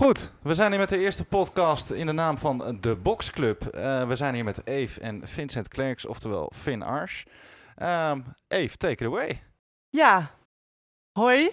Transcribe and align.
Goed, 0.00 0.32
we 0.42 0.54
zijn 0.54 0.70
hier 0.70 0.80
met 0.80 0.88
de 0.88 0.98
eerste 0.98 1.24
podcast 1.24 1.90
in 1.90 2.06
de 2.06 2.12
naam 2.12 2.38
van 2.38 2.78
de 2.80 2.96
Box 2.96 3.30
Club. 3.30 3.66
Eh, 3.66 4.08
we 4.08 4.16
zijn 4.16 4.34
hier 4.34 4.44
met 4.44 4.66
Eve 4.66 5.00
en 5.00 5.28
Vincent 5.28 5.68
Klerks, 5.68 6.06
oftewel 6.06 6.52
Finn 6.54 6.82
Ars. 6.82 7.24
Um, 7.82 8.24
Eve, 8.48 8.76
take 8.76 8.92
it 8.92 9.02
away. 9.02 9.42
Ja, 9.90 10.30
hoi. 11.18 11.50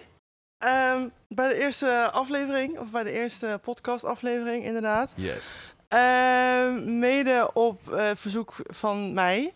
Ehm, 0.57 1.09
bij 1.27 1.47
de 1.47 1.55
eerste 1.55 2.09
aflevering, 2.11 2.79
of 2.79 2.91
bij 2.91 3.03
de 3.03 3.11
eerste 3.11 3.59
podcast-aflevering, 3.61 4.63
inderdaad. 4.63 5.13
Yes. 5.15 5.73
Ehm, 5.87 6.99
mede 6.99 7.49
op 7.53 7.81
uh, 7.91 8.09
verzoek 8.13 8.55
van 8.63 9.13
mij. 9.13 9.53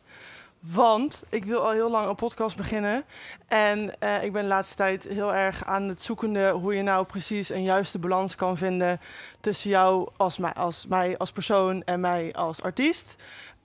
Want 0.62 1.24
ik 1.30 1.46
wil 1.46 1.60
al 1.60 1.72
heel 1.72 1.90
lang 1.90 2.10
een 2.10 2.16
podcast 2.16 2.58
beginnen. 2.58 3.04
En 3.48 3.94
uh, 4.04 4.24
ik 4.24 4.32
ben 4.32 4.42
de 4.42 4.48
laatste 4.48 4.76
tijd 4.76 5.04
heel 5.04 5.34
erg 5.34 5.66
aan 5.66 5.84
het 5.84 6.02
zoekende 6.02 6.50
hoe 6.50 6.76
je 6.76 6.82
nou 6.82 7.06
precies 7.06 7.50
een 7.50 7.64
juiste 7.64 8.00
balans 8.00 8.36
kan 8.36 8.58
vinden 8.58 9.00
tussen 9.40 9.70
jou 9.70 10.10
als 10.18 10.38
mij 10.38 10.54
als, 10.54 10.88
mij 10.88 11.18
als 11.18 11.32
persoon 11.32 11.84
en 11.84 12.00
mij 12.00 12.34
als 12.34 12.62
artiest. 12.62 13.16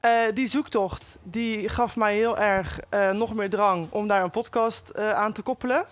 Uh, 0.00 0.10
die 0.34 0.46
zoektocht 0.46 1.18
die 1.22 1.68
gaf 1.68 1.96
mij 1.96 2.14
heel 2.14 2.38
erg 2.38 2.80
uh, 2.90 3.10
nog 3.10 3.34
meer 3.34 3.50
drang 3.50 3.86
om 3.90 4.08
daar 4.08 4.22
een 4.22 4.30
podcast 4.30 4.98
aan 4.98 5.32
te 5.32 5.42
koppelen. 5.42 5.84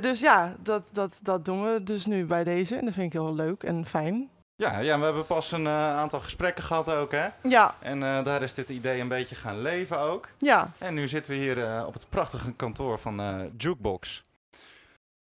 dus 0.00 0.20
ja, 0.20 0.54
dat, 0.62 0.88
dat, 0.92 1.18
dat 1.22 1.44
doen 1.44 1.64
we 1.64 1.82
dus 1.82 2.06
nu 2.06 2.24
bij 2.24 2.44
deze. 2.44 2.76
En 2.76 2.84
dat 2.84 2.94
vind 2.94 3.06
ik 3.06 3.12
heel 3.12 3.34
leuk 3.34 3.62
en 3.62 3.86
fijn. 3.86 4.30
Ja, 4.56 4.78
ja, 4.78 4.98
we 4.98 5.04
hebben 5.04 5.26
pas 5.26 5.52
een 5.52 5.64
uh, 5.64 5.96
aantal 5.96 6.20
gesprekken 6.20 6.64
gehad 6.64 6.90
ook, 6.90 7.12
hè? 7.12 7.28
Ja. 7.42 7.74
En 7.78 8.00
uh, 8.02 8.24
daar 8.24 8.42
is 8.42 8.54
dit 8.54 8.68
idee 8.68 9.00
een 9.00 9.08
beetje 9.08 9.34
gaan 9.34 9.62
leven 9.62 9.98
ook. 9.98 10.28
Ja. 10.38 10.70
En 10.78 10.94
nu 10.94 11.08
zitten 11.08 11.32
we 11.32 11.38
hier 11.38 11.58
uh, 11.58 11.84
op 11.86 11.94
het 11.94 12.06
prachtige 12.08 12.52
kantoor 12.52 12.98
van 12.98 13.50
Jukebox. 13.56 14.22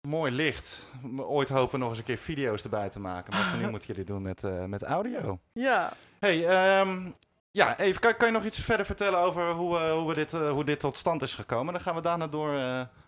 Mooi 0.08 0.32
licht. 0.32 0.90
Ooit 1.18 1.50
hopen 1.50 1.72
we 1.72 1.78
nog 1.78 1.90
eens 1.90 1.98
een 1.98 2.04
keer 2.04 2.18
video's 2.18 2.64
erbij 2.64 2.90
te 2.90 3.00
maken. 3.00 3.34
Maar 3.34 3.50
voor 3.50 3.60
nu 3.60 3.70
moeten 3.72 3.88
jullie 3.90 4.06
doen 4.06 4.22
met, 4.22 4.68
met 4.68 4.84
audio. 4.84 5.40
Ja. 5.54 5.94
Hey, 6.20 6.80
um, 6.80 7.14
ja, 7.58 7.78
even, 7.78 8.02
kan, 8.02 8.18
kan, 8.18 8.28
je 8.28 8.34
nog 8.34 8.46
iets 8.46 8.60
verder 8.60 8.86
vertellen 8.86 9.20
over 9.20 9.52
hoe, 9.52 9.78
hoe, 9.78 10.08
we 10.08 10.14
dit, 10.14 10.32
hoe 10.32 10.64
dit 10.64 10.80
tot 10.80 10.98
stand 10.98 11.22
is 11.22 11.36
gekomen? 11.36 11.74
Dan 11.74 11.82
gaan 11.82 11.96
we 11.96 12.02
daarna 12.02 12.28
door 12.28 12.52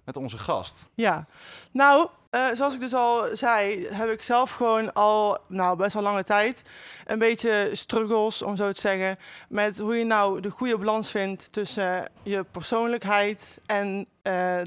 met 0.03 0.17
onze 0.17 0.37
gast. 0.37 0.85
Ja, 0.93 1.25
nou, 1.71 2.07
zoals 2.53 2.73
ik 2.73 2.79
dus 2.79 2.93
al 2.93 3.25
zei, 3.33 3.87
heb 3.87 4.09
ik 4.09 4.21
zelf 4.21 4.51
gewoon 4.51 4.93
al, 4.93 5.37
nou, 5.47 5.77
best 5.77 5.93
wel 5.93 6.03
lange 6.03 6.23
tijd 6.23 6.63
een 7.05 7.19
beetje 7.19 7.69
struggles, 7.71 8.41
om 8.41 8.55
zo 8.55 8.71
te 8.71 8.79
zeggen, 8.79 9.17
met 9.49 9.77
hoe 9.77 9.95
je 9.95 10.05
nou 10.05 10.39
de 10.39 10.49
goede 10.49 10.77
balans 10.77 11.11
vindt 11.11 11.51
tussen 11.51 12.09
je 12.23 12.43
persoonlijkheid 12.43 13.59
en 13.65 14.07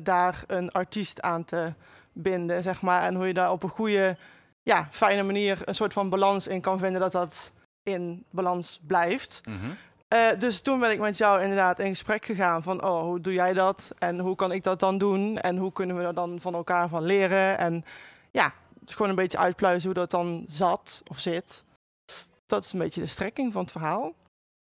daar 0.02 0.44
een 0.46 0.72
artiest 0.72 1.20
aan 1.20 1.44
te 1.44 1.72
binden, 2.12 2.62
zeg 2.62 2.80
maar. 2.80 3.02
En 3.02 3.14
hoe 3.14 3.26
je 3.26 3.34
daar 3.34 3.52
op 3.52 3.62
een 3.62 3.68
goede, 3.68 4.16
ja, 4.62 4.88
fijne 4.90 5.22
manier 5.22 5.58
een 5.64 5.74
soort 5.74 5.92
van 5.92 6.08
balans 6.08 6.46
in 6.46 6.60
kan 6.60 6.78
vinden 6.78 7.00
dat 7.00 7.12
dat 7.12 7.52
in 7.82 8.24
balans 8.30 8.80
blijft. 8.86 9.40
Mm 9.48 9.58
-hmm. 9.58 9.76
Uh, 10.12 10.38
dus 10.38 10.62
toen 10.62 10.78
ben 10.78 10.90
ik 10.90 10.98
met 10.98 11.18
jou 11.18 11.42
inderdaad 11.42 11.78
in 11.78 11.88
gesprek 11.88 12.24
gegaan 12.24 12.62
van, 12.62 12.84
oh, 12.84 13.00
hoe 13.00 13.20
doe 13.20 13.32
jij 13.32 13.52
dat? 13.52 13.92
En 13.98 14.18
hoe 14.18 14.34
kan 14.34 14.52
ik 14.52 14.62
dat 14.62 14.80
dan 14.80 14.98
doen? 14.98 15.38
En 15.38 15.56
hoe 15.56 15.72
kunnen 15.72 15.96
we 15.96 16.02
er 16.02 16.14
dan 16.14 16.40
van 16.40 16.54
elkaar 16.54 16.88
van 16.88 17.02
leren? 17.02 17.58
En 17.58 17.84
ja, 18.30 18.52
gewoon 18.84 19.08
een 19.08 19.14
beetje 19.14 19.38
uitpluizen 19.38 19.90
hoe 19.90 19.98
dat 19.98 20.10
dan 20.10 20.44
zat 20.48 21.02
of 21.06 21.18
zit. 21.18 21.64
Dat 22.46 22.64
is 22.64 22.72
een 22.72 22.78
beetje 22.78 23.00
de 23.00 23.06
strekking 23.06 23.52
van 23.52 23.62
het 23.62 23.72
verhaal. 23.72 24.12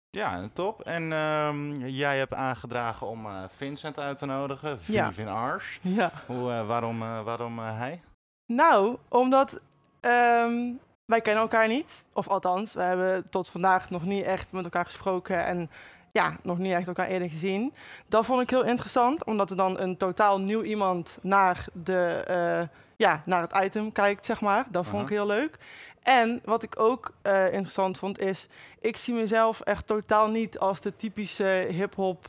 Ja, 0.09 0.50
top. 0.53 0.81
En 0.81 1.11
um, 1.11 1.76
jij 1.76 2.17
hebt 2.17 2.33
aangedragen 2.33 3.08
om 3.08 3.26
uh, 3.26 3.44
Vincent 3.48 4.00
uit 4.00 4.17
te 4.17 4.26
nodigen, 4.26 4.81
Vin 4.81 5.14
ja. 5.16 5.31
Ars. 5.31 5.80
Ja. 5.81 6.11
Hoe, 6.26 6.52
uh, 6.52 6.67
waarom 6.67 7.00
waarom 7.00 7.59
hij? 7.59 8.02
Nou, 8.45 8.98
omdat 9.09 9.61
um, 10.02 10.80
wij 11.06 11.22
kennen 11.22 11.44
elkaar 11.44 11.67
niet. 11.67 12.03
Of 12.14 12.28
althans, 12.28 12.73
we 12.73 12.81
hebben 12.81 13.30
tot 13.30 13.50
vandaag 13.50 13.89
nog 13.89 14.03
niet 14.03 14.23
echt 14.23 14.52
met 14.52 14.64
elkaar 14.64 14.86
gesproken 14.86 15.45
en 15.45 15.70
ja, 16.11 16.36
nog 16.44 16.58
niet 16.58 16.73
echt 16.73 16.88
elkaar 16.88 17.08
eerder 17.08 17.30
gezien. 17.30 17.73
Dat 18.08 18.26
vond 18.26 18.42
ik 18.42 18.49
heel 18.49 18.64
interessant, 18.64 19.23
omdat 19.23 19.49
er 19.49 19.58
dan 19.58 19.80
een 19.80 19.98
totaal 19.98 20.39
nieuw 20.39 20.61
iemand 20.61 21.17
naar, 21.21 21.66
de, 21.73 22.26
uh, 22.30 22.77
ja, 22.95 23.21
naar 23.26 23.42
het 23.42 23.58
item 23.64 23.92
kijkt, 23.92 24.26
zeg 24.26 24.42
maar. 24.42 24.66
Dat 24.70 24.86
vond 24.86 25.04
ik 25.04 25.10
heel 25.10 25.26
leuk. 25.26 25.58
En 26.04 26.42
wat 26.43 26.64
ik 26.64 26.80
ook 26.80 27.14
uh, 27.23 27.45
interessant 27.45 27.98
vond 27.98 28.20
is, 28.20 28.48
ik 28.82 28.98
zie 28.98 29.14
mezelf 29.14 29.61
echt 29.61 29.87
totaal 29.87 30.30
niet 30.30 30.60
als 30.60 30.82
de 30.82 30.95
typische 30.95 31.67
hip-hop 31.70 32.26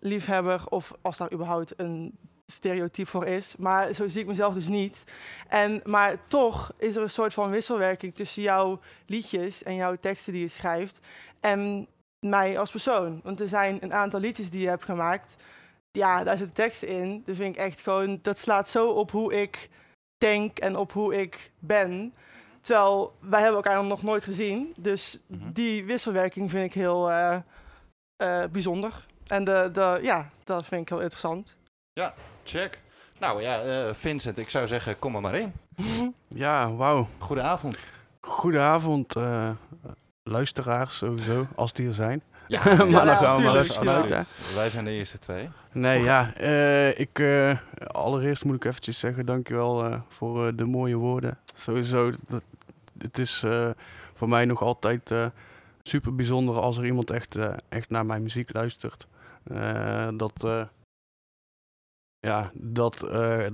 liefhebber 0.00 0.64
of 0.68 0.92
als 1.02 1.16
daar 1.16 1.32
überhaupt 1.32 1.72
een 1.76 2.18
stereotype 2.52 3.10
voor 3.10 3.26
is. 3.26 3.56
Maar 3.56 3.92
zo 3.92 4.08
zie 4.08 4.20
ik 4.20 4.26
mezelf 4.26 4.54
dus 4.54 4.68
niet. 4.68 5.04
En, 5.48 5.80
maar 5.84 6.26
toch 6.26 6.72
is 6.78 6.96
er 6.96 7.02
een 7.02 7.10
soort 7.10 7.34
van 7.34 7.50
wisselwerking 7.50 8.14
tussen 8.14 8.42
jouw 8.42 8.80
liedjes 9.06 9.62
en 9.62 9.74
jouw 9.74 9.96
teksten 9.96 10.32
die 10.32 10.42
je 10.42 10.48
schrijft 10.48 10.98
en 11.40 11.86
mij 12.20 12.58
als 12.58 12.70
persoon. 12.70 13.20
Want 13.24 13.40
er 13.40 13.48
zijn 13.48 13.78
een 13.82 13.92
aantal 13.92 14.20
liedjes 14.20 14.50
die 14.50 14.60
je 14.60 14.68
hebt 14.68 14.84
gemaakt. 14.84 15.44
Ja, 15.90 16.24
daar 16.24 16.36
zitten 16.36 16.54
teksten 16.54 16.88
in. 16.88 17.22
Dat 17.26 17.36
vind 17.36 17.54
ik 17.54 17.60
echt 17.60 17.80
gewoon, 17.80 18.18
dat 18.22 18.38
slaat 18.38 18.68
zo 18.68 18.88
op 18.88 19.10
hoe 19.10 19.40
ik 19.40 19.68
denk 20.18 20.58
en 20.58 20.76
op 20.76 20.92
hoe 20.92 21.20
ik 21.20 21.52
ben. 21.58 22.14
Terwijl 22.60 23.16
wij 23.20 23.40
hebben 23.40 23.62
elkaar 23.64 23.84
nog 23.84 24.02
nooit 24.02 24.24
gezien. 24.24 24.72
Dus 24.78 25.20
mm 25.26 25.40
-hmm. 25.40 25.52
die 25.52 25.84
wisselwerking 25.84 26.50
vind 26.50 26.64
ik 26.64 26.72
heel 26.72 27.10
uh, 27.10 27.36
uh, 28.22 28.44
bijzonder. 28.52 29.06
En 29.26 29.44
de, 29.44 29.68
de, 29.72 29.98
ja, 30.02 30.30
dat 30.44 30.66
vind 30.66 30.80
ik 30.82 30.88
heel 30.88 31.00
interessant. 31.00 31.56
Ja, 31.92 32.14
check. 32.48 32.80
Nou 33.18 33.42
ja, 33.42 33.64
uh, 33.64 33.94
Vincent, 33.94 34.38
ik 34.38 34.50
zou 34.50 34.66
zeggen, 34.66 34.98
kom 34.98 35.14
er 35.14 35.20
maar 35.20 35.34
in. 35.34 35.52
Ja, 36.28 36.72
wauw. 36.72 37.08
Goedenavond. 37.18 37.78
Goedenavond, 38.20 39.16
uh, 39.16 39.50
luisteraars 40.22 40.96
sowieso, 40.96 41.46
als 41.54 41.72
die 41.72 41.86
er 41.86 41.92
zijn. 41.94 42.22
Ja, 42.46 42.62
maar 42.76 42.88
ja, 42.88 43.04
dan 43.04 43.16
gaan 43.16 43.36
we 43.36 43.42
maar 43.42 43.56
even 43.56 43.74
vanuit. 43.74 44.08
hè. 44.08 44.22
Wij 44.54 44.70
zijn 44.70 44.84
de 44.84 44.90
eerste 44.90 45.18
twee. 45.18 45.48
Nee, 45.72 46.02
ja, 46.02 46.32
uh, 46.40 46.98
ik, 46.98 47.22
allereerst 47.86 48.44
moet 48.44 48.54
ik 48.54 48.64
eventjes 48.64 48.98
zeggen, 48.98 49.26
dankjewel 49.26 50.02
voor 50.08 50.56
de 50.56 50.64
mooie 50.64 50.96
woorden. 50.96 51.38
Sowieso, 51.54 52.12
dat, 52.22 52.42
het 52.98 53.18
is 53.18 53.44
voor 54.12 54.28
mij 54.28 54.44
nog 54.44 54.62
altijd 54.62 55.14
super 55.82 56.14
bijzonder 56.14 56.60
als 56.60 56.78
er 56.78 56.84
iemand 56.86 57.10
echt, 57.10 57.36
echt 57.68 57.90
naar 57.90 58.06
mijn 58.06 58.22
muziek 58.22 58.52
luistert. 58.52 59.06
Dat, 60.16 60.46
ja, 62.28 62.50
dat 62.54 63.04
uh, 63.04 63.46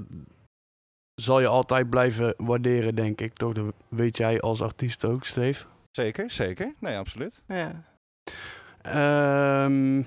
zal 1.15 1.41
je 1.41 1.47
altijd 1.47 1.91
blijven 1.91 2.35
waarderen, 2.37 2.95
denk 2.95 3.21
ik. 3.21 3.33
Toch, 3.33 3.53
dat 3.53 3.75
weet 3.89 4.17
jij 4.17 4.41
als 4.41 4.63
artiest 4.63 5.07
ook, 5.07 5.25
Steve. 5.25 5.65
Zeker, 5.91 6.31
zeker. 6.31 6.75
Nee, 6.79 6.99
absoluut. 6.99 7.43
Ja. 7.47 7.85
Um, 9.65 10.07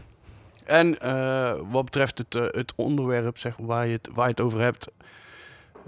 en 0.66 0.98
uh, 1.06 1.60
wat 1.72 1.86
betreft 1.86 2.18
het, 2.18 2.36
uh, 2.36 2.42
het 2.44 2.74
onderwerp 2.76 3.38
zeg, 3.38 3.56
waar, 3.58 3.86
je 3.88 3.92
het, 3.92 4.10
waar 4.14 4.26
je 4.26 4.32
het 4.32 4.42
over 4.42 4.62
hebt, 4.62 4.92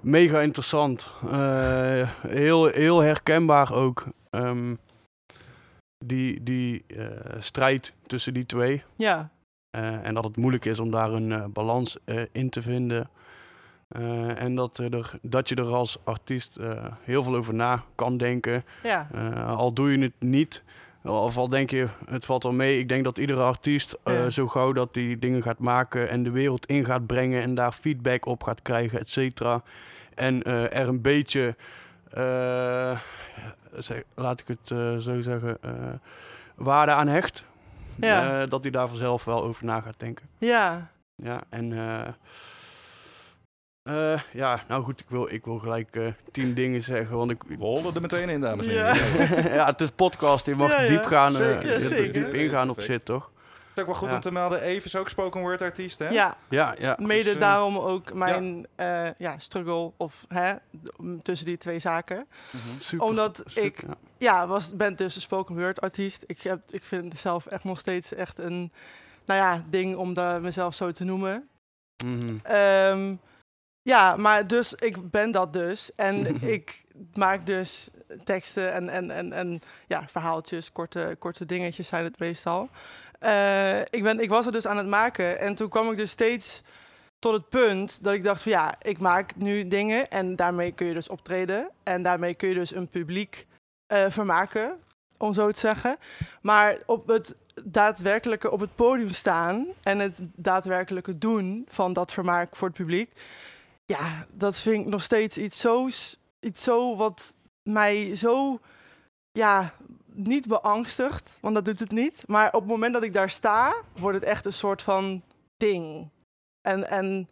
mega 0.01 0.41
interessant. 0.41 1.11
Uh, 1.25 2.11
heel, 2.27 2.65
heel 2.65 2.99
herkenbaar 2.99 3.73
ook. 3.73 4.07
Um, 4.29 4.79
die 6.05 6.43
die 6.43 6.85
strijd 7.37 7.93
tussen 8.07 8.33
die 8.33 8.45
twee. 8.45 8.83
Ja. 8.95 9.29
Uh, 9.71 10.05
en 10.05 10.13
dat 10.13 10.23
het 10.23 10.37
moeilijk 10.37 10.65
is 10.65 10.79
om 10.79 10.91
daar 10.91 11.11
een 11.11 11.29
uh, 11.29 11.45
balans 11.45 11.97
uh, 12.05 12.21
in 12.31 12.49
te 12.49 12.61
vinden. 12.61 13.09
en 14.35 14.55
dat, 14.55 14.77
er, 14.77 15.11
dat 15.21 15.49
je 15.49 15.55
er 15.55 15.73
als 15.73 15.97
artiest 16.03 16.57
heel 17.03 17.23
veel 17.23 17.35
over 17.35 17.53
na 17.53 17.83
kan 17.95 18.17
denken. 18.17 18.63
Ja. 18.83 19.07
al 19.57 19.73
doe 19.73 19.91
je 19.91 19.97
het 20.03 20.13
niet, 20.19 20.63
of 21.03 21.37
al 21.37 21.49
denk 21.49 21.69
je 21.69 21.87
het 22.05 22.25
valt 22.25 22.43
wel 22.43 22.51
mee. 22.51 22.79
Ik 22.79 22.89
denk 22.89 23.03
dat 23.03 23.17
iedere 23.17 23.41
artiest 23.41 23.97
Ja. 24.03 24.29
zo 24.29 24.47
gauw 24.47 24.71
dat 24.71 24.93
die 24.93 25.19
dingen 25.19 25.41
gaat 25.41 25.59
maken 25.59 26.09
en 26.09 26.23
de 26.23 26.31
wereld 26.31 26.65
in 26.65 26.85
gaat 26.85 27.07
brengen 27.07 27.41
en 27.41 27.55
daar 27.55 27.71
feedback 27.71 28.25
op 28.25 28.43
gaat 28.43 28.61
krijgen, 28.61 28.99
et 28.99 29.09
cetera. 29.09 29.63
En 30.15 30.43
er 30.71 30.87
een 30.87 31.01
beetje, 31.01 31.55
zeg, 33.77 34.03
laat 34.15 34.39
ik 34.39 34.47
het 34.47 34.67
zo 35.01 35.21
zeggen, 35.21 35.57
waarde 36.55 36.91
aan 36.91 37.07
hecht. 37.07 37.47
Ja. 37.99 38.41
Uh, 38.41 38.47
dat 38.49 38.61
hij 38.61 38.71
daar 38.71 38.87
vanzelf 38.87 39.23
wel 39.25 39.43
over 39.43 39.65
na 39.65 39.81
gaat 39.81 39.93
denken. 39.99 40.29
Ja. 40.37 40.91
Ja, 41.15 41.41
en 41.49 41.71
uh, 41.71 41.99
uh, 43.83 44.19
ja, 44.33 44.63
nou 44.67 44.83
goed, 44.83 44.99
ik 45.01 45.09
wil, 45.09 45.29
ik 45.33 45.45
wil 45.45 45.57
gelijk 45.59 46.13
tien 46.31 46.53
dingen 46.53 46.81
zeggen, 46.81 47.17
want 47.17 47.31
ik... 47.31 47.43
We 47.47 47.55
hollen 47.57 47.95
er 47.95 48.01
meteen 48.01 48.29
in, 48.29 48.41
dames 48.41 48.65
en 48.67 48.73
Ja. 48.73 48.93
heren. 48.93 49.53
ja, 49.57 49.65
het 49.65 49.81
is 49.81 49.89
podcast, 49.89 50.45
je 50.45 50.55
mag 50.55 50.69
Ja, 50.69 50.81
ja. 50.81 50.87
diep 50.87 51.05
gaan, 51.05 51.31
Zeker, 51.31 51.81
zeker. 51.81 52.13
diep 52.13 52.33
ingaan 52.33 52.69
op 52.69 52.81
zit, 52.81 53.05
toch? 53.05 53.31
Is 53.79 53.85
ook 53.85 53.91
wel 53.91 53.99
goed 54.01 54.09
Ja. 54.09 54.15
om 54.15 54.21
te 54.21 54.31
melden, 54.31 54.61
Eve 54.61 54.85
is 54.85 54.95
ook 54.95 55.09
spoken 55.09 55.41
word 55.41 55.61
artiest, 55.61 55.99
hè? 55.99 56.09
Ja. 56.09 56.35
Ja, 56.49 56.75
ja. 56.79 56.95
Mede 56.99 57.23
Dus, 57.23 57.33
eh, 57.33 57.39
daarom 57.39 57.77
ook 57.77 58.13
mijn 58.13 58.67
ja. 58.77 59.13
ja, 59.17 59.37
struggle 59.37 59.91
of 59.97 60.25
hè, 60.27 60.53
tussen 61.21 61.47
die 61.47 61.57
twee 61.57 61.79
zaken. 61.79 62.27
Mhm. 62.51 62.79
Super, 62.79 63.05
Omdat 63.05 63.41
super, 63.45 63.63
ik- 63.63 63.81
ja. 63.87 63.95
Ja, 64.17 64.47
was, 64.47 64.75
ben 64.75 64.95
dus 64.95 65.15
een 65.15 65.21
spoken 65.21 65.55
word 65.55 65.81
artiest. 65.81 66.23
Ik, 66.27 66.41
heb, 66.41 66.59
ik 66.71 66.83
vind 66.83 67.17
zelf 67.17 67.45
echt 67.45 67.63
nog 67.63 67.79
steeds 67.79 68.13
echt 68.13 68.37
een 68.37 68.71
nou 69.25 69.39
ja, 69.39 69.63
ding 69.69 69.95
om 69.95 70.13
daar 70.13 70.41
mezelf 70.41 70.75
zo 70.75 70.91
te 70.91 71.03
noemen. 71.03 71.49
Mhm. 72.05 72.35
Ehm, 72.43 73.15
Ja, 73.81 74.15
maar 74.15 74.47
dus 74.47 74.73
ik 74.73 75.09
ben 75.11 75.31
dat 75.31 75.53
dus. 75.53 75.93
En 75.95 76.25
ik 76.55 76.83
maak 77.13 77.45
dus 77.45 77.89
teksten 78.23 78.73
en, 78.73 78.89
en, 78.89 79.11
en, 79.11 79.33
en 79.33 79.61
ja, 79.87 80.07
verhaaltjes, 80.07 80.71
korte, 80.71 81.15
korte 81.19 81.45
dingetjes 81.45 81.87
zijn 81.87 82.03
het 82.03 82.19
meestal. 82.19 82.69
Eh, 83.19 83.79
ik, 83.79 84.03
ben, 84.03 84.19
ik 84.19 84.29
was 84.29 84.45
er 84.45 84.51
dus 84.51 84.67
aan 84.67 84.77
het 84.77 84.87
maken 84.87 85.39
en 85.39 85.55
toen 85.55 85.69
kwam 85.69 85.91
ik 85.91 85.97
dus 85.97 86.11
steeds 86.11 86.61
tot 87.19 87.33
het 87.33 87.49
punt 87.49 88.03
dat 88.03 88.13
ik 88.13 88.23
dacht 88.23 88.41
van 88.41 88.51
ja, 88.51 88.75
ik 88.81 88.99
maak 88.99 89.35
nu 89.35 89.67
dingen 89.67 90.09
en 90.09 90.35
daarmee 90.35 90.71
kun 90.71 90.87
je 90.87 90.93
dus 90.93 91.09
optreden. 91.09 91.69
En 91.83 92.03
daarmee 92.03 92.35
kun 92.35 92.49
je 92.49 92.55
dus 92.55 92.75
een 92.75 92.87
publiek 92.87 93.47
eh, 93.87 94.05
vermaken, 94.07 94.79
om 95.17 95.33
zo 95.33 95.51
te 95.51 95.59
zeggen. 95.59 95.97
Maar 96.41 96.77
op 96.85 97.07
het 97.07 97.35
daadwerkelijke 97.63 98.51
op 98.51 98.59
het 98.59 98.75
podium 98.75 99.13
staan 99.13 99.67
en 99.83 99.99
het 99.99 100.19
daadwerkelijke 100.35 101.17
doen 101.17 101.65
van 101.67 101.93
dat 101.93 102.11
vermaak 102.11 102.55
voor 102.55 102.67
het 102.67 102.77
publiek. 102.77 103.11
Ja, 103.85 104.25
dat 104.33 104.59
vind 104.59 104.85
ik 104.85 104.91
nog 104.91 105.01
steeds 105.01 105.37
iets 105.37 105.59
zo, 105.59 105.89
iets 106.39 106.63
zo 106.63 106.95
wat 106.95 107.35
mij 107.63 108.15
zo, 108.15 108.59
ja, 109.31 109.73
niet 110.27 110.47
beangstigt, 110.47 111.37
want 111.41 111.55
dat 111.55 111.65
doet 111.65 111.79
het 111.79 111.91
niet. 111.91 112.23
Maar 112.27 112.47
op 112.47 112.59
het 112.61 112.69
moment 112.69 112.93
dat 112.93 113.03
ik 113.03 113.13
daar 113.13 113.29
sta, 113.29 113.73
wordt 113.97 114.17
het 114.19 114.27
echt 114.27 114.45
een 114.45 114.53
soort 114.53 114.81
van 114.81 115.21
ding. 115.57 116.09
En, 116.61 116.87
en 116.89 117.27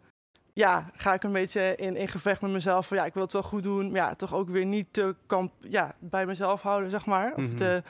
ja, 0.52 0.84
ga 0.94 1.12
ik 1.14 1.22
een 1.22 1.32
beetje 1.32 1.74
in, 1.76 1.96
in 1.96 2.08
gevecht 2.08 2.42
met 2.42 2.50
mezelf 2.50 2.86
van 2.86 2.96
ja, 2.96 3.04
ik 3.04 3.14
wil 3.14 3.22
het 3.22 3.32
wel 3.32 3.42
goed 3.42 3.62
doen, 3.62 3.86
maar 3.90 4.00
ja, 4.00 4.14
toch 4.14 4.34
ook 4.34 4.48
weer 4.48 4.64
niet 4.64 4.86
te 4.90 5.14
kamp, 5.26 5.52
ja, 5.58 5.94
bij 5.98 6.26
mezelf 6.26 6.62
houden, 6.62 6.90
zeg 6.90 7.06
maar. 7.06 7.32
Of 7.36 7.44
Mhm. 7.46 7.56
te 7.56 7.82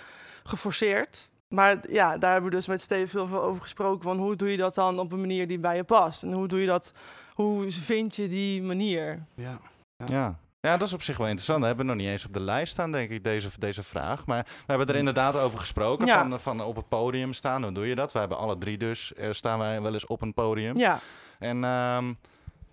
geforceerd. 0.43 1.29
Maar 1.49 1.91
ja, 1.91 2.19
daar 2.19 2.33
hebben 2.33 2.51
we 2.51 2.57
dus 2.57 2.67
met 2.67 2.81
Steven 2.81 3.19
heel 3.19 3.29
veel 3.29 3.43
over 3.43 3.63
gesproken. 3.63 4.03
Van 4.03 4.19
hoe 4.19 4.37
doe 4.37 4.51
je 4.51 4.57
dat 4.57 4.75
dan 4.75 4.99
op 4.99 5.13
een 5.13 5.21
manier 5.21 5.47
die 5.49 5.59
bij 5.59 5.77
je 5.77 5.85
past? 5.85 6.23
En 6.23 6.33
hoe 6.33 6.49
doe 6.49 6.61
je 6.61 6.67
dat? 6.67 6.93
Hoe 7.35 7.71
vind 7.73 8.17
je 8.17 8.29
die 8.29 8.63
manier? 8.63 9.23
Ja. 9.35 9.59
Ja. 9.97 10.07
Ja, 10.07 10.39
dat 10.61 10.83
is 10.83 10.93
op 10.93 11.03
zich 11.03 11.17
wel 11.17 11.27
interessant. 11.27 11.61
We 11.61 11.67
hebben 11.67 11.87
nog 11.87 11.97
niet 11.97 12.09
eens 12.09 12.25
op 12.27 12.33
de 12.33 12.41
lijst 12.43 12.73
staan, 12.73 12.93
denk 12.93 13.11
ik, 13.11 13.25
deze, 13.25 13.49
deze 13.59 13.83
vraag. 13.83 14.27
Maar 14.27 14.45
we 14.45 14.65
hebben 14.67 14.87
er 14.87 14.95
inderdaad 14.97 15.37
over 15.37 15.59
gesproken, 15.59 16.07
Ja. 16.07 16.19
van, 16.29 16.41
van 16.41 16.61
op 16.63 16.77
het 16.77 16.89
podium 16.89 17.33
staan. 17.33 17.63
Hoe 17.63 17.73
doe 17.73 17.87
je 17.87 17.95
dat? 17.95 18.13
We 18.13 18.19
hebben 18.19 18.39
alle 18.39 18.59
drie 18.59 18.79
dus, 18.79 19.13
eh, 19.15 19.29
staan 19.33 19.59
wij 19.59 19.83
wel 19.83 19.93
eens 19.93 20.07
op 20.07 20.21
een 20.23 20.35
podium. 20.35 20.77
Ja, 20.77 20.99
En 21.39 21.65
ehm, 21.65 22.13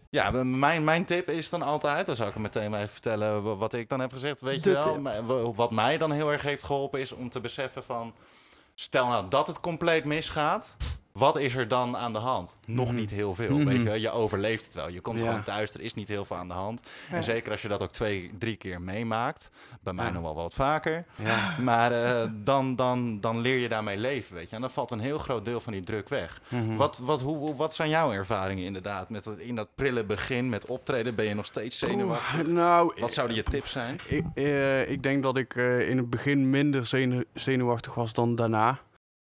ja, 0.10 0.32
mijn, 0.44 0.84
mijn 0.84 1.06
tip 1.06 1.30
is 1.30 1.50
dan 1.50 1.62
altijd, 1.62 2.06
dan 2.06 2.16
zal 2.16 2.28
ik 2.28 2.34
hem 2.34 2.42
meteen 2.42 2.72
maar 2.72 2.80
even 2.80 2.92
vertellen 2.92 3.44
wa- 3.44 3.56
wat 3.56 3.74
ik 3.74 3.90
dan 3.90 4.00
heb 4.00 4.12
gezegd. 4.12 4.42
Weet 4.42 4.64
De 4.64 4.70
je 4.70 4.76
wel, 4.76 5.14
tip. 5.48 5.56
Wat 5.56 5.72
mij 5.72 5.98
dan 5.98 6.12
heel 6.12 6.32
erg 6.32 6.42
heeft 6.42 6.64
geholpen 6.64 7.00
is 7.00 7.12
om 7.12 7.30
te 7.30 7.40
beseffen 7.40 7.84
van, 7.84 8.14
stel 8.76 9.08
nou 9.08 9.26
dat 9.30 9.48
het 9.48 9.60
compleet 9.60 10.06
misgaat. 10.06 10.76
Wat 11.19 11.38
is 11.38 11.56
er 11.56 11.67
dan 11.67 11.97
aan 11.97 12.13
de 12.13 12.19
hand? 12.19 12.56
Nog 12.65 12.88
Mhm. 12.88 12.95
niet 12.95 13.09
heel 13.12 13.33
veel. 13.35 13.57
Mhm. 13.57 13.65
Weet 13.67 13.81
je, 13.94 14.00
je 14.01 14.09
overleeft 14.12 14.65
het 14.65 14.73
wel. 14.73 14.89
Je 14.89 15.01
komt 15.01 15.19
Ja. 15.19 15.25
gewoon 15.25 15.44
thuis, 15.44 15.73
er 15.73 15.81
is 15.81 15.94
niet 15.94 16.07
heel 16.07 16.25
veel 16.25 16.35
aan 16.35 16.47
de 16.47 16.53
hand. 16.53 16.81
Ja. 17.09 17.15
En 17.15 17.23
zeker 17.23 17.51
als 17.51 17.62
je 17.62 17.67
dat 17.67 17.81
ook 17.81 17.91
twee, 17.91 18.31
drie 18.39 18.56
keer 18.56 18.81
meemaakt. 18.81 19.50
Bij 19.81 19.94
mij 19.94 20.06
Ja. 20.06 20.12
nog 20.12 20.21
wel 20.21 20.35
wat 20.35 20.53
vaker. 20.53 21.06
Ja. 21.15 21.56
Maar 21.62 21.91
eh, 21.91 22.29
dan, 22.44 22.75
dan, 22.75 23.19
dan 23.21 23.39
leer 23.39 23.57
je 23.57 23.69
daarmee 23.69 23.97
leven, 23.97 24.35
weet 24.35 24.50
je. 24.50 24.56
En 24.56 24.62
dan 24.62 24.71
valt 24.71 24.91
een 24.91 25.00
heel 25.00 25.17
groot 25.17 25.45
deel 25.45 25.59
van 25.59 25.73
die 25.73 25.83
druk 25.83 26.09
weg. 26.09 26.41
Mhm. 26.47 26.75
Wat, 26.75 26.97
wat, 26.97 27.21
hoe, 27.21 27.56
wat 27.56 27.73
zijn 27.75 27.89
jouw 27.89 28.12
ervaringen 28.13 28.63
inderdaad? 28.63 29.09
Met 29.09 29.23
dat, 29.23 29.38
in 29.38 29.56
dat 29.56 29.67
prille 29.75 30.03
begin 30.03 30.50
met 30.50 30.65
optreden 30.65 31.15
ben 31.15 31.25
je 31.25 31.33
nog 31.33 31.45
steeds 31.45 31.77
zenuwachtig? 31.77 32.39
Oeh, 32.39 32.47
nou, 32.53 32.94
Wat 33.00 33.13
zouden 33.13 33.35
je 33.35 33.44
tips 33.44 33.71
zijn? 33.71 33.97
Ik, 34.07 34.23
eh, 34.33 34.89
ik 34.89 35.03
denk 35.03 35.23
dat 35.23 35.38
ik 35.38 35.56
eh, 35.56 35.89
in 35.89 35.97
het 35.97 36.09
begin 36.09 36.50
minder 36.50 36.85
zenu- 36.85 37.25
zenuwachtig 37.33 37.94
was 37.94 38.13
dan 38.13 38.35
daarna. 38.35 38.79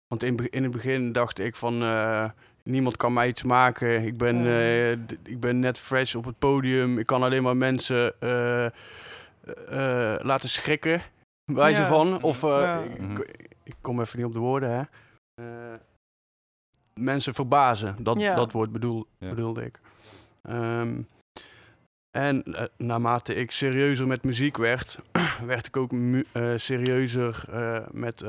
Want 0.09 0.23
in, 0.23 0.37
in 0.51 0.63
het 0.63 0.73
begin 0.73 1.13
dacht 1.13 1.39
ik 1.39 1.57
van... 1.57 1.83
eh, 1.83 2.31
niemand 2.63 2.97
kan 2.97 3.13
mij 3.13 3.29
iets 3.29 3.43
maken. 3.43 4.03
Ik 4.07 4.17
ben, 4.17 4.47
eh, 4.47 4.91
ik 5.23 5.41
ben 5.41 5.61
net 5.61 5.79
fresh 5.79 6.15
op 6.15 6.25
het 6.25 6.39
podium. 6.39 6.99
Ik 6.99 7.07
kan 7.07 7.23
alleen 7.23 7.43
maar 7.43 7.57
mensen 7.57 8.21
eh, 8.21 8.67
eh, 8.67 8.73
laten 10.25 10.49
schrikken. 10.49 11.03
Wijze 11.45 11.83
Ja. 11.83 11.89
van. 11.89 12.23
Of 12.23 12.43
eh, 12.43 12.49
Ja. 12.51 12.81
ik, 12.83 13.47
ik 13.63 13.75
kom 13.81 14.01
even 14.01 14.19
niet 14.19 14.27
op 14.27 14.33
de 14.33 14.39
woorden, 14.39 14.71
hè. 14.71 14.83
Eh, 15.43 15.79
mensen 16.95 17.35
verbazen. 17.35 17.97
Dat, 18.03 18.21
Ja. 18.21 18.35
dat 18.35 18.53
woord 18.53 18.73
bedoel, 18.73 19.07
Ja. 19.19 19.29
bedoelde 19.29 19.65
ik. 19.65 19.81
Ehm, 20.43 21.01
en 22.11 22.43
eh, 22.43 22.65
naarmate 22.77 23.35
ik 23.35 23.51
serieuzer 23.51 24.07
met 24.07 24.25
muziek 24.25 24.57
werd, 24.57 24.99
werd 25.47 25.67
ik 25.67 25.77
ook 25.77 25.93
eh, 26.33 26.53
serieuzer 26.57 27.45
eh, 27.51 27.79
met 27.91 28.25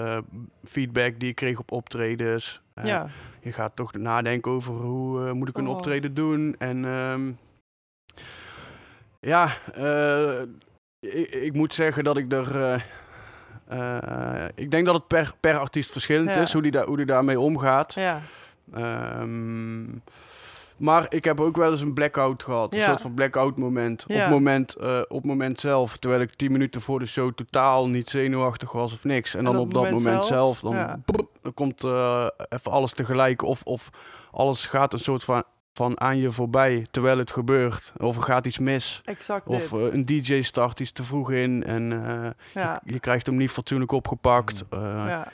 feedback 0.64 1.20
die 1.20 1.30
ik 1.30 1.36
kreeg 1.36 1.60
op 1.60 1.72
optredens. 1.72 2.62
Ja. 2.84 3.08
Je 3.42 3.52
gaat 3.54 3.76
toch 3.76 3.94
nadenken 3.94 4.52
over 4.52 4.74
hoe 4.74 5.34
moet 5.34 5.50
ik 5.50 5.58
een 5.58 5.68
Oh. 5.68 5.76
optreden 5.76 6.14
doen. 6.14 6.56
En 6.58 6.86
ehm, 6.86 7.32
ja, 9.20 9.58
ik, 11.00 11.30
ik 11.32 11.54
moet 11.54 11.74
zeggen 11.74 12.04
dat 12.04 12.18
ik 12.18 12.32
er. 12.34 12.86
ik 14.56 14.72
denk 14.72 14.86
dat 14.86 14.96
het 14.96 15.08
per, 15.08 15.34
per 15.40 15.58
artiest 15.58 15.92
verschillend 15.92 16.36
Ja. 16.36 16.42
is, 16.42 16.54
hoe 16.54 16.62
die, 16.62 16.72
daar 16.72 16.86
hoe 16.86 16.98
die 16.98 17.06
daarmee 17.06 17.40
omgaat. 17.40 17.94
ja. 17.94 18.22
Ehm, 18.74 19.84
maar 20.80 21.06
ik 21.10 21.24
heb 21.24 21.40
ook 21.40 21.56
wel 21.56 21.72
eens 21.72 21.82
een 21.82 21.94
blackout 21.94 22.44
gehad. 22.44 22.74
Een 22.74 22.80
soort 22.80 23.02
van 23.02 23.14
blackout 23.14 23.58
moment. 23.58 24.06
Op, 24.08 24.30
moment 24.30 24.76
eh, 24.76 25.02
op 25.08 25.26
moment 25.26 25.60
zelf. 25.60 25.98
Terwijl 25.98 26.22
ik 26.22 26.36
tien 26.36 26.52
minuten 26.52 26.82
voor 26.82 27.00
de 27.00 27.06
show 27.06 27.34
totaal 27.34 27.90
niet 27.90 28.10
zenuwachtig 28.10 28.72
was 28.72 28.94
of 28.94 29.04
niks. 29.04 29.36
En 29.36 29.44
dan 29.44 29.58
op, 29.58 29.74
dat 29.74 29.92
moment 29.92 30.24
zelf, 30.24 30.60
dan, 30.60 31.04
dan 31.42 31.54
komt 31.54 31.84
eh, 31.84 32.28
even 32.50 32.72
alles 32.72 32.94
tegelijk. 32.94 33.42
Of, 33.42 33.64
of 33.64 33.90
alles 34.32 34.66
gaat 34.66 34.94
een 34.94 35.00
soort 35.00 35.24
van, 35.24 35.44
van 35.74 36.02
aan 36.02 36.18
je 36.18 36.32
voorbij 36.32 36.88
terwijl 36.92 37.18
het 37.18 37.32
gebeurt. 37.32 37.94
Of 37.98 38.16
er 38.16 38.24
gaat 38.24 38.46
iets 38.46 38.60
mis. 38.60 39.02
Exact 39.06 39.48
Of 39.48 39.74
eh, 39.74 39.94
een 39.94 40.06
DJ 40.06 40.42
start 40.42 40.80
iets 40.80 40.92
te 40.92 41.04
vroeg 41.04 41.32
in. 41.32 41.64
En 41.64 41.90
ja. 42.54 42.82
je 42.86 43.00
krijgt 43.00 43.26
hem 43.26 43.36
niet 43.36 43.52
fatsoenlijk 43.52 43.92
opgepakt. 43.92 44.66
Eh, 44.70 44.80
ja. 45.08 45.28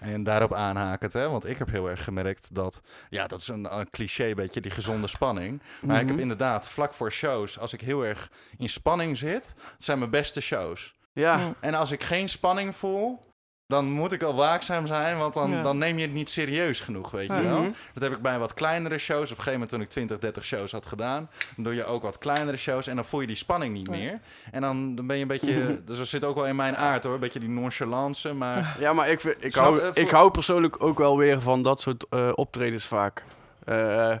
En 0.00 0.22
daarop 0.22 0.54
aanhakend, 0.54 1.12
hè? 1.12 1.28
want 1.28 1.48
ik 1.48 1.58
heb 1.58 1.70
heel 1.70 1.90
erg 1.90 2.04
gemerkt 2.04 2.54
dat... 2.54 2.80
Ja, 3.08 3.26
dat 3.26 3.40
is 3.40 3.48
een, 3.48 3.78
een 3.78 3.90
cliché, 3.90 4.34
beetje 4.34 4.60
die 4.60 4.70
gezonde 4.70 5.06
spanning. 5.06 5.62
Maar 5.82 6.00
ik 6.00 6.06
heb 6.06 6.10
mhm. 6.10 6.20
inderdaad, 6.20 6.68
vlak 6.68 6.94
voor 6.94 7.12
shows, 7.12 7.58
als 7.58 7.72
ik 7.72 7.80
heel 7.80 8.04
erg 8.04 8.30
in 8.58 8.68
spanning 8.68 9.16
zit... 9.16 9.54
Het 9.72 9.84
zijn 9.84 9.98
mijn 9.98 10.10
beste 10.10 10.40
shows. 10.40 10.94
Ja, 11.12 11.36
Mm. 11.36 11.54
En 11.60 11.74
als 11.74 11.90
ik 11.90 12.02
geen 12.02 12.28
spanning 12.28 12.76
voel, 12.76 13.20
dan 13.66 13.90
moet 13.90 14.12
ik 14.12 14.22
al 14.22 14.34
waakzaam 14.34 14.86
zijn, 14.86 15.16
want 15.18 15.34
dan, 15.34 15.50
Ja. 15.50 15.62
dan 15.62 15.78
neem 15.78 15.96
je 15.96 16.02
het 16.02 16.12
niet 16.12 16.28
serieus 16.28 16.80
genoeg, 16.80 17.10
weet 17.10 17.26
je 17.32 17.42
wel. 17.42 17.60
Mhm. 17.60 17.70
Dat 17.94 18.02
heb 18.02 18.12
ik 18.12 18.22
bij 18.22 18.38
wat 18.38 18.54
kleinere 18.54 18.98
shows. 18.98 19.22
Op 19.30 19.36
een 19.36 19.42
gegeven 19.42 19.52
moment 19.52 19.70
toen 19.70 19.80
ik 19.80 19.88
20, 19.88 20.18
30 20.18 20.44
shows 20.44 20.72
had 20.72 20.86
gedaan, 20.86 21.30
dan 21.54 21.64
doe 21.64 21.74
je 21.74 21.84
ook 21.84 22.02
wat 22.02 22.18
kleinere 22.18 22.56
shows 22.56 22.86
en 22.86 22.96
dan 22.96 23.04
voel 23.04 23.20
je 23.20 23.26
die 23.26 23.36
spanning 23.36 23.72
niet 23.74 23.88
meer. 23.90 24.20
En 24.52 24.60
dan, 24.60 24.94
dan 24.94 25.06
ben 25.06 25.16
je 25.16 25.22
een 25.22 25.28
beetje, 25.28 25.80
dus 25.86 25.98
dat 25.98 26.06
zit 26.06 26.24
ook 26.24 26.34
wel 26.34 26.46
in 26.46 26.56
mijn 26.56 26.76
aard 26.76 27.04
hoor, 27.04 27.14
een 27.14 27.20
beetje 27.20 27.40
die 27.40 27.48
nonchalance, 27.48 28.32
maar 28.32 28.76
Ja, 28.80 28.92
maar 28.92 29.08
ik, 29.08 29.22
ik, 29.22 29.52
Snap- 29.52 29.64
hou, 29.64 29.80
eh, 29.80 30.02
ik 30.02 30.10
hou 30.10 30.30
persoonlijk 30.30 30.82
ook 30.82 30.98
wel 30.98 31.16
weer 31.18 31.40
van 31.40 31.62
dat 31.62 31.80
soort 31.80 32.06
eh, 32.10 32.28
optredens 32.34 32.84
vaak. 32.86 33.24
Eh, 33.64 34.12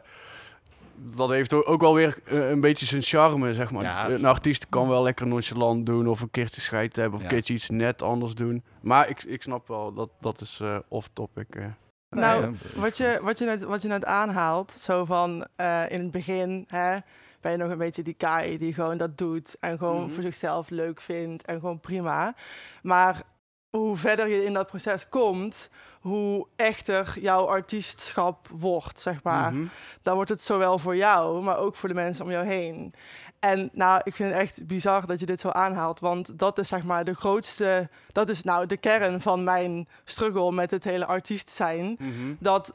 dat 0.98 1.30
heeft 1.30 1.52
ook 1.66 1.80
wel 1.80 1.94
weer 1.94 2.18
eh, 2.24 2.50
een 2.50 2.60
beetje 2.60 2.86
zijn 2.86 3.02
charme, 3.02 3.54
zeg 3.54 3.70
maar. 3.70 3.82
Ja. 3.82 4.08
een 4.10 4.24
artiest 4.24 4.68
kan 4.68 4.88
wel 4.88 5.02
lekker 5.02 5.26
nonchalant 5.26 5.86
doen 5.86 6.08
of 6.08 6.20
een 6.20 6.30
keertje 6.30 6.60
scheid 6.60 6.96
hebben 6.96 7.14
of 7.14 7.18
Ja. 7.20 7.24
een 7.26 7.32
keertje 7.34 7.54
iets 7.54 7.70
net 7.70 8.02
anders 8.02 8.34
doen. 8.34 8.64
Maar 8.80 9.08
ik, 9.08 9.22
ik 9.22 9.42
snap 9.42 9.68
wel, 9.68 9.92
dat, 9.92 10.10
dat 10.20 10.40
is 10.40 10.60
eh 10.62 10.76
off-topic. 10.88 11.54
eh. 11.54 11.64
Nou, 12.10 12.40
Nee, 12.42 12.54
Wat 12.74 12.96
je, 12.96 13.18
wat, 13.22 13.38
je 13.38 13.44
net, 13.44 13.62
wat 13.64 13.82
je 13.82 13.88
net 13.88 14.04
aanhaalt, 14.04 14.72
zo 14.72 15.04
van 15.04 15.46
eh, 15.56 15.90
in 15.90 15.98
het 15.98 16.10
begin 16.10 16.64
hè, 16.68 16.96
ben 17.40 17.52
je 17.52 17.58
nog 17.58 17.70
een 17.70 17.78
beetje 17.78 18.02
die 18.02 18.14
Kai 18.14 18.58
die 18.58 18.74
gewoon 18.74 18.96
dat 18.96 19.18
doet 19.18 19.56
en 19.60 19.78
gewoon 19.78 20.00
Mhm. 20.02 20.10
voor 20.10 20.22
zichzelf 20.22 20.70
leuk 20.70 21.00
vindt 21.00 21.44
en 21.44 21.60
gewoon 21.60 21.80
prima. 21.80 22.34
Maar 22.82 23.22
hoe 23.70 23.96
verder 23.96 24.28
je 24.28 24.44
in 24.44 24.52
dat 24.52 24.66
proces 24.66 25.08
komt, 25.08 25.70
hoe 26.06 26.46
echter 26.56 27.16
jouw 27.20 27.46
artiestschap 27.46 28.48
wordt, 28.52 29.00
zeg 29.00 29.22
maar. 29.22 29.52
Mhm. 29.52 29.66
Dan 30.02 30.14
wordt 30.14 30.30
het 30.30 30.40
zowel 30.42 30.78
voor 30.78 30.96
jou, 30.96 31.42
maar 31.42 31.58
ook 31.58 31.74
voor 31.76 31.88
de 31.88 31.94
mensen 31.94 32.24
om 32.24 32.30
jou 32.30 32.46
heen. 32.46 32.94
En 33.38 33.70
nou, 33.72 34.00
ik 34.04 34.14
vind 34.14 34.28
het 34.28 34.38
echt 34.38 34.66
bizar 34.66 35.06
dat 35.06 35.20
je 35.20 35.26
dit 35.26 35.40
zo 35.40 35.48
aanhaalt, 35.48 36.00
want 36.00 36.38
dat 36.38 36.58
is 36.58 36.68
zeg 36.68 36.82
maar 36.84 37.04
de 37.04 37.14
grootste, 37.14 37.88
dat 38.12 38.28
is 38.28 38.42
nou 38.42 38.66
de 38.66 38.76
kern 38.76 39.20
van 39.20 39.44
mijn 39.44 39.88
struggle 40.04 40.52
met 40.52 40.70
het 40.70 40.84
hele 40.84 41.06
artiest 41.06 41.48
zijn 41.50 41.96
Mhm. 41.98 42.34
dat 42.38 42.74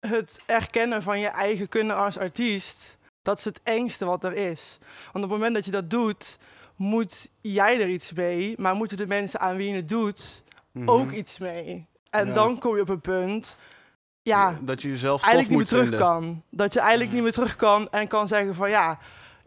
het 0.00 0.42
erkennen 0.46 1.02
van 1.02 1.20
je 1.20 1.26
eigen 1.28 1.68
kunnen 1.68 1.96
als 1.96 2.18
artiest, 2.18 2.96
dat 3.22 3.38
is 3.38 3.44
het 3.44 3.60
engste 3.62 4.04
wat 4.04 4.24
er 4.24 4.32
is. 4.34 4.78
Want 5.12 5.24
op 5.24 5.30
het 5.30 5.30
moment 5.30 5.54
dat 5.54 5.64
je 5.64 5.70
dat 5.70 5.90
doet, 5.90 6.38
moet 6.76 7.28
jij 7.40 7.80
er 7.80 7.88
iets 7.88 8.12
mee, 8.12 8.54
maar 8.58 8.74
moeten 8.74 8.96
de 8.96 9.06
mensen 9.06 9.40
aan 9.40 9.56
wie 9.56 9.68
je 9.70 9.76
het 9.76 9.88
doet 9.88 10.42
Mhm. 10.72 10.88
ook 10.88 11.10
iets 11.10 11.38
mee. 11.38 11.86
En 12.10 12.26
Ja. 12.26 12.32
dan 12.32 12.58
kom 12.58 12.74
je 12.76 12.82
op 12.82 12.88
een 12.88 13.00
punt, 13.00 13.56
ja, 14.22 14.58
dat 14.60 14.82
je 14.82 14.88
jezelf 14.88 15.22
eigenlijk 15.22 15.48
niet 15.50 15.58
meer 15.58 15.66
terug 15.68 15.82
vinden. 15.88 16.00
kan. 16.00 16.42
Dat 16.50 16.72
je 16.72 16.78
eigenlijk 16.80 17.08
Ja. 17.10 17.14
niet 17.14 17.24
meer 17.24 17.32
terug 17.34 17.56
kan 17.56 17.86
en 17.88 18.08
kan 18.08 18.28
zeggen 18.28 18.54
van 18.54 18.70
ja, 18.70 18.98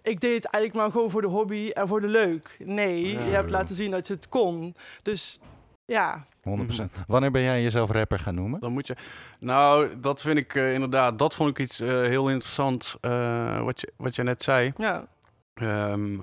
ik 0.01 0.20
deed 0.20 0.34
het 0.44 0.46
eigenlijk 0.46 0.84
maar 0.84 0.91
gewoon 0.91 1.12
voor 1.12 1.22
de 1.22 1.27
hobby 1.27 1.70
en 1.70 1.88
voor 1.88 2.01
de 2.01 2.08
leuk. 2.08 2.56
Nee, 2.63 3.12
Ja. 3.12 3.20
je 3.24 3.32
hebt 3.32 3.50
laten 3.51 3.75
zien 3.75 3.91
dat 3.91 4.08
je 4.08 4.13
het 4.13 4.30
kon. 4.30 4.75
Dus 5.01 5.39
ja, 5.86 6.25
100%. 6.41 6.98
Wanneer 7.08 7.32
ben 7.32 7.41
jij 7.41 7.63
jezelf 7.63 7.91
rapper 7.91 8.20
gaan 8.20 8.36
noemen? 8.36 8.60
Dan 8.60 8.72
moet 8.72 8.88
je. 8.88 8.96
Nou, 9.39 10.00
dat 10.00 10.22
vind 10.22 10.38
ik 10.38 10.56
eh, 10.56 10.74
inderdaad. 10.74 11.20
Dat 11.20 11.36
vond 11.36 11.50
ik 11.50 11.60
iets 11.60 11.80
eh, 11.80 11.88
heel 11.88 12.30
interessants. 12.30 12.98
eh, 13.01 13.62
wat, 13.63 13.82
je, 13.82 13.91
wat 13.98 14.15
je 14.15 14.24
net 14.24 14.44
zei. 14.44 14.74
ja, 14.77 15.06
ehm, 15.53 16.13
eh, 16.13 16.20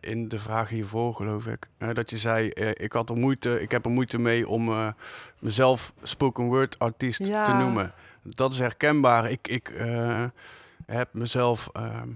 in 0.00 0.28
de 0.28 0.38
vraag 0.38 0.68
hiervoor, 0.68 1.14
geloof 1.14 1.46
ik. 1.46 1.68
eh, 1.78 1.88
dat 1.92 2.10
je 2.10 2.18
zei, 2.18 2.48
eh, 2.50 2.70
ik, 2.74 2.92
had 2.92 3.10
er 3.10 3.16
moeite, 3.16 3.60
ik 3.60 3.70
heb 3.70 3.84
er 3.84 3.90
moeite 3.90 4.18
mee 4.18 4.48
om 4.48 4.68
eh, 4.68 4.88
mezelf 5.40 5.92
spoken 6.02 6.44
word 6.44 6.78
artiest 6.78 7.26
Ja. 7.26 7.44
te 7.44 7.52
noemen. 7.52 7.92
Dat 8.22 8.52
is 8.52 8.58
herkenbaar. 8.58 9.30
Ik, 9.30 9.48
ik 9.48 9.68
eh, 9.68 10.24
heb 10.86 11.08
mezelf 11.12 11.68
ehm, 11.72 12.08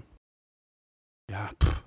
ja, 1.25 1.51
pff, 1.57 1.83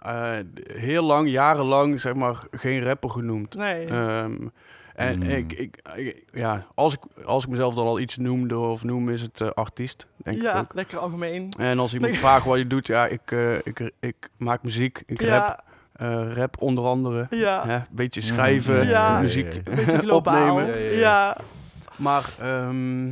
eh, 0.00 0.38
heel 0.72 1.04
lang, 1.04 1.28
jarenlang, 1.28 2.00
zeg 2.00 2.14
maar, 2.14 2.44
geen 2.50 2.82
rapper 2.82 3.10
genoemd. 3.10 3.54
Nee. 3.54 3.86
Ehm, 3.86 4.48
en 4.96 5.16
Mm. 5.16 5.22
ik, 5.22 5.52
ik, 5.52 5.76
ik- 5.96 6.22
ja, 6.32 6.66
als 6.74 6.94
ik, 6.94 7.00
als 7.24 7.44
ik 7.44 7.50
mezelf 7.50 7.74
dan 7.74 7.86
al 7.86 7.98
iets 8.00 8.16
noemde 8.16 8.58
of 8.58 8.84
noem, 8.84 9.08
is 9.10 9.22
het 9.22 9.40
eh, 9.40 9.48
artiest, 9.50 10.06
denk 10.16 10.36
ik 10.36 10.42
ja, 10.42 10.58
ook. 10.58 10.74
lekker 10.74 10.98
algemeen. 10.98 11.50
En 11.58 11.78
als 11.78 11.94
iemand 11.94 12.16
vraagt 12.16 12.44
wat 12.44 12.58
je 12.58 12.66
doet, 12.66 12.86
ja, 12.86 13.06
ik, 13.06 13.30
eh, 13.32 13.54
ik, 13.54 13.90
ik 14.00 14.30
maak 14.36 14.62
muziek, 14.62 15.02
ik 15.06 15.20
rap, 15.22 15.62
eh, 15.92 16.32
rap 16.34 16.56
onder 16.62 16.84
andere. 16.84 17.26
ja. 17.30 17.66
Hè, 17.66 17.74
een 17.74 17.84
beetje 17.90 18.20
Mhm. 18.20 18.28
schrijven, 18.32 18.86
Ja. 18.88 19.20
muziek 19.20 19.62
Beetje 19.76 20.14
opnemen. 20.14 20.66
Ja, 20.66 20.74
ja, 20.74 20.90
ja. 20.90 20.98
Ja. 20.98 21.36
Maar 21.98 22.34
ehm, 22.40 23.06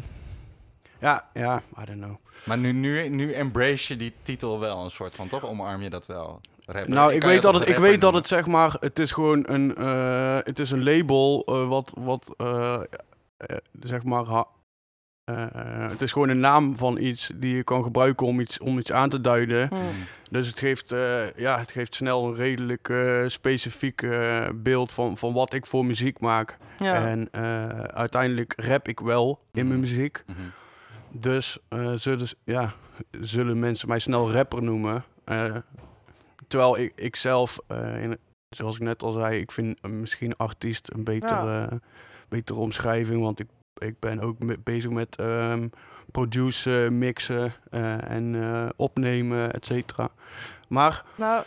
ja, 0.99 1.29
ja, 1.33 1.63
I 1.81 1.85
don't 1.85 2.01
know. 2.03 2.17
Maar 2.45 2.59
nu, 2.59 2.73
nu, 2.73 3.09
nu 3.09 3.33
embrace 3.33 3.93
je 3.93 3.99
die 3.99 4.13
titel 4.23 4.61
wel 4.61 4.85
een 4.85 4.91
soort 4.91 5.15
van, 5.15 5.29
toch? 5.29 5.49
Omarm 5.49 5.83
je 5.83 5.91
dat 5.91 6.07
wel? 6.07 6.41
Rapper. 6.67 6.91
Nou, 6.95 7.13
ik 7.13 7.23
weet, 7.23 7.43
dat 7.43 7.55
het, 7.55 7.69
ik 7.69 7.77
weet 7.77 8.01
dat 8.01 8.15
het 8.15 8.27
zeg 8.27 8.47
maar, 8.47 8.77
het 8.81 8.99
is 8.99 9.13
gewoon 9.13 9.45
een, 9.49 9.77
eh, 9.77 10.39
het 10.43 10.59
is 10.59 10.71
een 10.71 10.83
label 10.85 11.43
eh, 11.47 11.69
wat, 11.69 11.95
wat 11.99 12.35
eh, 12.37 12.81
zeg 13.81 14.03
maar, 14.05 14.25
ha- 14.25 14.47
eh, 15.25 15.91
het 15.91 16.03
is 16.03 16.13
gewoon 16.13 16.29
een 16.29 16.41
naam 16.41 16.77
van 16.79 16.99
iets 16.99 17.31
die 17.35 17.57
je 17.57 17.65
kan 17.65 17.83
gebruiken 17.83 18.27
om 18.27 18.41
iets, 18.41 18.59
om 18.59 18.79
iets 18.79 18.93
aan 18.93 19.09
te 19.09 19.21
duiden. 19.21 19.69
Hm. 19.69 19.75
Dus 20.31 20.47
het 20.47 20.59
geeft, 20.59 20.93
eh, 20.93 21.31
ja, 21.37 21.59
het 21.59 21.71
geeft 21.71 21.95
snel 21.95 22.27
een 22.27 22.35
redelijk 22.35 22.89
eh, 22.89 23.23
specifiek 23.27 24.07
beeld 24.55 24.93
van, 24.93 25.19
van 25.19 25.33
wat 25.33 25.53
ik 25.53 25.67
voor 25.67 25.87
muziek 25.87 26.21
maak. 26.21 26.59
Ja. 26.79 27.07
En 27.07 27.29
eh, 27.31 27.69
uiteindelijk 27.79 28.53
rap 28.57 28.89
ik 28.89 29.01
wel 29.01 29.41
in 29.53 29.67
mijn 29.69 29.81
Mhm. 29.81 29.89
muziek. 29.89 30.25
Mhm. 30.27 30.39
Dus 31.11 31.59
eh, 31.69 31.93
zullen, 31.95 32.27
ja, 32.45 32.73
zullen 33.21 33.59
mensen 33.59 33.89
mij 33.89 33.99
snel 33.99 34.33
rapper 34.33 34.63
noemen. 34.63 35.05
Eh, 35.25 35.55
terwijl 36.55 36.79
ik, 36.79 36.93
ik 36.97 37.17
zelf, 37.17 37.59
eh, 37.67 38.03
in, 38.03 38.19
zoals 38.49 38.77
ik 38.77 38.83
net 38.83 39.03
al 39.03 39.13
zei, 39.13 39.39
ik 39.41 39.53
vind 39.53 39.83
misschien 39.89 40.37
artiest 40.37 40.91
een 40.93 41.05
betere, 41.05 41.81
betere 42.29 42.59
omschrijving. 42.59 43.23
Want 43.23 43.41
ik, 43.41 43.47
ik 43.75 43.99
ben 43.99 44.21
ook 44.21 44.39
me- 44.39 44.59
bezig 44.65 44.91
met 44.91 45.17
ehm 45.17 45.69
produceren, 46.13 46.99
mixen 46.99 47.53
eh, 47.71 48.11
en 48.11 48.35
eh, 48.43 48.69
opnemen, 48.77 49.53
et 49.53 49.65
cetera. 49.67 50.09
Maar 50.69 51.05
Nou, 51.17 51.45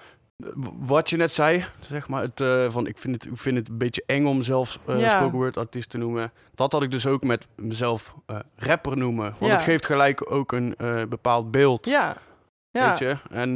wat 0.80 1.10
je 1.10 1.18
net 1.18 1.32
zei, 1.34 1.66
zeg 1.80 2.08
maar, 2.08 2.22
het, 2.22 2.72
van, 2.74 2.88
ik, 2.88 2.98
vind 2.98 3.16
het, 3.16 3.26
ik 3.34 3.38
vind 3.38 3.58
het 3.58 3.70
een 3.70 3.78
beetje 3.78 4.04
eng 4.06 4.26
om 4.26 4.42
zelfs 4.42 4.80
eh 4.86 5.00
Ja. 5.00 5.18
spoken 5.18 5.38
word 5.38 5.58
artiest 5.58 5.90
te 5.90 5.98
noemen. 5.98 6.32
Dat 6.56 6.72
had 6.72 6.84
ik 6.84 6.92
dus 6.92 7.06
ook 7.08 7.24
met 7.24 7.48
mezelf 7.56 8.16
rapper 8.56 8.98
noemen. 8.98 9.36
Want 9.40 9.52
Ja. 9.52 9.58
het 9.58 9.62
geeft 9.62 9.86
gelijk 9.86 10.32
ook 10.32 10.52
een 10.52 10.76
bepaald 11.10 11.52
beeld, 11.52 11.86
ja. 11.86 12.18
Ja. 12.72 12.90
weet 12.90 13.00
je. 13.00 13.18
En 13.30 13.56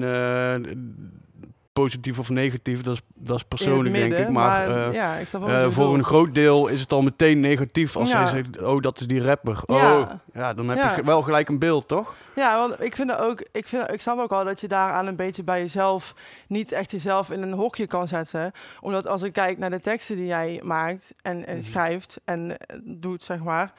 positief 1.73 2.19
of 2.19 2.29
negatief, 2.29 2.81
dat 2.81 2.93
is, 2.93 3.01
dat 3.15 3.35
is 3.35 3.43
persoonlijk, 3.43 3.95
denk 3.95 4.13
ik. 4.13 4.29
Maar, 4.29 4.87
eh, 4.87 4.93
ja, 4.93 5.13
ik 5.15 5.27
eh, 5.33 5.69
voor 5.69 5.93
een 5.93 6.03
groot 6.03 6.35
deel 6.35 6.67
is 6.67 6.81
het 6.81 6.91
al 6.91 7.01
meteen 7.01 7.39
negatief 7.39 7.95
als 7.95 8.11
Ja. 8.11 8.21
je 8.21 8.27
zegt, 8.27 8.61
oh, 8.61 8.81
dat 8.81 8.99
is 8.99 9.07
die 9.07 9.21
rapper. 9.21 9.61
Ja. 9.65 9.99
Oh, 9.99 10.09
ja, 10.33 10.53
dan 10.53 10.67
heb 10.69 10.77
Ja. 10.77 10.95
je 10.95 11.03
wel 11.03 11.21
gelijk 11.21 11.49
een 11.49 11.59
beeld, 11.59 11.87
toch? 11.87 12.15
Ja, 12.35 12.57
want 12.67 12.83
ik 12.83 12.95
vind 12.95 13.17
ook, 13.17 13.43
ik, 13.51 13.67
vind, 13.67 13.91
ik 13.91 14.01
snap 14.01 14.19
ook 14.19 14.31
al 14.31 14.45
dat 14.45 14.61
je 14.61 14.67
daaraan 14.67 15.07
een 15.07 15.15
beetje 15.15 15.43
bij 15.43 15.59
jezelf 15.59 16.15
niet 16.47 16.71
echt 16.71 16.91
jezelf 16.91 17.29
in 17.31 17.41
een 17.41 17.53
hokje 17.53 17.87
kan 17.87 18.07
zetten. 18.07 18.51
Omdat 18.81 19.07
als 19.07 19.23
ik 19.23 19.33
kijk 19.33 19.57
naar 19.57 19.69
de 19.69 19.81
teksten 19.81 20.15
die 20.15 20.25
jij 20.25 20.59
maakt 20.63 21.11
en, 21.21 21.45
en 21.47 21.57
Mhm. 21.57 21.65
schrijft 21.65 22.21
en 22.25 22.57
eh, 22.57 22.77
doet, 22.83 23.21
zeg 23.23 23.39
maar. 23.39 23.73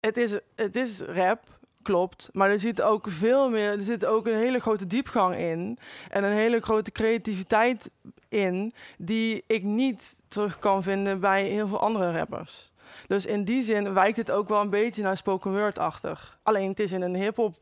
Het 0.00 0.16
is, 0.16 0.38
het 0.56 0.76
is 0.76 1.00
rap, 1.00 1.40
klopt. 1.86 2.28
Maar 2.32 2.50
er 2.50 2.58
zit 2.58 2.82
ook 2.82 3.06
veel 3.08 3.50
meer, 3.50 3.70
er 3.70 3.82
zit 3.82 4.06
ook 4.06 4.26
een 4.26 4.36
hele 4.36 4.58
grote 4.58 4.86
diepgang 4.86 5.34
in. 5.34 5.78
En 6.08 6.24
een 6.24 6.36
hele 6.36 6.60
grote 6.60 6.92
creativiteit 6.92 7.90
in, 8.28 8.72
die 8.98 9.44
ik 9.46 9.62
niet 9.62 10.20
terug 10.28 10.58
kan 10.58 10.82
vinden 10.82 11.20
bij 11.20 11.44
heel 11.44 11.68
veel 11.68 11.80
andere 11.80 12.12
rappers. 12.12 12.72
Dus 13.06 13.26
in 13.26 13.44
die 13.44 13.62
zin 13.62 13.94
wijkt 13.94 14.16
het 14.16 14.30
ook 14.30 14.48
wel 14.48 14.60
een 14.60 14.70
beetje 14.70 15.02
naar 15.02 15.16
spoken 15.16 15.52
word-achtig. 15.52 16.38
Alleen 16.42 16.68
het 16.68 16.80
is 16.80 16.92
in 16.92 17.02
een 17.02 17.14
hip-hop 17.14 17.56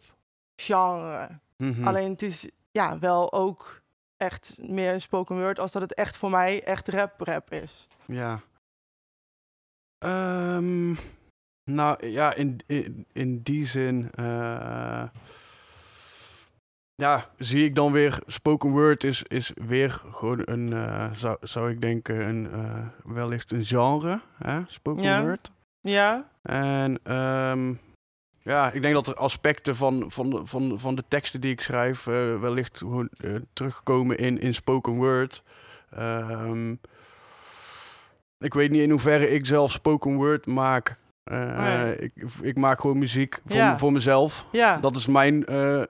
genre. 0.57 1.29
Mhm. 1.57 1.87
Alleen 1.87 2.11
het 2.11 2.23
is 2.23 2.49
ja, 2.71 2.99
wel 2.99 3.33
ook 3.33 3.83
echt 4.17 4.59
meer 4.63 5.01
spoken 5.01 5.41
word 5.41 5.59
als 5.59 5.73
dat 5.73 5.83
het 5.83 5.95
echt 5.95 6.17
voor 6.17 6.31
mij 6.31 6.63
echt 6.63 6.89
rap-rap 6.89 7.53
is. 7.53 7.87
Ja. 8.07 8.41
Ehm, 9.99 10.95
nou 11.65 12.07
ja, 12.09 12.35
in, 12.35 12.61
in, 12.67 13.07
in 13.13 13.41
die 13.43 13.67
zin. 13.67 14.11
eh, 14.15 15.03
ja, 16.95 17.31
zie 17.39 17.65
ik 17.65 17.75
dan 17.75 17.93
weer. 17.93 18.19
Spoken 18.27 18.71
word 18.71 19.05
is, 19.05 19.23
is 19.23 19.53
weer 19.67 19.91
gewoon 20.11 20.43
een. 20.45 20.73
eh, 20.73 21.11
zou, 21.13 21.37
zou 21.41 21.71
ik 21.71 21.81
denken, 21.81 22.29
een, 22.29 22.53
eh, 22.53 22.87
wellicht 23.05 23.53
een 23.53 23.65
genre. 23.65 24.21
Hè? 24.39 24.61
Spoken 24.67 25.03
Ja. 25.05 25.23
word. 25.23 25.51
Ja, 25.81 26.31
En 26.43 26.99
ehm, 27.03 27.75
ja, 28.43 28.73
ik 28.73 28.83
denk 28.83 28.95
dat 28.95 29.07
er 29.07 29.15
aspecten 29.15 29.77
van, 29.77 30.05
van, 30.11 30.31
de, 30.31 30.47
van, 30.47 30.81
van 30.81 30.95
de 30.95 31.05
teksten 31.09 31.41
die 31.41 31.53
ik 31.53 31.61
schrijf. 31.61 32.05
wellicht 32.05 32.79
gewoon 32.79 33.11
terugkomen 33.53 34.19
in, 34.19 34.39
in 34.41 34.55
spoken 34.55 34.93
word. 34.95 35.43
Ehm, 35.91 36.73
ik 38.39 38.55
weet 38.55 38.71
niet 38.71 38.81
in 38.83 38.91
hoeverre 38.91 39.31
ik 39.31 39.47
zelf 39.47 39.71
spoken 39.73 40.15
word 40.15 40.47
maak. 40.47 40.97
Eh, 41.25 41.57
Nee. 41.59 41.97
ik, 41.97 42.13
ik 42.41 42.57
maak 42.57 42.81
gewoon 42.81 42.99
muziek 42.99 43.41
voor, 43.47 43.57
Ja. 43.57 43.79
voor 43.79 43.93
mezelf. 43.93 44.47
ja, 44.53 44.77
Dat 44.77 44.97
is 44.97 45.07
mijn 45.07 45.45
eh, 45.47 45.81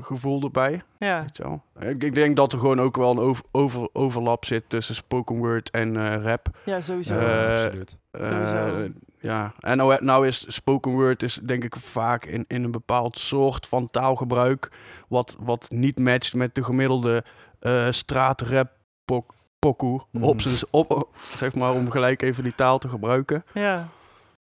gevoel 0.00 0.42
erbij. 0.42 0.82
ja. 0.98 1.20
Weet 1.20 1.36
je 1.36 1.42
wel. 1.42 1.62
Ik, 1.90 2.02
ik 2.02 2.14
denk 2.14 2.36
dat 2.36 2.52
er 2.52 2.58
gewoon 2.58 2.80
ook 2.80 2.96
wel 2.96 3.10
een 3.10 3.18
over, 3.18 3.44
over, 3.52 3.88
overlap 3.92 4.44
zit 4.44 4.64
tussen 4.68 4.94
spoken 4.94 5.36
word 5.36 5.70
en 5.70 5.96
eh, 5.96 6.22
rap. 6.22 6.46
Ja, 6.64 6.80
sowieso. 6.80 7.18
Eh, 7.18 7.50
absoluut. 7.50 7.96
Eh, 8.10 8.30
Sowieso. 8.30 8.88
ja, 9.18 9.52
en 9.60 9.76
nou, 9.76 10.04
nou 10.04 10.26
is 10.26 10.54
spoken 10.54 10.92
word 10.92 11.22
is 11.22 11.40
denk 11.42 11.64
ik 11.64 11.76
vaak 11.76 12.24
in, 12.24 12.44
in 12.48 12.64
een 12.64 12.70
bepaald 12.70 13.18
soort 13.18 13.66
van 13.66 13.90
taalgebruik 13.90 14.70
wat, 15.08 15.36
wat 15.40 15.66
niet 15.70 15.98
matcht 15.98 16.34
met 16.34 16.54
de 16.54 16.64
gemiddelde 16.64 17.24
eh 17.60 17.86
straatrap 17.90 18.70
pok, 19.04 19.34
pokoe 19.58 20.00
Mhm. 20.10 20.24
op 20.24 20.40
zijn 20.40 20.54
op 20.70 21.08
zeg 21.34 21.54
maar 21.54 21.72
om 21.72 21.90
gelijk 21.90 22.22
even 22.22 22.42
die 22.42 22.54
taal 22.54 22.78
te 22.78 22.88
gebruiken. 22.88 23.44
ja. 23.54 23.88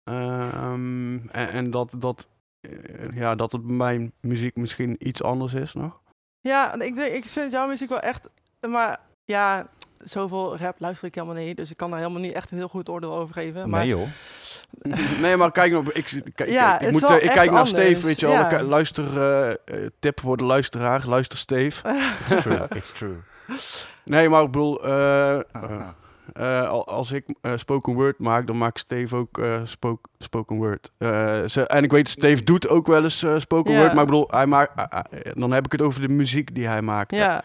Ehm, 0.04 1.14
en, 1.28 1.48
en 1.48 1.70
dat 1.70 1.92
dat 1.96 2.26
eh, 2.60 2.70
ja 3.14 3.34
dat 3.34 3.52
het 3.52 3.66
bij 3.66 3.76
mijn 3.76 4.12
muziek 4.20 4.56
misschien 4.56 4.96
iets 4.98 5.22
anders 5.22 5.54
is 5.54 5.74
nog. 5.74 6.00
Ja, 6.40 6.80
ik, 6.80 6.94
denk, 6.94 7.12
ik 7.14 7.24
vind 7.24 7.52
jouw 7.52 7.66
muziek 7.66 7.88
wel 7.88 8.00
echt... 8.00 8.30
Maar 8.68 8.98
ja, 9.24 9.66
zoveel 9.98 10.56
rap 10.56 10.74
luister 10.78 11.08
ik 11.08 11.14
helemaal 11.14 11.36
niet. 11.36 11.56
Dus 11.56 11.70
ik 11.70 11.76
kan 11.76 11.90
daar 11.90 11.98
helemaal 11.98 12.20
niet 12.20 12.32
echt 12.32 12.50
een 12.50 12.56
heel 12.56 12.68
goed 12.68 12.88
oordeel 12.88 13.14
over 13.14 13.34
geven. 13.34 13.68
Maar 13.70 13.80
Nee 13.80 13.88
joh. 13.88 14.06
nee, 15.20 15.36
maar 15.36 15.52
kijk 15.52 15.72
nou, 15.72 15.90
ik, 15.92 16.22
kijk, 16.34 16.50
Ja, 16.50 16.80
ik, 16.80 16.90
moet, 16.90 17.10
eh, 17.10 17.22
ik 17.22 17.30
kijk 17.30 17.50
naar. 17.50 17.66
Steve, 17.66 18.06
weet 18.06 18.20
je 18.20 18.26
wel. 18.26 18.34
Ja. 18.34 18.52
Eh, 18.52 18.68
luister, 18.68 19.18
eh, 19.20 19.50
eh, 19.50 19.90
tip 19.98 20.20
voor 20.20 20.36
de 20.36 20.44
luisteraar, 20.44 21.06
luister 21.06 21.38
Steve. 21.38 21.88
It's 22.28 22.42
true. 22.42 22.66
It's 22.74 22.92
true. 22.92 23.16
Nee, 24.04 24.28
maar 24.28 24.42
ik 24.42 24.50
bedoel, 24.50 24.84
eh, 24.84 25.34
eh, 25.38 25.44
Ah, 25.52 25.62
eh, 25.62 25.70
al- 25.70 25.94
als 26.84 27.12
ik 27.12 27.34
eh, 27.40 27.52
spoken 27.56 27.94
word 27.94 28.18
maak, 28.18 28.46
dan 28.46 28.58
maakt 28.58 28.78
Steve 28.78 29.16
ook 29.16 29.38
eh, 29.38 29.60
spoke- 29.64 30.08
spoken 30.18 30.56
word. 30.56 30.90
Eh, 30.98 31.08
ze, 31.46 31.66
en 31.66 31.84
ik 31.84 31.90
weet, 31.90 32.08
Steve 32.08 32.44
doet 32.44 32.68
ook 32.68 32.86
wel 32.86 33.02
eens 33.02 33.22
eh, 33.22 33.38
spoken 33.38 33.72
Ja. 33.72 33.78
word, 33.78 33.92
maar 33.92 34.02
ik 34.02 34.08
bedoel, 34.08 34.28
hij 34.30 34.46
maakt, 34.46 34.92
eh, 34.92 35.00
dan 35.34 35.52
heb 35.52 35.64
ik 35.64 35.72
het 35.72 35.82
over 35.82 36.00
de 36.00 36.08
muziek 36.08 36.54
die 36.54 36.66
hij 36.66 36.82
maakt. 36.82 37.14
ja. 37.14 37.42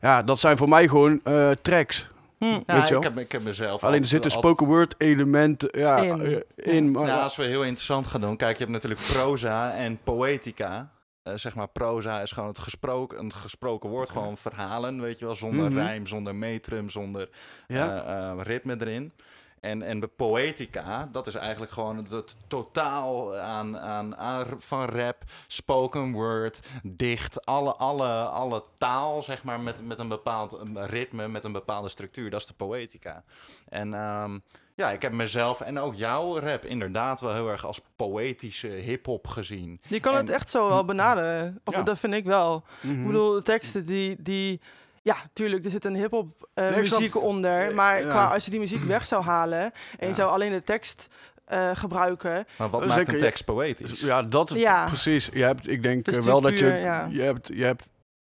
Ja, 0.00 0.22
dat 0.22 0.38
zijn 0.38 0.56
voor 0.56 0.68
mij 0.68 0.88
gewoon 0.88 1.20
eh, 1.24 1.50
tracks. 1.62 2.10
Hm. 2.38 2.44
Ja, 2.44 2.50
Weet 2.66 2.82
je 2.82 2.88
wel? 2.88 2.96
ik, 2.98 3.02
heb, 3.02 3.18
ik 3.18 3.32
heb 3.32 3.42
mezelf 3.42 3.84
Alleen 3.84 4.00
er 4.00 4.06
zitten 4.06 4.30
spoken 4.30 4.66
word 4.66 4.94
elementen 4.98 5.68
ja, 5.78 5.96
In. 5.96 6.22
eh, 6.56 6.74
in. 6.74 6.90
maar, 6.90 7.06
Nou, 7.06 7.22
als 7.22 7.36
we 7.36 7.44
heel 7.44 7.62
interessant 7.64 8.06
gaan 8.06 8.20
doen, 8.20 8.36
kijk, 8.36 8.52
je 8.52 8.58
hebt 8.58 8.70
natuurlijk 8.72 9.00
proza 9.12 9.72
en 9.72 9.98
poëtica. 10.04 10.88
Eh, 11.30 11.36
zeg 11.36 11.54
maar, 11.54 11.68
proza 11.68 12.20
is 12.20 12.32
gewoon 12.32 12.48
het 12.48 12.58
gesproken, 12.58 13.18
een 13.18 13.32
gesproken 13.32 13.90
woord, 13.90 14.10
gewoon 14.10 14.36
verhalen, 14.38 15.00
weet 15.00 15.18
je 15.18 15.24
wel, 15.24 15.34
zonder 15.34 15.64
Mhm. 15.66 15.74
rijm, 15.74 16.06
zonder 16.06 16.34
metrum, 16.34 16.88
zonder 16.90 17.28
ja? 17.66 18.02
eh, 18.04 18.30
eh, 18.30 18.40
ritme 18.42 18.76
erin. 18.80 19.12
En, 19.60 19.82
en 19.82 20.00
de 20.00 20.06
poetica, 20.06 21.08
dat 21.12 21.26
is 21.26 21.34
eigenlijk 21.34 21.72
gewoon 21.72 21.96
het 21.96 22.36
totaal 22.46 23.36
aan, 23.36 23.78
aan, 23.78 24.16
aan 24.16 24.46
van 24.58 24.84
rap, 24.84 25.22
spoken 25.46 26.12
word, 26.12 26.60
dicht, 26.82 27.44
alle, 27.46 27.74
alle, 27.74 28.08
alle 28.24 28.62
taal, 28.78 29.22
zeg 29.22 29.42
maar, 29.42 29.60
met, 29.60 29.86
met 29.86 29.98
een 29.98 30.08
bepaald 30.08 30.58
ritme, 30.74 31.28
met 31.28 31.44
een 31.44 31.52
bepaalde 31.52 31.88
structuur. 31.88 32.30
Dat 32.30 32.40
is 32.40 32.46
de 32.46 32.54
poetica. 32.54 33.24
En 33.68 33.94
ehm, 33.94 34.38
ja, 34.78 34.90
ik 34.90 35.02
heb 35.02 35.12
mezelf 35.12 35.60
en 35.60 35.78
ook 35.78 35.94
jouw 35.94 36.38
rap 36.38 36.64
inderdaad 36.64 37.20
wel 37.20 37.32
heel 37.34 37.48
erg 37.48 37.66
als 37.66 37.80
poëtische 37.96 38.66
hip-hop 38.68 39.26
gezien. 39.26 39.80
Je 39.86 40.00
kan 40.00 40.14
het 40.16 40.30
echt 40.30 40.50
zo 40.50 40.68
wel 40.68 40.84
benaderen. 40.84 41.60
Of 41.64 41.74
Ja. 41.74 41.82
dat 41.82 41.98
vind 41.98 42.14
ik 42.14 42.24
wel. 42.24 42.64
Mhm. 42.80 43.00
Ik 43.00 43.06
bedoel, 43.06 43.32
de 43.34 43.42
teksten 43.42 43.86
die, 43.86 44.16
die 44.22 44.60
ja, 45.02 45.16
tuurlijk, 45.32 45.64
er 45.64 45.70
zit 45.70 45.84
een 45.84 45.94
hip-hop 45.96 46.48
eh, 46.54 46.64
Nee, 46.70 46.80
ik 46.80 46.86
snap- 46.86 46.98
muziek 46.98 47.22
onder. 47.22 47.68
Eh, 47.68 47.74
Maar 47.74 48.00
ja. 48.00 48.08
qua, 48.08 48.26
als 48.26 48.44
je 48.44 48.50
die 48.50 48.60
muziek 48.60 48.84
weg 48.84 49.06
zou 49.06 49.22
halen 49.24 49.72
en 49.98 50.08
je 50.08 50.14
zou 50.14 50.30
alleen 50.30 50.52
de 50.52 50.62
tekst 50.62 51.08
eh, 51.44 51.70
gebruiken. 51.74 52.46
Maar 52.58 52.70
wat 52.70 52.86
maakt 52.86 53.12
een 53.12 53.18
tekst 53.18 53.44
poëtisch? 53.44 54.00
Ja, 54.00 54.22
dat 54.22 54.50
Ja. 54.54 54.86
precies. 54.86 55.28
Je 55.32 55.42
hebt, 55.42 55.68
ik 55.68 55.82
denk 55.82 56.06
wel 56.10 56.40
dat 56.40 56.58
je, 56.58 56.64
natuurlijk 56.64 56.80
puur, 56.80 56.90
ja. 56.90 57.08
je, 57.10 57.20
hebt, 57.22 57.48
je 57.54 57.64
hebt 57.64 57.88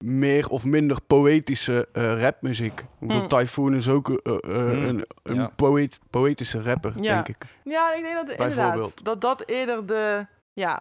meer 0.02 0.48
of 0.48 0.64
minder 0.64 0.96
poëtische 1.06 1.88
eh, 1.92 2.20
rapmuziek. 2.20 2.80
Ik 2.80 2.86
bedoel, 3.08 3.22
Mm. 3.22 3.28
Typhoon 3.28 3.74
is 3.74 3.88
ook 3.88 4.10
eh, 4.10 4.32
eh, 4.32 4.40
Mm. 4.50 4.84
een, 4.88 5.04
een 5.22 5.34
Ja. 5.34 5.52
poëet, 5.56 5.98
poëtische 6.10 6.62
rapper, 6.62 6.92
Ja. 7.00 7.14
denk 7.14 7.28
ik. 7.28 7.44
Ja, 7.64 7.94
ik 7.94 8.02
denk 8.02 8.14
dat 8.14 8.30
inderdaad 8.30 8.54
Bijvoorbeeld. 8.56 9.04
dat 9.04 9.20
dat 9.20 9.42
eerder 9.48 9.86
de 9.86 10.26
ja 10.52 10.80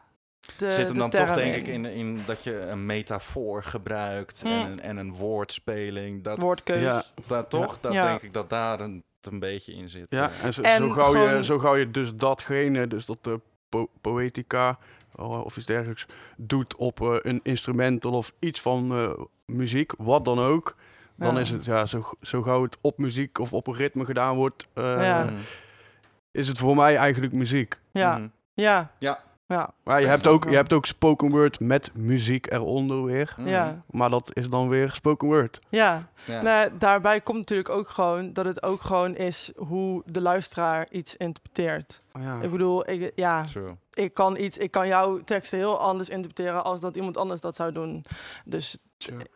de 0.57 0.69
Zit 0.69 0.83
hem 0.85 0.93
de 0.93 0.99
dan 0.99 1.09
toch 1.09 1.33
denk 1.33 1.55
ik 1.55 1.67
in, 1.67 1.85
in 1.85 2.21
dat 2.25 2.43
je 2.43 2.59
een 2.59 2.85
metafoor 2.85 3.63
gebruikt 3.63 4.41
en, 4.45 4.49
Mm. 4.51 4.71
een, 4.71 4.79
en 4.79 4.97
een 4.97 5.13
woordspeling. 5.13 6.23
Dat, 6.23 6.37
woordkeus. 6.37 6.81
Ja. 6.81 7.03
dat 7.27 7.49
toch? 7.49 7.77
Dat 7.81 7.93
Ja. 7.93 8.07
denk 8.07 8.21
ik 8.21 8.33
dat 8.33 8.49
daar 8.49 8.79
een, 8.79 9.03
het 9.21 9.31
een 9.33 9.39
beetje 9.39 9.73
in 9.73 9.89
zit. 9.89 10.05
Ja, 10.09 10.31
en 10.43 10.53
zo, 10.53 10.61
En 10.61 10.77
zo, 10.77 10.89
gauw 10.89 11.15
je, 11.15 11.27
gewoon- 11.27 11.43
zo 11.43 11.59
gauw 11.59 11.75
je 11.75 11.91
dus 11.91 12.15
datgene, 12.15 12.87
dus 12.87 13.05
dat 13.05 13.17
de 13.23 13.39
po- 13.69 13.89
poëtica 14.01 14.77
of 15.27 15.57
iets 15.57 15.65
dergelijks, 15.65 16.05
doet 16.37 16.75
op 16.75 17.01
eh, 17.01 17.15
een 17.21 17.39
instrumental 17.43 18.11
of 18.11 18.33
iets 18.39 18.61
van 18.61 18.91
eh, 18.91 19.09
muziek, 19.45 19.91
wat 19.97 20.25
dan 20.25 20.39
ook. 20.39 20.75
Dan 21.15 21.33
Ja. 21.33 21.39
is 21.39 21.49
het, 21.49 21.65
ja, 21.65 21.85
zo, 21.85 22.09
zo 22.21 22.41
gauw 22.41 22.63
het 22.63 22.77
op 22.81 22.97
muziek 22.97 23.37
of 23.39 23.53
op 23.53 23.67
een 23.67 23.73
ritme 23.73 24.05
gedaan 24.05 24.35
wordt, 24.35 24.67
eh, 24.73 24.83
Ja. 25.05 25.23
Mhm. 25.23 25.35
is 26.31 26.47
het 26.47 26.57
voor 26.57 26.75
mij 26.75 26.95
eigenlijk 26.97 27.33
muziek. 27.33 27.79
Ja, 27.91 28.17
Mhm. 28.17 28.27
ja, 28.53 28.91
Ja. 28.99 29.23
Ja, 29.51 29.73
Maar 29.83 30.01
je 30.01 30.07
hebt, 30.07 30.27
ook, 30.27 30.43
je 30.49 30.55
hebt 30.55 30.73
ook 30.73 30.85
spoken 30.85 31.29
word 31.29 31.59
met 31.59 31.91
muziek 31.93 32.51
eronder 32.51 33.03
weer. 33.03 33.35
Ja, 33.43 33.79
Maar 33.89 34.09
dat 34.09 34.35
is 34.35 34.49
dan 34.49 34.69
weer 34.69 34.89
spoken 34.89 35.27
word. 35.27 35.59
ja. 35.69 36.09
Ja. 36.25 36.41
Nou, 36.41 36.77
daarbij 36.77 37.21
komt 37.21 37.37
natuurlijk 37.37 37.69
ook 37.69 37.87
gewoon 37.87 38.33
dat 38.33 38.45
het 38.45 38.63
ook 38.63 38.81
gewoon 38.81 39.15
is 39.15 39.51
hoe 39.55 40.03
de 40.05 40.21
luisteraar 40.21 40.87
iets 40.91 41.17
interpreteert. 41.17 42.01
Ja. 42.19 42.41
Ik 42.41 42.51
bedoel, 42.51 42.89
ik, 42.89 43.11
ja, 43.15 43.43
True. 43.43 43.75
ik 43.93 44.13
kan 44.13 44.37
iets, 44.37 44.57
ik 44.57 44.71
kan 44.71 44.87
jouw 44.87 45.23
teksten 45.23 45.57
heel 45.57 45.79
anders 45.79 46.09
interpreteren 46.09 46.63
als 46.63 46.79
dat 46.79 46.95
iemand 46.95 47.17
anders 47.17 47.41
dat 47.41 47.55
zou 47.55 47.71
doen. 47.71 48.05
Dus 48.45 48.77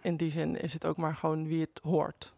in 0.02 0.18
die 0.18 0.30
zin 0.30 0.62
is 0.62 0.74
het 0.74 0.86
ook 0.86 0.98
maar 0.98 1.16
gewoon 1.16 1.48
wie 1.48 1.62
het 1.62 1.80
hoort. 1.84 2.34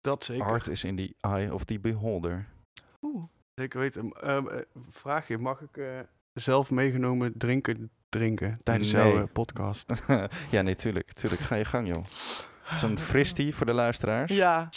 Dat 0.00 0.24
zeker. 0.24 0.46
Art 0.46 0.68
is 0.68 0.84
in 0.84 0.96
the 0.96 1.14
eye 1.20 1.54
of 1.54 1.64
the 1.64 1.78
beholder. 1.80 2.42
Oeh. 3.02 3.24
Zeker 3.54 3.80
weten. 3.80 4.10
Ehm, 4.10 4.46
eh, 4.46 4.60
vraag 4.90 5.28
je, 5.28 5.38
mag 5.38 5.60
ik 5.60 5.76
eh, 5.76 5.84
zelf 6.40 6.70
meegenomen 6.70 7.38
drinken 7.38 7.90
drinken 8.08 8.60
tijdens 8.62 8.92
Nee. 8.92 9.12
jouw 9.12 9.20
eh, 9.22 9.32
podcast? 9.32 10.02
ja, 10.50 10.62
nee, 10.62 10.74
tuurlijk. 10.74 11.12
Tuurlijk, 11.12 11.42
ga 11.42 11.54
je 11.54 11.64
gang, 11.64 11.88
joh. 11.88 12.04
Het 12.62 12.72
is 12.76 12.82
een 12.82 12.98
fristie 12.98 13.54
voor 13.54 13.66
de 13.66 13.72
luisteraars. 13.72 14.32
Ja, 14.32 14.68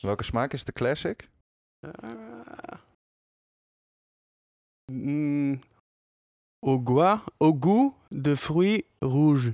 Welke 0.00 0.22
smaak 0.24 0.52
is 0.52 0.64
de 0.64 0.72
classic? 0.72 1.28
Eh, 1.80 2.78
mm, 4.92 5.60
au 6.66 6.82
goût, 6.84 7.20
au 7.38 7.56
goût 7.60 7.94
de 8.08 8.36
fruits 8.36 8.86
rouges. 8.98 9.52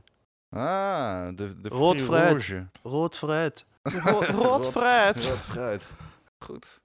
Ah, 0.56 1.28
de, 1.36 1.60
de 1.60 1.68
Rood 1.68 2.00
Fruit 2.00 2.02
fruit. 2.02 2.30
Rouge. 2.30 2.66
Rood 2.82 3.16
fruit. 3.16 3.64
Ro- 4.04 4.20
rood 4.20 4.66
fruit. 4.66 5.16
Rood 5.26 5.38
fruit. 5.42 5.92
Goed. 6.44 6.80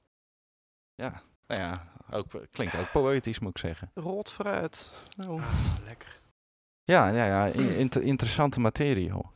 Ja, 0.96 1.22
nou 1.48 1.62
ja, 1.62 1.84
ook, 2.12 2.26
klinkt 2.52 2.76
ook 2.76 2.92
poëtisch, 2.92 3.40
moet 3.40 3.50
ik 3.50 3.58
zeggen. 3.58 3.92
Rood 3.94 4.32
fruit. 4.32 4.92
Oh. 5.28 5.44
lekker. 5.88 6.20
Ja, 6.84 7.08
ja, 7.08 7.26
ja 7.26 7.46
in- 7.46 7.76
inter- 7.78 8.02
interessante 8.02 8.60
materie, 8.60 9.12
hoor. 9.12 9.32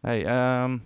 Hey, 0.00 0.26
ehm, 0.26 0.78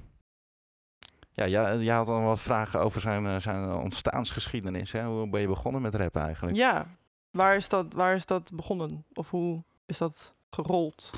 ja, 1.33 1.47
jij, 1.47 1.79
jij 1.79 1.95
had 1.95 2.09
al 2.09 2.23
wat 2.23 2.41
vragen 2.41 2.81
over 2.81 3.01
zijn, 3.01 3.27
eh, 3.27 3.37
zijn 3.39 3.73
ontstaansgeschiedenis. 3.73 4.93
Hè? 4.93 5.05
Hoe 5.05 5.29
ben 5.29 5.41
je 5.41 5.47
begonnen 5.47 5.83
met 5.83 5.95
rap 5.95 6.17
eigenlijk? 6.17 6.57
Ja, 6.57 6.87
waar 7.31 7.57
is, 7.57 7.69
dat, 7.69 7.93
waar 7.93 8.15
is 8.15 8.27
dat 8.27 8.51
begonnen? 8.55 9.05
Of 9.15 9.31
hoe 9.31 9.63
is 9.87 9.99
dat 9.99 10.35
gerold? 10.51 11.11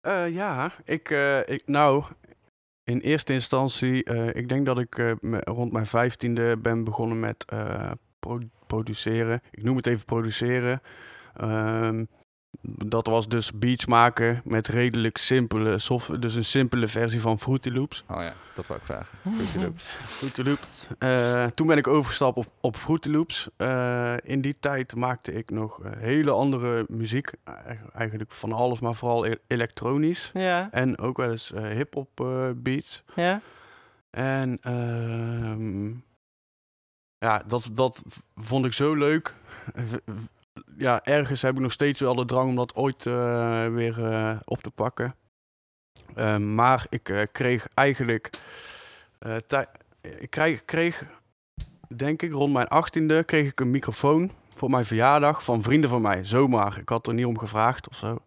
Eh, 0.00 0.34
ja, 0.34 0.72
ik, 0.84 1.10
eh, 1.10 1.48
ik, 1.48 1.62
nou, 1.66 2.04
in 2.86 2.98
eerste 2.98 3.32
instantie, 3.32 4.04
eh, 4.04 4.34
ik 4.34 4.48
denk 4.48 4.66
dat 4.66 4.78
ik 4.78 4.98
eh, 4.98 5.12
rond 5.40 5.72
mijn 5.72 5.86
vijftiende 5.86 6.56
ben 6.56 6.84
begonnen 6.84 7.20
met 7.20 7.44
eh, 7.44 7.90
pro- 8.18 8.48
produceren. 8.66 9.40
Ik 9.50 9.62
noem 9.62 9.76
het 9.76 9.86
even 9.86 10.04
produceren. 10.04 10.80
Ehm, 11.36 12.04
dat 12.62 13.06
was 13.06 13.28
dus 13.28 13.52
beats 13.52 13.86
maken 13.86 14.40
met 14.44 14.68
redelijk 14.68 15.16
simpele 15.18 15.78
software, 15.78 16.20
dus 16.20 16.34
een 16.34 16.44
simpele 16.44 16.88
versie 16.88 17.20
van 17.20 17.38
Fruity 17.40 17.68
Loops. 17.70 18.04
Oh 18.08 18.22
ja, 18.22 18.34
dat 18.54 18.66
wou 18.66 18.78
ik 18.80 18.86
vragen. 18.86 19.18
Fruity 19.34 19.58
Loops. 19.58 19.88
Fruity 20.04 20.42
Loops. 20.42 20.86
Eh, 20.98 21.46
toen 21.46 21.66
ben 21.66 21.76
ik 21.78 21.86
overgestapt 21.86 22.36
op, 22.36 22.46
op 22.60 22.76
Fruity 22.76 23.08
Loops. 23.08 23.48
Eh, 23.56 24.14
in 24.22 24.40
die 24.40 24.56
tijd 24.60 24.94
maakte 24.96 25.32
ik 25.32 25.50
nog 25.50 25.82
eh, 25.82 25.90
hele 25.98 26.30
andere 26.30 26.84
muziek. 26.88 27.32
Eh, 27.44 27.54
eigenlijk 27.94 28.30
van 28.30 28.52
alles, 28.52 28.80
maar 28.80 28.94
vooral 28.94 29.26
e- 29.26 29.36
elektronisch. 29.46 30.30
Ja, 30.34 30.68
En 30.70 30.98
ook 30.98 31.16
wel 31.16 31.30
eens 31.30 31.52
hip-hop 31.72 32.08
beats. 32.56 33.02
ja, 33.14 33.40
En 34.10 34.58
ehm, 34.60 35.86
ja, 37.18 37.42
dat, 37.46 37.70
dat 37.72 38.02
vond 38.36 38.66
ik 38.66 38.72
zo 38.72 38.94
leuk. 38.94 39.34
Ja, 40.76 41.04
ergens 41.04 41.42
heb 41.42 41.54
ik 41.54 41.60
nog 41.60 41.72
steeds 41.72 42.00
wel 42.00 42.14
de 42.14 42.24
drang 42.24 42.48
om 42.48 42.56
dat 42.56 42.74
ooit 42.74 43.06
eh, 43.06 43.66
weer 43.66 44.06
eh, 44.06 44.36
op 44.44 44.62
te 44.62 44.70
pakken. 44.70 45.14
Eh, 46.14 46.36
maar 46.36 46.86
ik 46.88 47.08
eh, 47.08 47.22
kreeg 47.32 47.68
eigenlijk. 47.74 48.30
ik 50.00 50.30
kreeg, 50.30 50.64
kreeg, 50.64 51.04
denk 51.96 52.22
ik, 52.22 52.32
rond 52.32 52.52
mijn 52.52 52.68
achttiende 52.68 53.24
kreeg 53.24 53.50
ik 53.50 53.60
een 53.60 53.70
microfoon 53.70 54.30
voor 54.54 54.70
mijn 54.70 54.84
verjaardag 54.84 55.44
van 55.44 55.62
vrienden 55.62 55.90
van 55.90 56.02
mij. 56.02 56.24
Zomaar. 56.24 56.78
Ik 56.78 56.88
had 56.88 57.06
er 57.06 57.14
niet 57.14 57.26
om 57.26 57.38
gevraagd 57.38 57.88
of 57.88 57.96
zo. 57.96 58.18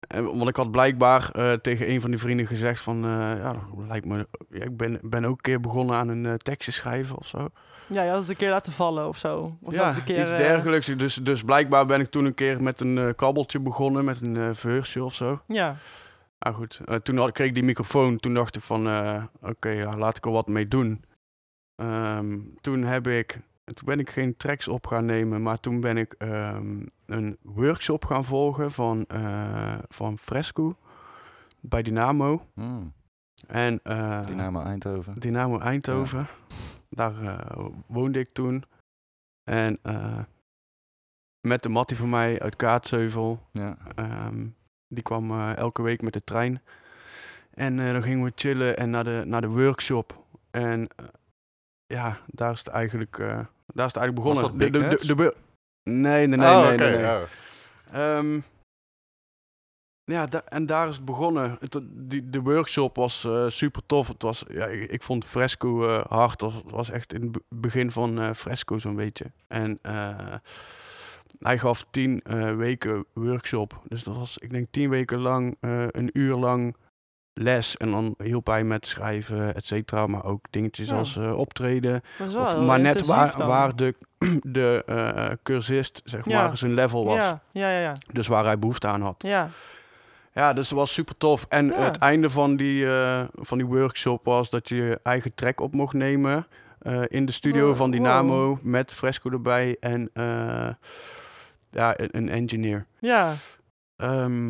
En, 0.00 0.24
want 0.24 0.48
ik 0.48 0.56
had 0.56 0.70
blijkbaar 0.70 1.30
eh, 1.30 1.52
tegen 1.52 1.90
een 1.90 2.00
van 2.00 2.10
die 2.10 2.18
vrienden 2.20 2.46
gezegd 2.46 2.80
van... 2.80 3.04
eh, 3.04 3.10
ja, 3.10 3.52
dat 3.52 3.86
lijkt 3.88 4.06
me... 4.06 4.26
Ja, 4.50 4.64
ik 4.64 4.76
ben, 4.76 4.98
ben 5.02 5.24
ook 5.24 5.36
een 5.36 5.40
keer 5.40 5.60
begonnen 5.60 5.96
aan 5.96 6.08
een 6.08 6.26
eh, 6.26 6.34
tekstje 6.34 6.72
schrijven 6.72 7.16
of 7.16 7.26
zo. 7.26 7.48
ja, 7.86 8.02
je 8.02 8.10
had 8.10 8.18
het 8.18 8.28
een 8.28 8.36
keer 8.36 8.50
laten 8.50 8.72
vallen 8.72 9.08
of 9.08 9.18
zo. 9.18 9.56
Of 9.62 9.74
ja, 9.74 9.96
een 9.96 10.04
keer, 10.04 10.20
iets 10.20 10.30
dergelijks. 10.30 10.86
Dus, 10.86 11.14
dus 11.14 11.42
blijkbaar 11.42 11.86
ben 11.86 12.00
ik 12.00 12.10
toen 12.10 12.24
een 12.24 12.34
keer 12.34 12.62
met 12.62 12.80
een 12.80 13.14
kabbeltje 13.14 13.60
begonnen, 13.60 14.04
met 14.04 14.20
een 14.20 14.54
verse 14.54 15.04
of 15.04 15.14
zo. 15.14 15.42
Ja, 15.46 15.76
Nou 16.38 16.54
goed, 16.54 16.80
toen 17.02 17.16
had, 17.16 17.32
kreeg 17.32 17.48
ik 17.48 17.54
die 17.54 17.62
microfoon. 17.62 18.16
Toen 18.16 18.34
dacht 18.34 18.56
ik 18.56 18.62
van, 18.62 18.86
oké, 19.42 19.68
ja, 19.68 19.96
laat 19.96 20.16
ik 20.16 20.24
er 20.24 20.30
wat 20.30 20.48
mee 20.48 20.68
doen. 20.68 21.04
Ehm, 21.76 22.38
toen 22.60 22.82
heb 22.82 23.06
ik, 23.06 23.38
toen 23.74 23.86
ben 23.86 23.98
ik 23.98 24.10
geen 24.10 24.36
tracks 24.36 24.68
op 24.68 24.86
gaan 24.86 25.04
nemen, 25.04 25.42
maar 25.42 25.60
toen 25.60 25.80
ben 25.80 25.96
ik 25.96 26.12
ehm, 26.12 26.86
een 27.06 27.38
workshop 27.42 28.04
gaan 28.04 28.24
volgen 28.24 28.70
van, 28.70 29.04
eh, 29.06 29.78
van 29.88 30.18
Fresco 30.18 30.76
bij 31.60 31.82
Dynamo. 31.82 32.46
Hmm. 32.54 32.92
En, 33.46 33.80
eh, 33.82 34.26
Dynamo 34.26 34.60
Eindhoven. 34.60 35.18
Dynamo 35.18 35.58
Eindhoven. 35.58 36.26
Daar 36.88 37.22
eh, 37.22 37.66
woonde 37.86 38.18
ik 38.18 38.30
toen. 38.30 38.64
En 39.44 39.78
met 41.40 41.62
de 41.62 41.68
mattie 41.68 41.96
van 41.96 42.08
mij 42.08 42.40
uit 42.40 42.56
Kaatsheuvel. 42.56 43.46
Ja. 43.52 43.76
ehm, 43.94 44.46
die 44.88 45.02
kwam 45.02 45.50
elke 45.50 45.82
week 45.82 46.02
met 46.02 46.12
de 46.12 46.24
trein. 46.24 46.62
En 47.50 47.76
dan 47.76 48.02
gingen 48.02 48.24
we 48.24 48.32
chillen 48.34 48.76
en 48.76 48.90
naar 48.90 49.04
de, 49.04 49.22
naar 49.26 49.40
de 49.40 49.48
workshop. 49.48 50.24
En 50.50 50.88
ja, 51.86 52.18
daar 52.26 52.52
is 52.52 52.58
het 52.58 52.68
eigenlijk, 52.68 53.18
daar 53.74 53.86
is 53.86 53.92
het 53.94 54.02
eigenlijk 54.02 54.14
begonnen. 54.14 54.42
dat 54.42 54.56
Big 54.56 54.70
de, 54.70 54.78
de, 54.78 55.06
de, 55.06 55.14
de 55.14 55.36
nee, 55.90 56.26
nee, 56.26 56.38
nee, 56.38 56.48
oh, 56.48 56.62
nee, 56.62 56.72
oké. 56.72 56.90
nee, 56.90 56.98
nee. 56.98 57.22
oh. 57.22 57.22
Ehm, 57.92 58.40
ja, 60.04 60.26
da- 60.26 60.44
en 60.44 60.66
daar 60.66 60.88
is 60.88 60.96
het 60.96 61.04
begonnen. 61.04 61.56
Het, 61.60 61.80
die, 61.82 62.30
de 62.30 62.40
workshop 62.40 62.96
was 62.96 63.24
eh, 63.24 63.48
super 63.48 63.86
tof. 63.86 64.08
Het 64.08 64.22
was, 64.22 64.44
ja, 64.48 64.66
ik, 64.66 64.90
ik 64.90 65.02
vond 65.02 65.24
Fresco 65.24 65.88
eh, 65.88 66.04
hard. 66.08 66.40
Het 66.40 66.52
was, 66.52 66.62
was 66.66 66.90
echt 66.90 67.12
in 67.12 67.20
het 67.22 67.32
be- 67.32 67.42
begin 67.48 67.90
van 67.90 68.20
eh, 68.20 68.32
Fresco 68.34 68.78
zo'n 68.78 68.96
beetje. 68.96 69.32
En 69.46 69.78
hij 71.38 71.58
gaf 71.58 71.84
tien 71.90 72.22
weken 72.56 73.04
workshop. 73.12 73.80
Dus 73.88 74.04
dat 74.04 74.16
was, 74.16 74.38
ik 74.38 74.50
denk, 74.50 74.66
tien 74.70 74.90
weken 74.90 75.18
lang, 75.18 75.56
een 75.90 76.10
uur 76.12 76.34
lang 76.36 76.76
les 77.42 77.76
en 77.76 77.90
dan 77.90 78.14
hielp 78.18 78.46
hij 78.46 78.64
met 78.64 78.86
schrijven, 78.86 79.54
et 79.54 79.64
cetera. 79.66 80.06
Maar 80.06 80.24
ook 80.24 80.44
dingetjes 80.50 80.88
Ja. 80.88 80.96
als 80.96 81.16
eh, 81.16 81.38
optreden. 81.38 82.02
Maar, 82.18 82.76
Of, 82.76 82.78
net 82.78 83.06
waar, 83.06 83.36
dan. 83.36 83.46
waar 83.48 83.76
de, 83.76 83.94
de 84.42 84.82
eh, 84.86 85.30
cursist, 85.42 86.02
zeg 86.04 86.24
Ja. 86.28 86.46
maar, 86.46 86.56
zijn 86.56 86.74
level 86.74 87.04
was. 87.04 87.16
Ja, 87.16 87.40
ja, 87.52 87.70
ja. 87.70 87.78
ja. 87.80 87.94
Dus 88.12 88.26
waar 88.26 88.44
hij 88.44 88.58
behoefte 88.58 88.86
aan 88.86 89.02
had. 89.02 89.22
ja. 89.26 89.50
Ja, 90.32 90.52
dus 90.52 90.68
het 90.68 90.78
was 90.78 90.92
super 90.92 91.16
tof. 91.16 91.46
En 91.48 91.66
Ja. 91.66 91.72
het 91.82 91.96
einde 91.96 92.30
van 92.30 92.56
die, 92.56 92.86
eh, 92.92 93.22
van 93.34 93.58
die 93.58 93.66
workshop 93.66 94.24
was 94.24 94.50
dat 94.50 94.68
je 94.68 94.76
je 94.76 95.00
eigen 95.02 95.34
track 95.34 95.60
op 95.60 95.74
mocht 95.74 95.94
nemen. 95.94 96.46
in 97.06 97.26
de 97.26 97.32
studio 97.32 97.66
Wow, 97.66 97.76
van 97.76 97.90
wow. 97.90 97.98
Dynamo 97.98 98.58
met 98.62 98.92
Fresco 98.92 99.30
erbij 99.30 99.76
en 99.80 100.10
ja, 101.70 101.94
een, 101.96 102.28
engineer. 102.28 102.86
ja, 103.00 103.34
Ehm, 103.96 104.46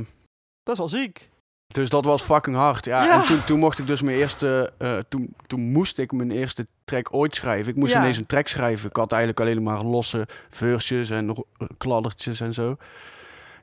dat 0.63 0.73
is 0.73 0.79
wel 0.79 0.89
ziek. 0.89 1.30
Dus 1.73 1.89
dat 1.89 2.05
was 2.05 2.23
fucking 2.23 2.57
hard. 2.57 2.85
Ja, 2.85 3.05
Ja. 3.05 3.21
En 3.21 3.27
toen, 3.27 3.45
toen 3.45 3.59
mocht 3.59 3.79
ik 3.79 3.87
dus 3.87 4.01
mijn 4.03 4.17
eerste, 4.17 4.73
eh, 4.79 4.99
toen, 5.09 5.35
toen 5.47 5.61
moest 5.61 5.99
ik 5.99 6.13
mijn 6.13 6.31
eerste 6.31 6.67
track 6.85 7.15
ooit 7.15 7.35
schrijven. 7.35 7.73
Ik 7.73 7.77
moest 7.79 7.93
Ja. 7.93 7.99
ineens 8.01 8.17
een 8.17 8.27
track 8.27 8.49
schrijven. 8.49 8.89
Ik 8.89 8.97
had 8.97 9.13
eigenlijk 9.13 9.41
alleen 9.41 9.63
maar 9.63 9.83
losse 9.83 10.27
versjes 10.51 11.11
en 11.11 11.45
kladdertjes 11.79 12.41
en 12.41 12.55
zo. 12.55 12.77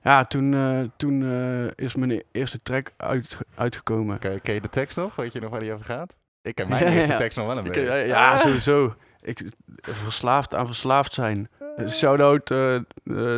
Ja, 0.03 0.25
toen, 0.25 0.53
eh, 0.53 0.79
toen 0.97 1.23
eh, 1.23 1.85
is 1.85 1.95
mijn 1.95 2.23
eerste 2.31 2.59
track 2.63 2.91
uit, 2.97 3.37
uitgekomen. 3.55 4.19
Ken, 4.19 4.41
ken 4.41 4.53
je 4.53 4.61
de 4.61 4.69
tekst 4.69 4.97
nog? 4.97 5.15
Weet 5.15 5.33
je 5.33 5.39
nog 5.39 5.49
waar 5.49 5.59
die 5.59 5.73
over 5.73 5.85
gaat? 5.85 6.15
Ik 6.41 6.55
ken 6.55 6.69
mijn 6.69 6.83
Ja, 6.85 6.91
eerste 6.91 7.11
ja. 7.11 7.17
tekst 7.17 7.37
nog 7.37 7.47
wel 7.47 7.57
een 7.57 7.63
beetje. 7.63 7.89
eh, 7.89 8.07
ja, 8.07 8.37
sowieso. 8.37 8.95
Ik, 9.21 9.51
verslaafd 9.81 10.55
aan 10.55 10.65
verslaafd 10.65 11.13
zijn. 11.13 11.49
Shout-out 11.89 12.51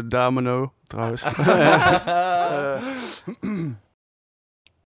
Damano, 0.09 0.73
trouwens. 0.83 1.23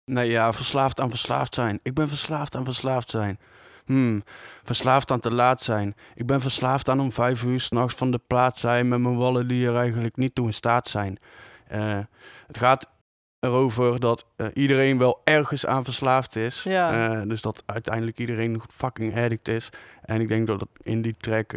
Nee, 0.10 0.30
ja, 0.30 0.54
verslaafd 0.54 1.00
aan 1.00 1.10
verslaafd 1.10 1.54
zijn. 1.54 1.80
Ik 1.84 1.94
ben 1.94 2.08
verslaafd 2.08 2.56
aan 2.56 2.66
verslaafd 2.66 3.10
zijn. 3.10 3.40
Hmm, 3.86 4.24
verslaafd 4.64 5.12
aan 5.12 5.20
te 5.20 5.32
laat 5.32 5.62
zijn. 5.62 5.96
Ik 6.16 6.26
ben 6.26 6.42
verslaafd 6.42 6.90
aan 6.90 7.00
om 7.00 7.12
vijf 7.12 7.44
uur 7.44 7.60
s'nachts 7.60 7.96
van 7.96 8.12
de 8.12 8.22
plaats 8.28 8.60
zijn 8.60 8.88
met 8.88 9.00
mijn 9.00 9.18
wallen 9.18 9.48
die 9.48 9.68
er 9.68 9.76
eigenlijk 9.76 10.18
niet 10.18 10.36
toe 10.36 10.46
in 10.46 10.54
staat 10.54 10.88
zijn. 10.88 11.18
Eh, 11.68 12.00
het 12.48 12.58
gaat 12.58 12.90
erover 13.40 14.00
dat 14.00 14.26
eh, 14.36 14.48
iedereen 14.54 14.98
wel 14.98 15.22
ergens 15.24 15.66
aan 15.66 15.84
verslaafd 15.84 16.36
is. 16.36 16.64
Ja. 16.64 17.20
Eh, 17.20 17.28
dus 17.28 17.42
dat 17.42 17.64
uiteindelijk 17.66 18.20
iedereen 18.20 18.62
fucking 18.72 19.18
addict 19.18 19.48
is. 19.48 19.70
En 20.02 20.22
ik 20.22 20.28
denk 20.28 20.48
dat 20.48 20.60
het 20.60 20.70
in 20.82 21.02
die 21.02 21.16
track 21.18 21.54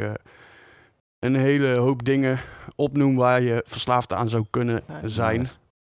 een 1.18 1.34
hele 1.34 1.74
hoop 1.74 2.04
dingen 2.04 2.40
opnoemt 2.76 3.16
waar 3.16 3.40
je 3.40 3.64
verslaafd 3.66 4.12
aan 4.12 4.28
zou 4.28 4.46
kunnen 4.50 4.82
zijn. 5.04 5.48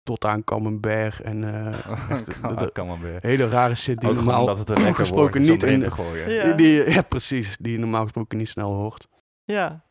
Tot 0.10 0.26
aan 0.26 0.44
Camembert 0.44 1.20
en 1.20 1.44
eh, 1.44 1.68
echt 2.10 2.26
de- 2.26 2.56
de- 2.56 2.72
kan 2.72 2.88
maar 2.88 3.00
weer. 3.00 3.18
hele 3.22 3.48
rare 3.50 3.76
shit 3.76 4.00
die 4.00 4.10
Ook 4.10 4.16
normaal 4.16 4.40
omdat 4.42 4.58
het 4.58 4.70
een 4.70 4.96
gesproken 4.96 5.42
niet 5.42 5.64
in- 5.64 5.82
te 5.82 5.92
gooien. 5.92 6.32
Ja. 6.32 6.44
die, 6.44 6.56
die- 6.84 6.94
ja, 6.94 7.02
precies, 7.02 7.58
die 7.60 7.72
je 7.72 7.78
normaal 7.78 8.02
gesproken 8.04 8.38
niet 8.38 8.50
snel 8.50 8.74
hoort. 8.74 9.08
Ja. 9.44 9.82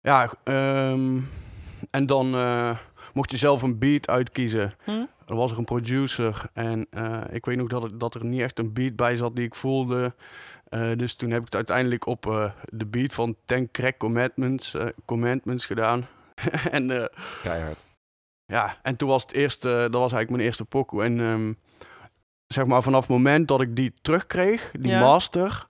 Ja, 0.00 0.30
ehm, 0.44 1.18
en 1.90 2.06
dan 2.06 2.34
eh, 2.34 2.76
mocht 3.14 3.30
je 3.30 3.36
zelf 3.36 3.62
een 3.62 3.78
beat 3.78 4.08
uitkiezen. 4.08 4.72
Hm? 4.84 4.90
Er 5.26 5.34
was 5.36 5.52
er 5.52 5.58
een 5.58 5.64
producer 5.64 6.42
en 6.52 6.86
eh, 6.90 7.20
ik 7.30 7.44
weet 7.46 7.56
nog 7.56 7.68
dat, 7.68 7.82
het- 7.82 8.00
dat 8.00 8.14
er 8.14 8.24
niet 8.24 8.40
echt 8.40 8.58
een 8.58 8.72
beat 8.72 8.96
bij 8.96 9.16
zat 9.16 9.36
die 9.36 9.44
ik 9.44 9.54
voelde. 9.54 10.14
Eh, 10.68 10.90
dus 10.96 11.14
toen 11.14 11.30
heb 11.30 11.38
ik 11.38 11.44
het 11.44 11.54
uiteindelijk 11.54 12.06
op 12.06 12.26
eh, 12.26 12.50
de 12.64 12.86
beat 12.86 13.14
van 13.14 13.36
Ten 13.44 13.70
Crack 13.70 13.98
Commandments, 13.98 14.74
Commandments 15.04 15.66
gedaan. 15.66 16.06
en 16.70 16.90
eh, 17.00 17.04
Keihard. 17.42 17.78
Ja, 18.46 18.76
en 18.82 18.96
toen 18.96 19.08
was 19.08 19.22
het 19.22 19.32
eerste, 19.32 19.68
dat 19.68 19.90
was 20.00 20.12
eigenlijk 20.12 20.30
mijn 20.30 20.42
eerste 20.42 20.64
pokoe. 20.64 21.02
En 21.02 21.20
ehm, 21.20 21.52
zeg 22.46 22.64
maar 22.66 22.82
vanaf 22.82 23.00
het 23.00 23.10
moment 23.10 23.48
dat 23.48 23.60
ik 23.60 23.76
die 23.76 23.92
terugkreeg, 24.02 24.70
die 24.80 24.90
Ja. 24.90 25.00
master, 25.00 25.66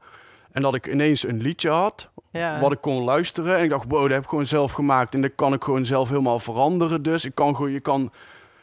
en 0.52 0.62
dat 0.62 0.74
ik 0.74 0.86
ineens 0.86 1.26
een 1.26 1.40
liedje 1.40 1.70
had, 1.70 2.10
Ja. 2.30 2.60
wat 2.60 2.72
ik 2.72 2.80
kon 2.80 3.02
luisteren. 3.02 3.56
En 3.56 3.64
ik 3.64 3.70
dacht, 3.70 3.84
wow, 3.88 4.02
dat 4.02 4.10
heb 4.10 4.22
ik 4.22 4.28
gewoon 4.28 4.46
zelf 4.46 4.72
gemaakt. 4.72 5.14
En 5.14 5.20
dat 5.22 5.32
kan 5.34 5.52
ik 5.52 5.64
gewoon 5.64 5.84
zelf 5.84 6.08
helemaal 6.08 6.38
veranderen. 6.38 7.02
Dus 7.02 7.24
ik 7.24 7.34
kan 7.34 7.56
gewoon, 7.56 7.70
je 7.72 7.80
kan, 7.80 8.12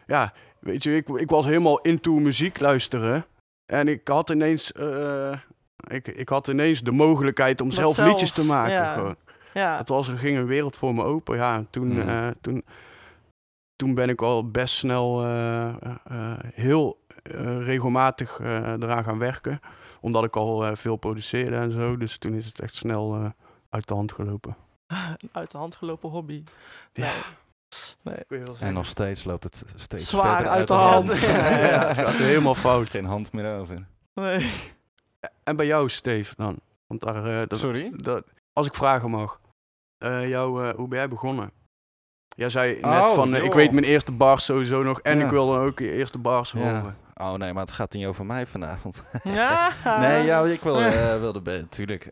ja, 0.08 0.34
weet 0.60 0.84
je, 0.84 0.95
ik, 0.95 1.10
ik 1.10 1.30
was 1.30 1.45
helemaal 1.45 1.80
into 1.82 2.13
muziek 2.13 2.60
luisteren. 2.60 3.26
En 3.65 3.88
ik 3.88 4.08
had 4.08 4.30
ineens, 4.30 4.71
eh, 4.71 5.32
ik, 5.88 6.08
ik 6.08 6.30
had 6.30 6.47
ineens 6.47 6.82
de 6.82 6.91
mogelijkheid 6.91 7.62
om 7.62 7.67
Dat 7.67 7.78
zelf, 7.78 7.95
zelf, 7.95 8.08
liedjes 8.08 8.32
te 8.32 8.43
maken. 8.45 8.71
ja. 8.74 8.93
Gewoon. 8.93 9.15
ja. 9.54 9.78
Het 9.78 9.89
was, 9.89 10.08
er 10.08 10.17
ging 10.17 10.38
een 10.38 10.45
wereld 10.45 10.76
voor 10.78 10.93
me 10.93 11.04
open. 11.04 11.36
Ja, 11.38 11.56
en 11.56 11.67
toen, 11.69 11.88
Mhm. 11.97 12.10
eh, 12.10 12.28
toen, 12.41 12.63
toen 13.82 13.94
ben 13.94 14.10
ik 14.10 14.22
al 14.22 14.50
best 14.50 14.76
snel 14.76 15.24
eh, 15.24 15.67
eh, 15.67 15.74
eh, 16.04 16.38
heel 16.54 17.06
eh, 17.24 17.65
regelmatig 17.65 18.39
eh, 18.39 18.48
eraan 18.58 19.04
gaan 19.04 19.17
werken. 19.20 19.60
Omdat 20.02 20.24
ik 20.24 20.36
al 20.36 20.65
eh, 20.65 20.76
veel 20.76 20.96
produceerde 20.96 21.56
en 21.56 21.72
zo. 21.72 21.98
Dus 21.98 22.17
toen 22.17 22.34
is 22.34 22.46
het 22.46 22.60
echt 22.60 22.76
snel 22.76 23.32
uit 23.70 23.88
de 23.88 23.94
hand 23.94 24.12
gelopen. 24.12 24.56
Uit 25.32 25.52
de 25.52 25.58
hand 25.58 25.76
gelopen 25.76 26.10
hobby. 26.10 26.44
Ja. 26.94 27.13
Nee. 28.02 28.15
En 28.60 28.74
nog 28.74 28.86
steeds 28.86 29.24
loopt 29.24 29.44
het 29.44 29.63
steeds 29.76 30.10
Zwaar 30.10 30.36
verder 30.36 30.52
uit 30.52 30.67
de 30.67 30.74
hand. 30.74 31.20
Ja, 31.22 31.28
ja, 31.58 31.88
het 31.88 31.98
gaat 31.98 32.13
helemaal 32.13 32.56
fout. 32.56 32.89
Geen 32.89 33.06
hand 33.06 33.34
meer 33.34 33.60
over. 33.60 33.86
Nee. 34.13 34.52
En 35.44 35.56
bij 35.56 35.65
jou, 35.65 35.89
Steve, 35.89 36.34
dan? 36.38 36.60
Want 36.88 37.02
daar, 37.02 37.26
eh, 37.41 37.48
dat, 37.48 37.60
Sorry? 37.60 37.91
dat- 37.96 38.24
als 38.54 38.67
ik 38.67 38.76
vragen 38.76 39.10
mag. 39.10 39.39
Eh, 39.98 40.28
jou, 40.28 40.65
eh, 40.67 40.74
hoe 40.76 40.88
ben 40.88 40.98
jij 40.98 41.08
begonnen? 41.10 41.52
Jij 42.36 42.50
zei 42.50 42.74
net 42.74 42.84
Oh, 42.86 43.13
van, 43.13 43.36
eh, 43.36 43.44
ik 43.44 43.54
weet 43.54 43.72
mijn 43.72 43.86
eerste 43.86 44.12
bars 44.12 44.46
sowieso 44.46 44.84
nog. 44.84 45.00
En 45.00 45.17
Ja. 45.17 45.24
ik 45.26 45.30
wil 45.32 45.48
dan 45.52 45.60
ook 45.60 45.80
je 45.80 45.91
eerste 45.91 46.17
bars 46.17 46.52
Ja. 46.52 46.60
horen. 46.60 46.96
Oh 47.15 47.34
nee, 47.34 47.54
maar 47.54 47.63
het 47.63 47.72
gaat 47.72 47.94
niet 47.94 48.06
over 48.06 48.26
mij 48.26 48.46
vanavond. 48.48 49.04
Ja. 49.24 49.70
Nee, 50.00 50.26
ja, 50.26 50.41
ik 50.44 50.62
wil, 50.62 50.80
eh, 50.82 51.20
wilde 51.20 51.41
natuurlijk. 51.60 52.06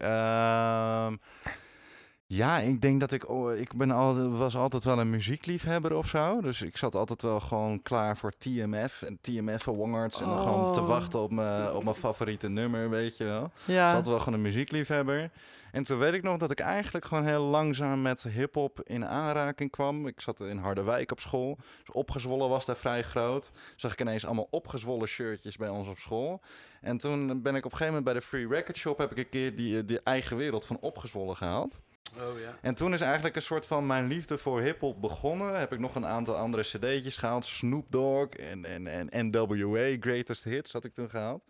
Ja, 2.34 2.58
ik 2.60 2.82
denk 2.82 3.00
dat 3.00 3.12
ik, 3.12 3.30
oh, 3.30 3.56
ik 3.56 3.74
ben 3.76 3.92
al, 3.92 4.30
was 4.30 4.56
altijd 4.56 4.84
wel 4.84 5.00
een 5.00 5.10
muziekliefhebber 5.10 5.96
of 5.96 6.08
zo. 6.08 6.42
Dus 6.42 6.62
ik 6.62 6.78
zat 6.78 6.96
altijd 6.96 7.22
wel 7.22 7.40
gewoon 7.40 7.82
klaar 7.82 8.18
voor 8.18 8.32
TMF 8.38 9.02
en 9.02 9.18
TMF 9.22 9.68
Awards. 9.68 10.22
En 10.22 10.28
gewoon 10.28 10.74
te 10.74 10.80
Oh. 10.80 10.88
wachten 10.88 11.20
op 11.20 11.32
mijn, 11.32 11.72
op 11.72 11.84
mijn 11.84 11.96
favoriete 11.96 12.50
nummer, 12.50 12.90
weet 12.90 13.18
je 13.18 13.24
wel. 13.24 13.52
Ja. 13.66 13.94
Dat 13.94 14.08
wel 14.08 14.20
gewoon 14.20 14.34
een 14.34 14.42
muziekliefhebber. 14.42 15.32
En 15.72 15.84
toen 15.84 15.98
weet 15.98 16.14
ik 16.14 16.24
nog 16.24 16.38
dat 16.38 16.52
ik 16.52 16.60
eigenlijk 16.60 17.06
gewoon 17.06 17.26
heel 17.26 17.44
langzaam 17.44 18.02
met 18.02 18.24
hip-hop 18.24 18.82
in 18.84 19.06
aanraking 19.06 19.72
kwam. 19.72 20.08
Ik 20.08 20.22
zat 20.22 20.40
in 20.42 20.58
Harderwijk 20.58 21.12
op 21.12 21.20
school. 21.20 21.58
Dus 21.58 21.96
opgezwollen 21.96 22.50
was 22.50 22.66
daar 22.66 22.78
vrij 22.78 23.04
groot. 23.04 23.52
Zag 23.76 23.92
ik 23.92 24.02
ineens 24.02 24.26
allemaal 24.26 24.48
opgezwollen 24.50 25.08
shirtjes 25.08 25.58
bij 25.58 25.70
ons 25.70 25.88
op 25.88 25.98
school. 25.98 26.42
En 26.82 26.98
toen 26.98 27.42
ben 27.42 27.56
ik 27.56 27.66
op 27.66 27.72
een 27.72 27.78
gegeven 27.78 27.86
moment 27.88 28.04
bij 28.04 28.14
de 28.14 28.22
Free 28.22 28.48
Record 28.48 28.78
Shop 28.78 28.98
heb 28.98 29.12
ik 29.12 29.18
een 29.18 29.30
keer 29.30 29.56
die, 29.56 29.86
die 29.86 30.00
eigen 30.04 30.38
wereld 30.38 30.66
van 30.66 30.78
opgezwollen 30.80 31.36
gehaald. 31.36 31.82
Oh 32.18 32.40
ja. 32.40 32.58
En 32.62 32.76
toen 32.76 32.94
is 32.94 33.02
eigenlijk 33.02 33.36
een 33.36 33.42
soort 33.42 33.66
van 33.66 33.88
mijn 33.88 34.08
liefde 34.08 34.38
voor 34.38 34.62
hip-hop 34.62 35.02
begonnen. 35.02 35.60
Heb 35.60 35.74
ik 35.74 35.80
nog 35.80 35.96
een 35.96 36.06
aantal 36.06 36.36
andere 36.36 36.64
cd'tjes 36.64 37.18
gehaald. 37.18 37.46
Snoop 37.46 37.86
Dogg 37.90 38.30
en, 38.30 38.66
en, 38.66 38.88
en 39.12 39.30
NWA, 39.32 39.96
Greatest 40.00 40.44
Hits 40.44 40.72
had 40.74 40.84
ik 40.86 40.94
toen 40.94 41.10
gehaald. 41.10 41.44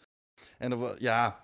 En 0.57 0.69
dat 0.69 0.95
ja, 0.99 1.41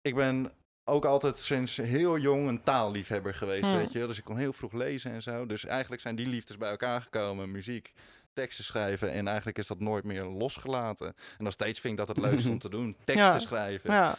ik 0.00 0.14
ben 0.14 0.52
ook 0.84 1.04
altijd 1.04 1.36
sinds 1.38 1.76
heel 1.76 2.18
jong 2.18 2.48
een 2.48 2.62
taalliefhebber 2.62 3.34
geweest, 3.34 3.64
Hmm. 3.70 3.76
weet 3.76 3.92
je. 3.92 4.06
Dus 4.06 4.18
ik 4.18 4.24
kon 4.24 4.36
heel 4.36 4.52
vroeg 4.52 4.72
lezen 4.72 5.12
en 5.12 5.22
zo. 5.22 5.46
Dus 5.46 5.64
eigenlijk 5.64 6.02
zijn 6.02 6.14
die 6.16 6.26
liefdes 6.28 6.56
bij 6.56 6.70
elkaar 6.70 7.02
gekomen. 7.02 7.50
Muziek, 7.50 7.92
teksten 8.32 8.64
schrijven. 8.64 9.10
En 9.10 9.26
eigenlijk 9.26 9.58
is 9.58 9.66
dat 9.66 9.80
nooit 9.80 10.04
meer 10.04 10.24
losgelaten. 10.24 11.06
En 11.38 11.44
nog 11.44 11.52
steeds 11.52 11.80
vind 11.80 11.92
ik 11.98 12.06
dat 12.06 12.16
het 12.16 12.26
leukste 12.26 12.50
om 12.56 12.58
te 12.58 12.68
doen. 12.68 12.96
Teksten 13.04 13.26
Ja. 13.32 13.38
schrijven. 13.38 13.92
Ja. 13.92 14.16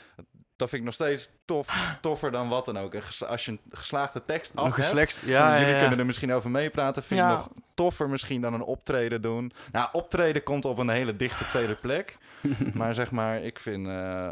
Dat 0.57 0.69
vind 0.69 0.81
ik 0.81 0.85
nog 0.87 0.93
steeds 0.93 1.29
tof, 1.45 1.97
toffer 2.01 2.31
dan 2.31 2.49
wat 2.49 2.65
dan 2.65 2.77
ook. 2.77 2.93
En 2.93 3.01
Als 3.27 3.45
je 3.45 3.51
een 3.51 3.59
geslaagde 3.71 4.25
tekst 4.25 4.55
af 4.55 4.63
hebt, 4.63 4.75
geslechts... 4.75 5.21
Ja, 5.21 5.59
jullie 5.59 5.73
ja. 5.73 5.79
kunnen 5.79 5.99
er 5.99 6.05
misschien 6.05 6.33
over 6.33 6.49
meepraten. 6.49 7.03
Vind 7.03 7.19
Ja. 7.19 7.31
ik 7.31 7.37
nog 7.37 7.49
toffer 7.73 8.09
misschien 8.09 8.41
dan 8.41 8.53
een 8.53 8.61
optreden 8.61 9.21
doen. 9.21 9.51
Nou, 9.71 9.89
optreden 9.91 10.43
komt 10.43 10.65
op 10.65 10.77
een 10.77 10.89
hele 10.89 11.15
dichte 11.15 11.45
tweede 11.45 11.75
plek. 11.75 12.17
maar 12.73 12.93
zeg 12.93 13.11
maar, 13.11 13.41
ik 13.43 13.59
vind... 13.59 13.87
eh, 13.87 14.31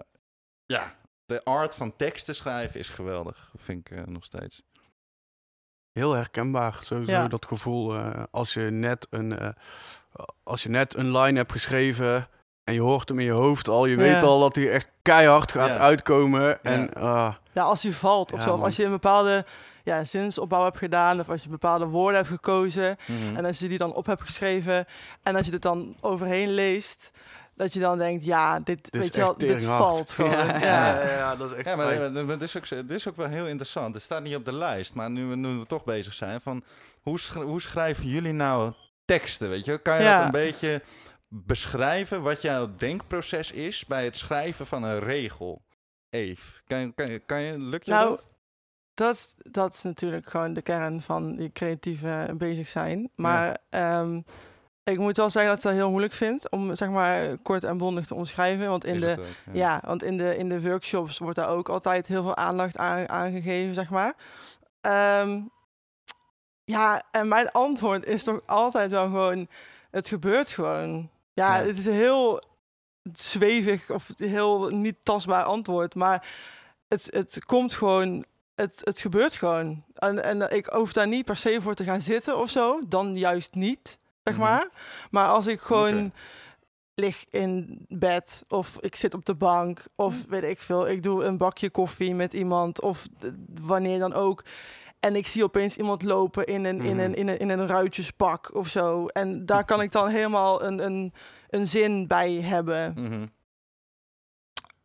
ja, 0.66 0.96
de 1.26 1.44
art 1.44 1.76
van 1.76 1.96
teksten 1.96 2.36
schrijven 2.36 2.80
is 2.80 2.90
geweldig. 2.90 3.50
Dat 3.52 3.62
vind 3.62 3.90
ik 3.90 3.98
eh, 3.98 4.04
nog 4.06 4.26
steeds. 4.26 4.62
Heel 5.92 6.14
herkenbaar, 6.14 6.78
sowieso 6.82 7.12
Ja. 7.12 7.28
dat 7.28 7.46
gevoel. 7.46 7.96
eh, 7.96 8.24
als, 8.32 8.54
je 8.54 8.62
net 8.62 9.08
een, 9.10 9.40
eh, 9.40 9.50
als 10.44 10.64
je 10.64 10.70
net 10.70 10.96
een 10.96 11.18
line 11.18 11.38
hebt 11.38 11.52
geschreven 11.52 12.28
en 12.66 12.74
je 12.74 12.82
hoort 12.82 13.10
hem 13.10 13.20
in 13.20 13.26
je 13.26 13.32
hoofd 13.32 13.68
al. 13.70 13.86
Je 13.86 13.92
Ja. 13.98 14.02
weet 14.02 14.24
al 14.24 14.40
dat 14.40 14.56
hij 14.56 14.72
echt 14.72 14.90
keihard 15.02 15.52
gaat 15.52 15.68
Ja. 15.70 15.78
uitkomen. 15.78 16.64
En 16.64 16.94
ah, 16.94 17.34
Ja, 17.52 17.64
als 17.64 17.84
hij 17.84 17.92
valt 17.92 18.34
of 18.34 18.40
Ja, 18.40 18.46
zo. 18.46 18.58
Als 18.64 18.76
je 18.76 18.84
een 18.84 18.92
bepaalde 18.92 19.46
ja, 19.84 20.04
zinsopbouw 20.04 20.64
hebt 20.64 20.78
gedaan. 20.78 21.20
Of 21.20 21.30
als 21.30 21.44
je 21.44 21.50
bepaalde 21.50 21.86
woorden 21.86 22.16
hebt 22.18 22.28
gekozen. 22.30 22.98
Mhm. 23.08 23.36
En 23.36 23.46
als 23.46 23.60
je 23.60 23.68
die 23.68 23.78
dan 23.78 23.94
op 23.94 24.06
hebt 24.06 24.22
geschreven. 24.22 24.86
En 25.24 25.36
als 25.36 25.46
je 25.46 25.52
het 25.52 25.62
dan 25.62 25.96
overheen 26.02 26.50
leest. 26.54 27.12
Dat 27.56 27.74
je 27.74 27.80
dan 27.80 27.98
denkt, 27.98 28.26
ja, 28.26 28.60
dit, 28.60 28.88
weet 28.92 29.16
je 29.16 29.22
wel, 29.22 29.38
dit 29.38 29.64
valt 29.66 30.12
gewoon. 30.12 30.32
Ja, 30.32 30.58
Ja, 30.60 31.02
ja, 31.02 31.10
ja, 31.10 31.36
dat 31.36 31.52
is 31.52 31.58
echt 31.58 31.66
Ja, 31.66 31.76
maar, 31.76 31.88
fijn. 31.88 32.14
maar, 32.14 32.26
maar 32.26 32.38
dit, 32.38 32.42
is 32.56 32.58
ook, 32.58 32.70
dit 32.70 32.92
is 32.92 33.08
ook 33.08 33.16
wel 33.16 33.28
heel 33.28 33.46
interessant. 33.48 33.94
Het 33.94 34.04
staat 34.04 34.24
niet 34.24 34.36
op 34.36 34.46
de 34.46 34.54
lijst, 34.56 34.94
maar 34.96 35.10
nu, 35.12 35.26
we- 35.26 35.36
nu 35.36 35.48
we 35.58 35.66
toch 35.66 35.84
bezig 35.84 36.14
zijn, 36.14 36.42
van 36.42 36.64
hoe, 37.02 37.20
sch- 37.20 37.34
hoe 37.36 37.62
schrijven 37.62 38.08
jullie 38.08 38.34
nou 38.34 38.74
teksten? 39.06 39.50
Weet 39.50 39.66
je, 39.66 39.78
kan 39.78 39.98
je 39.98 40.04
Ja. 40.04 40.16
dat 40.16 40.26
een 40.26 40.32
beetje 40.32 40.82
beschrijven 41.28 42.22
wat 42.22 42.42
jouw 42.42 42.76
denkproces 42.76 43.52
is 43.52 43.86
bij 43.86 44.04
het 44.04 44.16
schrijven 44.16 44.66
van 44.68 44.84
een 44.84 45.00
regel? 45.00 45.62
Eve, 46.10 46.62
kan, 46.68 46.80
je- 46.80 46.92
kan, 46.94 47.20
kan 47.26 47.42
je, 47.42 47.60
lukt 47.60 47.86
je 47.86 47.92
Nou, 47.92 48.10
dat? 48.10 48.28
Dat, 48.94 49.16
is- 49.16 49.36
dat 49.38 49.74
is 49.74 49.82
natuurlijk 49.84 50.30
gewoon 50.30 50.54
de 50.54 50.62
kern 50.62 51.02
van 51.02 51.36
die 51.36 51.52
creatieve 51.52 52.34
bezig 52.38 52.68
zijn. 52.68 53.10
Maar 53.16 53.58
ehm, 53.70 54.22
ik 54.84 54.98
moet 54.98 55.18
wel 55.18 55.30
zeggen 55.30 55.52
dat 55.52 55.64
ik 55.64 55.70
het 55.70 55.78
heel 55.80 55.90
moeilijk 55.90 56.14
vind 56.14 56.50
om 56.50 56.76
zeg 56.76 56.90
maar 56.90 57.38
kort 57.38 57.64
en 57.64 57.78
bondig 57.78 58.06
te 58.06 58.16
omschrijven. 58.16 58.70
Want 58.70 58.86
in 58.86 59.00
de, 59.00 59.16
ook, 59.20 59.26
ja. 59.56 59.82
want 59.86 60.04
in 60.04 60.18
de, 60.18 60.38
in 60.38 60.50
de 60.50 60.62
workshops 60.62 61.18
wordt 61.18 61.36
daar 61.36 61.50
ook 61.50 61.70
altijd 61.70 62.08
heel 62.08 62.24
veel 62.24 62.36
aandacht 62.36 62.78
aan, 62.78 63.10
aan 63.10 63.32
gegeven, 63.32 63.74
zeg 63.76 63.90
maar. 63.90 64.14
Ehm, 64.82 65.42
ja, 66.64 67.04
en 67.12 67.28
mijn 67.28 67.52
antwoord 67.52 68.06
is 68.06 68.24
toch 68.24 68.42
altijd 68.46 68.92
wel 68.92 69.06
gewoon, 69.06 69.48
het 69.92 70.08
gebeurt 70.08 70.50
gewoon. 70.50 71.10
Ja, 71.36 71.64
het 71.64 71.78
is 71.78 71.86
een 71.86 71.94
heel 71.94 72.42
zwevig 73.14 73.90
of 73.90 74.12
heel 74.16 74.70
niet 74.70 74.96
tastbaar 75.04 75.44
antwoord, 75.44 75.96
maar 75.96 76.28
het, 76.88 77.08
het 77.12 77.46
komt 77.46 77.74
gewoon, 77.74 78.26
het, 78.56 78.82
het 78.84 79.00
gebeurt 79.00 79.34
gewoon. 79.34 79.84
En, 79.94 80.24
en 80.24 80.56
ik 80.56 80.66
hoef 80.66 80.94
daar 80.94 81.08
niet 81.08 81.26
per 81.26 81.36
se 81.38 81.62
voor 81.62 81.74
te 81.74 81.84
gaan 81.84 82.02
zitten 82.02 82.38
of 82.38 82.50
zo, 82.50 82.80
dan 82.88 83.16
juist 83.16 83.56
niet, 83.56 84.00
zeg 84.24 84.34
Mhm. 84.34 84.44
maar. 84.44 84.68
Maar 85.12 85.28
als 85.28 85.48
ik 85.48 85.60
gewoon 85.60 86.12
lig 86.94 87.26
in 87.30 87.86
bed 87.90 88.44
of 88.48 88.78
ik 88.80 88.96
zit 88.96 89.14
op 89.14 89.26
de 89.26 89.36
bank 89.36 89.86
of 89.96 90.26
weet 90.28 90.44
ik 90.44 90.62
veel, 90.62 90.88
ik 90.88 91.04
doe 91.04 91.24
een 91.24 91.38
bakje 91.38 91.70
koffie 91.70 92.16
met 92.16 92.34
iemand 92.34 92.82
of 92.82 93.06
wanneer 93.62 94.00
dan 94.00 94.14
ook. 94.14 94.44
En 95.06 95.16
ik 95.16 95.28
zie 95.28 95.44
opeens 95.44 95.78
iemand 95.78 96.04
lopen 96.04 96.46
in 96.46 96.66
een, 96.66 96.82
in 96.82 96.96
Mhm. 96.96 97.00
een, 97.06 97.16
in 97.16 97.28
een, 97.28 97.40
in 97.40 97.50
een 97.50 97.68
ruitjespak 97.68 98.56
of 98.56 98.68
zo. 98.68 99.08
En 99.08 99.46
daar 99.46 99.66
kan 99.66 99.82
ik 99.82 99.92
dan 99.92 100.10
helemaal 100.10 100.64
een, 100.64 100.86
een, 100.86 101.14
een 101.50 101.68
zin 101.68 102.08
bij 102.08 102.32
hebben. 102.34 102.94
Mhm. 102.98 103.26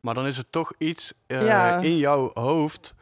Maar 0.00 0.14
dan 0.14 0.26
is 0.26 0.36
het 0.36 0.52
toch 0.52 0.72
iets 0.78 1.12
eh, 1.26 1.42
Ja. 1.42 1.78
in 1.78 1.96
jouw 1.96 2.30
hoofd 2.34 2.94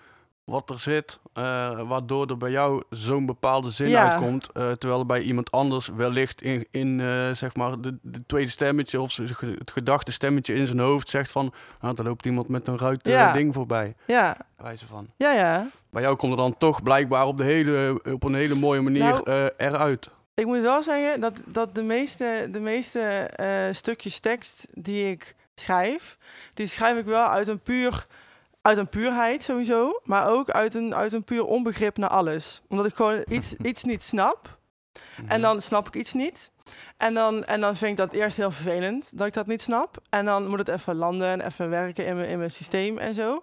wat 0.49 0.71
er 0.71 0.79
zit, 0.79 1.19
eh, 1.33 1.43
waardoor 1.89 2.27
er 2.27 2.37
bij 2.37 2.51
jou 2.51 2.83
zo'n 2.91 3.27
bepaalde 3.27 3.71
zin 3.71 3.89
Ja. 3.89 4.11
uitkomt, 4.11 4.53
eh, 4.53 4.71
terwijl 4.71 5.01
er 5.01 5.07
bij 5.07 5.21
iemand 5.21 5.51
anders 5.51 5.89
wellicht 5.97 6.43
in, 6.43 6.67
in 6.71 7.01
eh, 7.01 7.31
zeg 7.35 7.55
maar 7.57 7.81
de, 7.81 7.99
de 8.03 8.27
tweede 8.27 8.51
stemmetje 8.51 9.01
of 9.01 9.17
het 9.41 9.71
gedachte 9.71 10.13
stemmetje 10.13 10.55
in 10.55 10.67
zijn 10.67 10.79
hoofd 10.79 11.09
zegt 11.09 11.31
van, 11.31 11.53
ah, 11.81 11.95
daar 11.97 12.07
loopt 12.07 12.27
iemand 12.27 12.49
met 12.49 12.67
een 12.67 12.79
ruit 12.79 13.01
Ja. 13.07 13.33
ding 13.33 13.55
voorbij, 13.55 13.95
Ja, 14.07 14.37
wijze 14.57 14.87
van. 14.87 15.07
ja, 15.17 15.33
ja. 15.33 15.69
Bij 15.91 16.03
jou 16.03 16.17
komt 16.17 16.33
er 16.33 16.39
dan 16.39 16.57
toch 16.59 16.83
blijkbaar 16.83 17.27
op, 17.27 17.37
de 17.37 17.45
hele, 17.45 18.01
op 18.13 18.25
een 18.25 18.35
hele 18.35 18.55
mooie 18.55 18.81
manier 18.81 19.03
Nou, 19.25 19.49
eruit. 19.57 20.11
Ik 20.35 20.47
moet 20.47 20.61
wel 20.61 20.83
zeggen 20.83 21.21
dat, 21.21 21.43
dat 21.47 21.75
de 21.75 21.83
meeste, 21.83 22.49
de 22.51 22.61
meeste 22.61 23.31
stukjes 23.73 24.21
tekst 24.21 24.67
die 24.71 25.11
ik 25.11 25.35
schrijf, 25.55 26.19
die 26.55 26.67
schrijf 26.67 26.99
ik 26.99 27.05
wel 27.05 27.27
uit 27.27 27.49
een 27.49 27.61
puur 27.61 28.07
uit 28.63 28.79
een 28.79 28.89
puurheid 28.89 29.43
sowieso, 29.43 30.01
maar 30.05 30.29
ook 30.29 30.51
uit 30.51 30.75
een, 30.75 30.95
uit 30.95 31.13
een 31.13 31.25
puur 31.25 31.45
onbegrip 31.45 31.97
naar 31.97 32.11
alles. 32.11 32.61
Omdat 32.69 32.87
ik 32.87 32.95
gewoon 32.95 33.25
iets, 33.29 33.55
iets 33.71 33.85
niet 33.85 34.03
snap. 34.03 34.59
Mhm. 35.21 35.31
En 35.31 35.41
dan 35.41 35.61
snap 35.61 35.87
ik 35.87 35.95
iets 35.95 36.13
niet. 36.13 36.51
En 36.97 37.15
dan, 37.15 37.45
en 37.45 37.61
dan 37.61 37.77
vind 37.77 37.91
ik 37.91 37.97
dat 37.97 38.13
eerst 38.13 38.37
heel 38.37 38.51
vervelend 38.51 39.19
dat 39.19 39.27
ik 39.27 39.33
dat 39.33 39.47
niet 39.47 39.63
snap. 39.63 39.97
En 40.11 40.25
dan 40.25 40.47
moet 40.47 40.59
het 40.59 40.69
even 40.69 40.97
landen 40.97 41.29
en 41.29 41.47
even 41.47 41.71
werken 41.71 42.07
in 42.07 42.17
mijn, 42.17 42.29
in 42.29 42.39
mijn 42.39 42.51
systeem 42.51 42.99
en 42.99 43.15
zo. 43.15 43.43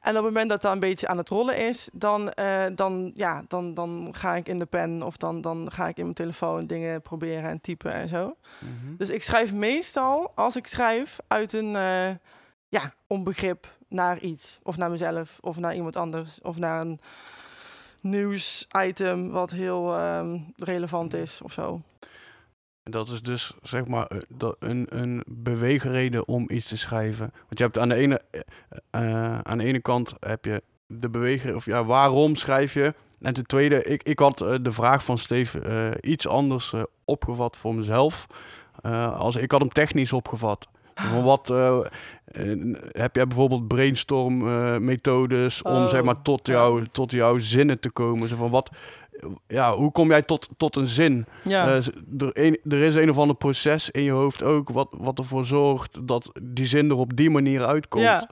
En 0.00 0.10
op 0.10 0.14
het 0.14 0.24
moment 0.24 0.48
dat 0.48 0.62
dat 0.62 0.72
een 0.72 0.80
beetje 0.80 1.08
aan 1.08 1.16
het 1.18 1.28
rollen 1.28 1.56
is, 1.56 1.88
dan, 1.92 2.30
eh, 2.30 2.64
dan, 2.74 3.10
ja, 3.14 3.44
dan, 3.48 3.74
dan 3.74 4.08
ga 4.12 4.34
ik 4.34 4.48
in 4.48 4.56
de 4.56 4.66
pen 4.66 5.02
of 5.02 5.16
dan, 5.16 5.40
dan 5.40 5.72
ga 5.72 5.88
ik 5.88 5.96
in 5.96 6.02
mijn 6.02 6.14
telefoon 6.14 6.64
dingen 6.64 7.02
proberen 7.02 7.50
en 7.50 7.60
typen 7.60 7.92
en 7.92 8.08
zo. 8.08 8.36
Mhm. 8.58 8.96
Dus 8.96 9.10
ik 9.10 9.22
schrijf 9.22 9.54
meestal, 9.54 10.32
als 10.34 10.56
ik 10.56 10.66
schrijf, 10.66 11.18
uit 11.26 11.52
een 11.52 11.76
eh, 11.76 12.10
ja, 12.68 12.92
onbegrip 13.06 13.66
naar 13.92 14.18
iets. 14.18 14.58
Of 14.62 14.76
naar 14.76 14.90
mezelf, 14.90 15.38
of 15.40 15.58
naar 15.58 15.74
iemand 15.74 15.96
anders, 15.96 16.40
of 16.42 16.58
naar 16.58 16.80
een 16.80 17.00
nieuwsitem 18.00 19.30
wat 19.30 19.50
heel 19.50 19.96
ehm, 19.96 20.38
relevant 20.56 21.14
is 21.14 21.40
of 21.42 21.52
zo. 21.52 21.80
Dat 22.82 23.08
is 23.08 23.22
dus 23.22 23.52
zeg 23.62 23.86
maar 23.86 24.06
eh, 24.06 24.48
een, 24.58 24.86
een 24.88 25.22
beweegreden 25.26 26.28
om 26.28 26.44
iets 26.50 26.68
te 26.68 26.76
schrijven. 26.76 27.30
Want 27.32 27.58
je 27.58 27.64
hebt 27.64 27.78
aan 27.78 27.88
de 27.88 27.94
ene, 27.94 28.20
eh, 28.30 28.40
eh, 28.90 29.38
aan 29.38 29.58
de 29.58 29.64
ene 29.64 29.80
kant 29.80 30.14
heb 30.20 30.44
je 30.44 30.62
de 30.86 31.10
beweegreden, 31.10 31.56
of 31.56 31.64
ja, 31.64 31.84
waarom 31.84 32.36
schrijf 32.36 32.74
je? 32.74 32.94
En 33.20 33.34
ten 33.34 33.46
tweede, 33.46 33.84
ik, 33.84 34.02
ik 34.02 34.18
had 34.18 34.38
de 34.38 34.72
vraag 34.72 35.04
van 35.04 35.18
Steve 35.18 35.96
iets 36.00 36.28
anders 36.28 36.74
opgevat 37.04 37.56
voor 37.56 37.74
mezelf. 37.74 38.26
Als 39.16 39.36
ik 39.36 39.50
had 39.50 39.60
hem 39.60 39.72
technisch 39.72 40.12
opgevat. 40.12 40.68
Van 40.94 41.22
wat 41.22 41.50
eh, 41.50 41.78
eh, 42.24 42.74
heb 42.90 43.16
jij 43.16 43.26
bijvoorbeeld 43.26 43.68
brainstorm 43.68 44.48
eh, 44.48 44.76
methodes 44.76 45.62
om 45.62 45.72
Oh, 45.72 45.88
zeg 45.88 46.02
maar 46.02 46.22
tot, 46.22 46.46
jou, 46.46 46.84
tot 46.92 47.10
jouw 47.10 47.38
zinnen 47.38 47.80
te 47.80 47.90
komen? 47.90 48.28
Zo 48.28 48.36
van 48.36 48.50
wat, 48.50 48.70
ja, 49.46 49.74
hoe 49.74 49.92
kom 49.92 50.08
jij 50.08 50.22
tot, 50.22 50.48
tot 50.56 50.76
een 50.76 50.86
zin? 50.86 51.26
Ja, 51.44 51.66
er, 51.66 52.30
een, 52.32 52.58
er 52.68 52.82
is 52.82 52.94
een 52.94 53.10
of 53.10 53.18
ander 53.18 53.36
proces 53.36 53.90
in 53.90 54.02
je 54.02 54.10
hoofd 54.10 54.42
ook 54.42 54.68
wat, 54.68 54.88
wat 54.90 55.18
ervoor 55.18 55.44
zorgt 55.44 56.06
dat 56.06 56.32
die 56.42 56.66
zin 56.66 56.90
er 56.90 56.96
op 56.96 57.16
die 57.16 57.30
manier 57.30 57.66
uitkomt. 57.66 58.04
ja, 58.04 58.28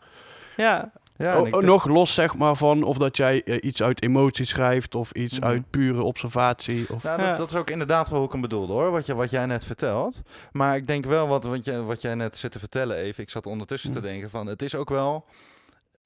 ja. 0.57 0.93
Ja, 1.21 1.35
O- 1.35 1.39
en 1.41 1.47
ik 1.47 1.55
o- 1.55 1.61
denk- 1.61 1.73
nog 1.73 1.85
los 1.87 2.15
zeg 2.15 2.37
maar 2.37 2.57
van 2.57 2.83
of 2.83 2.99
dat 2.99 3.17
jij 3.17 3.43
eh, 3.43 3.57
iets 3.61 3.83
uit 3.83 4.03
emotie 4.03 4.45
schrijft 4.45 4.95
of 4.95 5.13
iets 5.13 5.39
Mhm. 5.39 5.49
uit 5.49 5.71
pure 5.71 6.03
observatie. 6.03 6.87
Of, 6.95 7.03
Nou, 7.03 7.21
Ja. 7.21 7.29
dat, 7.29 7.39
dat 7.39 7.51
is 7.51 7.57
ook 7.57 7.71
inderdaad 7.71 8.09
wel 8.09 8.19
hoe 8.19 8.27
ik 8.27 8.33
hem 8.33 8.41
bedoelde 8.41 8.73
hoor, 8.73 8.91
wat, 8.91 9.07
je, 9.07 9.15
wat 9.15 9.31
jij 9.31 9.47
net 9.47 9.65
vertelt. 9.65 10.23
Maar 10.53 10.77
ik 10.77 10.87
denk 10.87 11.05
wel 11.05 11.29
wat, 11.29 11.45
wat, 11.45 11.65
jij, 11.65 11.81
wat 11.81 12.01
jij 12.03 12.15
net 12.15 12.37
zit 12.37 12.53
te 12.53 12.59
vertellen 12.59 12.97
even. 12.97 13.23
Ik 13.23 13.31
zat 13.31 13.47
ondertussen 13.47 13.93
te 13.93 13.99
Mm. 13.99 14.05
denken 14.05 14.31
van, 14.31 14.47
het 14.47 14.63
is 14.63 14.75
ook 14.75 14.89
wel... 14.89 15.25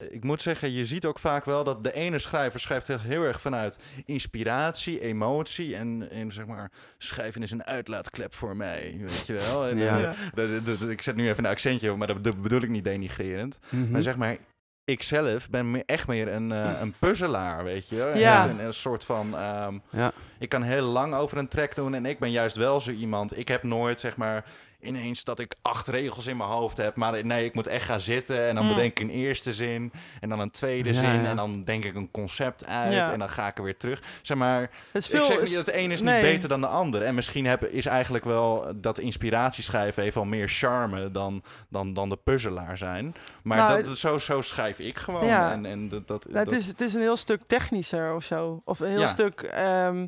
Ik 0.09 0.23
moet 0.23 0.41
zeggen, 0.41 0.71
je 0.71 0.85
ziet 0.85 1.05
ook 1.05 1.19
vaak 1.19 1.45
wel 1.45 1.63
dat 1.63 1.83
de 1.83 1.93
ene 1.93 2.19
schrijver 2.19 2.59
schrijft 2.59 2.87
heel, 2.87 2.99
heel 2.99 3.21
erg 3.23 3.41
vanuit 3.41 3.79
inspiratie, 4.05 4.99
emotie. 5.01 5.75
En, 5.75 6.07
en 6.11 6.31
zeg 6.31 6.45
maar, 6.45 6.71
schrijven 6.97 7.41
is 7.43 7.51
een 7.51 7.63
uitlaatklep 7.65 8.33
voor 8.33 8.55
mij, 8.55 8.95
weet 8.99 9.25
je 9.25 9.33
wel. 9.33 9.67
En, 9.67 9.77
Ja. 9.77 10.13
eh, 10.35 10.89
ik 10.89 11.01
zet 11.01 11.15
nu 11.15 11.29
even 11.29 11.43
een 11.43 11.49
accentje 11.51 11.91
op, 11.91 11.97
maar 11.97 12.07
dat, 12.07 12.23
dat 12.23 12.41
bedoel 12.41 12.61
ik 12.61 12.69
niet 12.69 12.83
denigrerend. 12.83 13.57
Mhm. 13.69 13.91
Maar 13.91 14.01
zeg 14.01 14.15
maar, 14.15 14.37
ik 14.85 15.03
zelf 15.03 15.49
ben 15.49 15.85
echt 15.85 16.07
meer 16.07 16.27
een, 16.33 16.51
eh, 16.51 16.71
een 16.81 16.93
puzzelaar, 16.99 17.63
weet 17.63 17.89
je. 17.89 18.11
Ja. 18.15 18.49
Een, 18.49 18.59
een 18.65 18.73
soort 18.73 19.03
van... 19.03 19.37
ehm, 19.37 19.77
Ja. 19.89 20.11
ik 20.39 20.49
kan 20.49 20.61
heel 20.61 20.85
lang 20.85 21.13
over 21.13 21.37
een 21.37 21.47
track 21.47 21.75
doen 21.75 21.93
en 21.93 22.05
ik 22.05 22.19
ben 22.19 22.31
juist 22.31 22.55
wel 22.55 22.79
zo 22.79 22.91
iemand. 22.91 23.37
Ik 23.37 23.47
heb 23.47 23.63
nooit, 23.63 23.99
zeg 23.99 24.17
maar, 24.17 24.45
ineens 24.85 25.23
dat 25.23 25.39
ik 25.39 25.55
acht 25.61 25.87
regels 25.87 26.27
in 26.27 26.37
mijn 26.37 26.49
hoofd 26.49 26.77
heb. 26.77 26.95
Maar 26.95 27.25
nee, 27.25 27.45
ik 27.45 27.55
moet 27.55 27.67
echt 27.67 27.85
gaan 27.85 27.99
zitten 27.99 28.47
en 28.47 28.55
dan 28.55 28.63
Mm. 28.63 28.69
bedenk 28.75 28.91
ik 28.91 28.99
een 28.99 29.09
eerste 29.13 29.53
zin 29.53 29.91
en 30.19 30.29
dan 30.29 30.39
een 30.39 30.49
tweede 30.51 30.89
Ja, 30.93 30.99
zin 30.99 31.21
ja. 31.21 31.25
en 31.29 31.35
dan 31.35 31.61
denk 31.61 31.85
ik 31.85 31.95
een 31.95 32.11
concept 32.11 32.65
uit 32.65 32.93
Ja. 32.93 33.11
en 33.11 33.19
dan 33.19 33.29
ga 33.29 33.47
ik 33.47 33.57
er 33.57 33.63
weer 33.63 33.77
terug. 33.77 34.01
Zeg 34.21 34.37
maar, 34.37 34.69
Het 34.91 35.03
ik 35.13 35.25
zeg 35.25 35.39
is- 35.39 35.47
niet 35.49 35.55
dat 35.55 35.65
de 35.65 35.77
een 35.77 35.91
is 35.91 36.01
nee. 36.01 36.13
niet 36.23 36.31
beter 36.31 36.49
dan 36.49 36.61
de 36.61 36.67
ander. 36.67 37.03
En 37.03 37.15
misschien 37.15 37.45
heb, 37.45 37.63
is 37.65 37.85
eigenlijk 37.85 38.25
wel 38.25 38.67
dat 38.75 38.99
inspiratieschrijven 38.99 40.03
heeft 40.03 40.15
al 40.15 40.25
meer 40.25 40.47
charme 40.49 41.11
dan, 41.11 41.43
dan, 41.69 41.93
dan 41.93 42.09
de 42.09 42.17
puzzelaar 42.17 42.77
zijn. 42.77 43.15
Maar 43.43 43.57
Nou, 43.57 43.83
dat, 43.83 43.97
zo, 43.97 44.17
zo 44.17 44.41
schrijf 44.41 44.79
ik 44.79 44.97
gewoon. 44.99 45.25
Ja. 45.25 45.51
En, 45.51 45.65
en 45.65 45.89
dat, 45.89 46.07
dat, 46.07 46.25
Nou, 46.25 46.37
het, 46.37 46.49
dat- 46.49 46.59
is, 46.59 46.67
het 46.67 46.81
is 46.81 46.93
een 46.93 47.01
heel 47.01 47.15
stuk 47.15 47.41
technischer 47.47 48.15
of 48.15 48.23
zo. 48.23 48.61
Of 48.65 48.79
een 48.79 48.89
heel 48.89 49.07
stuk, 49.07 49.41
ehm, 49.41 50.07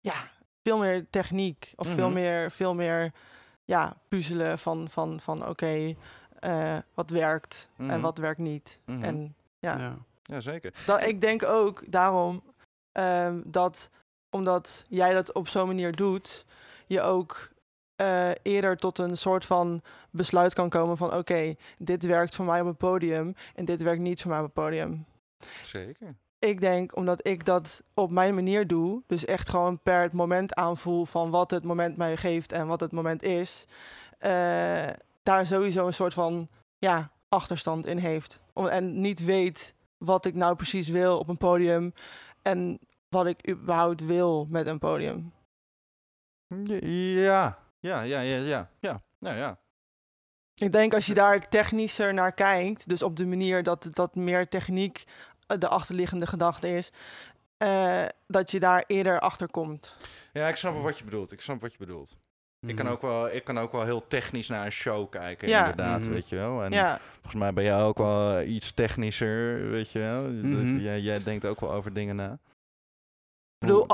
ja, 0.00 0.14
veel 0.62 0.78
meer 0.78 1.06
techniek. 1.10 1.72
Of 1.76 1.88
veel 1.88 2.04
Mhm. 2.10 2.14
meer, 2.14 2.50
veel 2.50 2.74
meer 2.74 3.12
ja, 3.68 3.96
puzzelen 4.08 4.58
van, 4.58 4.88
van, 4.88 5.20
van 5.20 5.48
oké, 5.48 5.94
eh, 6.40 6.76
wat 6.94 7.10
werkt 7.10 7.68
en 7.76 7.84
Mhm. 7.86 8.00
wat 8.00 8.18
werkt 8.18 8.38
niet. 8.40 8.78
Mhm. 8.84 9.02
En 9.02 9.34
ja, 9.58 9.78
Ja. 9.78 9.96
ja, 10.22 10.40
zeker. 10.40 10.72
dat, 10.86 11.06
ik 11.06 11.20
denk 11.20 11.42
ook 11.44 11.92
daarom 11.92 12.42
ehm, 12.92 13.40
dat, 13.44 13.90
omdat 14.30 14.84
jij 14.88 15.12
dat 15.14 15.32
op 15.32 15.48
zo'n 15.48 15.66
manier 15.66 15.92
doet, 15.92 16.44
je 16.86 17.00
ook 17.00 17.48
eh, 17.96 18.30
eerder 18.42 18.76
tot 18.76 18.98
een 18.98 19.16
soort 19.16 19.44
van 19.44 19.82
besluit 20.10 20.54
kan 20.54 20.68
komen 20.68 20.96
van 20.96 21.14
oké, 21.14 21.54
dit 21.78 22.04
werkt 22.06 22.36
voor 22.36 22.44
mij 22.44 22.60
op 22.60 22.66
het 22.66 22.78
podium 22.78 23.34
en 23.54 23.64
dit 23.64 23.82
werkt 23.82 24.00
niet 24.00 24.22
voor 24.22 24.30
mij 24.30 24.38
op 24.40 24.44
het 24.44 24.54
podium 24.54 25.04
Zeker. 25.62 26.14
Ik 26.38 26.60
denk, 26.60 26.96
omdat 26.96 27.26
ik 27.26 27.44
dat 27.44 27.82
op 27.94 28.10
mijn 28.10 28.34
manier 28.34 28.66
doe, 28.66 29.02
dus 29.06 29.24
echt 29.24 29.48
gewoon 29.48 29.80
per 29.82 30.02
het 30.02 30.12
moment 30.12 30.54
aanvoel 30.54 31.04
van 31.04 31.30
wat 31.30 31.50
het 31.50 31.64
moment 31.64 31.96
mij 31.96 32.16
geeft 32.16 32.52
en 32.52 32.66
wat 32.66 32.80
het 32.80 32.92
moment 32.92 33.22
is, 33.22 33.66
eh, 34.18 34.86
daar 35.22 35.46
sowieso 35.46 35.86
een 35.86 35.94
soort 35.94 36.14
van 36.14 36.48
ja, 36.78 37.10
achterstand 37.28 37.86
in 37.86 37.98
heeft. 37.98 38.40
Om, 38.52 38.66
en 38.66 39.00
niet 39.00 39.24
weet 39.24 39.74
wat 39.98 40.24
ik 40.24 40.34
nou 40.34 40.56
precies 40.56 40.88
wil 40.88 41.18
op 41.18 41.28
een 41.28 41.38
podium 41.38 41.92
en 42.42 42.78
wat 43.08 43.26
ik 43.26 43.50
überhaupt 43.50 44.06
wil 44.06 44.46
met 44.50 44.66
een 44.66 44.78
podium. 44.78 45.32
Ja, 46.80 47.58
ja, 47.78 48.02
ja, 48.02 48.20
ja, 48.20 48.20
ja, 48.20 48.70
ja, 48.80 49.02
ja, 49.18 49.32
ja. 49.32 49.58
Ik 50.54 50.72
denk 50.72 50.94
als 50.94 51.06
je 51.06 51.14
daar 51.14 51.48
technischer 51.48 52.14
naar 52.14 52.32
kijkt, 52.32 52.88
dus 52.88 53.02
op 53.02 53.16
de 53.16 53.26
manier 53.26 53.62
dat, 53.62 53.88
dat 53.90 54.14
meer 54.14 54.48
techniek 54.48 55.04
de 55.58 55.68
achterliggende 55.68 56.26
gedachte 56.26 56.68
is, 56.74 56.90
eh, 57.56 58.02
dat 58.26 58.50
je 58.50 58.60
daar 58.60 58.84
eerder 58.86 59.20
achter 59.20 59.50
komt. 59.50 59.96
Ja, 60.32 60.48
ik 60.48 60.56
snap 60.56 60.82
wat 60.82 60.98
je 60.98 61.04
bedoelt. 61.04 61.32
Ik 61.32 61.40
snap 61.40 61.60
wat 61.60 61.72
je 61.72 61.78
bedoelt. 61.78 62.16
Ik 62.66 62.76
kan, 62.76 62.84
Mhm. 62.84 62.94
ook 62.94 63.02
wel, 63.02 63.28
ik 63.34 63.44
kan 63.44 63.58
ook 63.58 63.72
wel 63.72 63.84
heel 63.84 64.06
technisch 64.06 64.48
naar 64.48 64.64
een 64.64 64.72
show 64.72 65.10
kijken, 65.10 65.48
Ja. 65.48 65.60
inderdaad, 65.60 66.00
Mhm. 66.00 66.10
weet 66.10 66.28
je 66.28 66.36
wel. 66.36 66.62
En 66.64 66.72
Ja, 66.72 66.98
volgens 67.12 67.34
mij 67.34 67.52
ben 67.52 67.64
jij 67.64 67.82
ook 67.82 67.98
wel 67.98 68.36
eh, 68.38 68.54
iets 68.54 68.72
technischer, 68.72 69.70
weet 69.70 69.90
je 69.90 69.98
wel. 69.98 70.22
Dat- 70.22 70.32
Mhm. 70.32 70.76
jij, 70.78 71.00
jij 71.00 71.22
denkt 71.22 71.46
ook 71.46 71.60
wel 71.60 71.72
over 71.72 71.92
dingen 71.92 72.16
na. 72.16 72.32
ik 72.32 73.66
bedoel, 73.66 73.86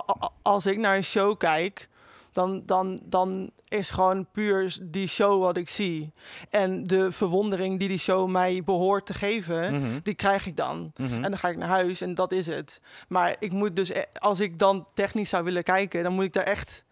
als 0.42 0.66
ik 0.66 0.78
naar 0.78 0.96
een 0.96 1.04
show 1.04 1.38
kijk, 1.38 1.88
dan, 2.34 2.62
dan, 2.66 3.00
dan 3.04 3.50
is 3.68 3.90
gewoon 3.90 4.26
puur 4.32 4.78
die 4.82 5.06
show 5.06 5.42
wat 5.42 5.56
ik 5.56 5.68
zie. 5.68 6.12
En 6.50 6.84
de 6.84 7.12
verwondering 7.12 7.78
die 7.78 7.88
die 7.88 7.98
show 7.98 8.28
mij 8.30 8.62
behoort 8.64 9.06
te 9.06 9.14
geven, 9.14 9.72
Mhm. 9.80 9.98
die 10.02 10.14
krijg 10.14 10.46
ik 10.46 10.56
dan. 10.56 10.92
Mhm. 10.96 11.14
En 11.14 11.22
dan 11.22 11.38
ga 11.38 11.48
ik 11.48 11.56
naar 11.56 11.68
huis 11.68 12.00
en 12.00 12.14
dat 12.14 12.32
is 12.32 12.46
het. 12.46 12.80
Maar 13.08 13.36
ik 13.38 13.52
moet 13.52 13.76
dus, 13.76 13.88
e- 13.90 14.02
als 14.18 14.40
ik 14.40 14.58
dan 14.58 14.86
technisch 14.94 15.28
zou 15.28 15.44
willen 15.44 15.62
kijken, 15.62 16.02
dan 16.02 16.12
moet 16.12 16.24
ik 16.24 16.32
daar 16.32 16.44
echt 16.44 16.84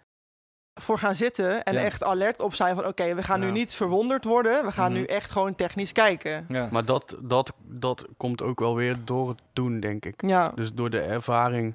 voor 0.74 0.98
gaan 0.98 1.14
zitten 1.14 1.62
en 1.62 1.72
Ja. 1.74 1.80
echt 1.80 2.02
alert 2.02 2.40
op 2.42 2.54
zijn 2.54 2.74
van 2.74 2.86
oké, 2.86 3.14
we 3.14 3.22
gaan 3.22 3.40
nu 3.40 3.50
niet 3.50 3.74
verwonderd 3.74 4.24
worden, 4.24 4.64
we 4.64 4.72
gaan 4.72 4.90
Mhm. 4.92 5.00
nu 5.00 5.06
echt 5.06 5.30
gewoon 5.30 5.54
technisch 5.54 5.92
kijken. 5.92 6.44
Ja. 6.48 6.68
Maar 6.70 6.84
dat, 6.84 7.16
dat, 7.20 7.52
dat 7.64 8.06
komt 8.16 8.42
ook 8.42 8.58
wel 8.60 8.74
weer 8.74 8.96
door 9.04 9.28
het 9.28 9.40
doen, 9.52 9.80
denk 9.80 10.04
ik. 10.04 10.22
Ja, 10.26 10.52
Dus 10.54 10.72
door 10.72 10.90
de 10.90 11.00
ervaring. 11.00 11.74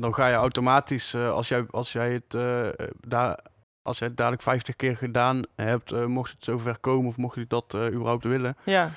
Dan 0.00 0.14
ga 0.14 0.28
je 0.28 0.34
automatisch, 0.34 1.14
eh, 1.14 1.30
als, 1.30 1.48
jij, 1.48 1.66
als 1.70 1.92
jij 1.92 2.12
het 2.12 2.34
eh, 2.34 2.86
daar. 3.00 3.38
Als 3.82 3.98
jij 3.98 4.08
het 4.08 4.16
dadelijk 4.16 4.42
50 4.42 4.76
keer 4.76 4.96
gedaan 4.96 5.42
hebt, 5.56 5.92
eh, 5.92 6.04
mocht 6.04 6.30
het 6.32 6.44
zover 6.44 6.78
komen 6.78 7.06
of 7.06 7.16
mocht 7.16 7.34
je 7.34 7.44
dat 7.48 7.74
eh, 7.74 7.86
überhaupt 7.86 8.24
willen, 8.24 8.56
ja, 8.64 8.90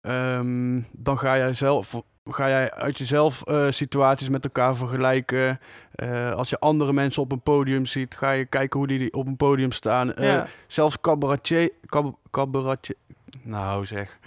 ehm, 0.00 0.80
dan 0.92 1.18
ga 1.18 1.36
jij 1.36 1.54
zelf, 1.54 2.02
ga 2.24 2.48
jij 2.48 2.72
uit 2.72 2.98
jezelf 2.98 3.42
eh, 3.42 3.66
situaties 3.70 4.28
met 4.28 4.44
elkaar 4.44 4.76
vergelijken. 4.76 5.60
Eh, 5.94 6.30
als 6.30 6.50
je 6.50 6.58
andere 6.58 6.92
mensen 6.92 7.22
op 7.22 7.32
een 7.32 7.40
podium 7.42 7.86
ziet, 7.86 8.14
ga 8.16 8.30
je 8.30 8.44
kijken 8.44 8.78
hoe 8.78 8.88
die 8.88 9.12
op 9.12 9.26
een 9.26 9.36
podium 9.36 9.72
staan. 9.72 10.14
Eh, 10.14 10.26
ja, 10.26 10.46
Zelfs 10.66 11.00
cabaretier, 11.00 11.70
cab, 11.86 12.16
cabaretier, 12.30 12.96
nou 13.42 13.86
zeg, 13.86 14.18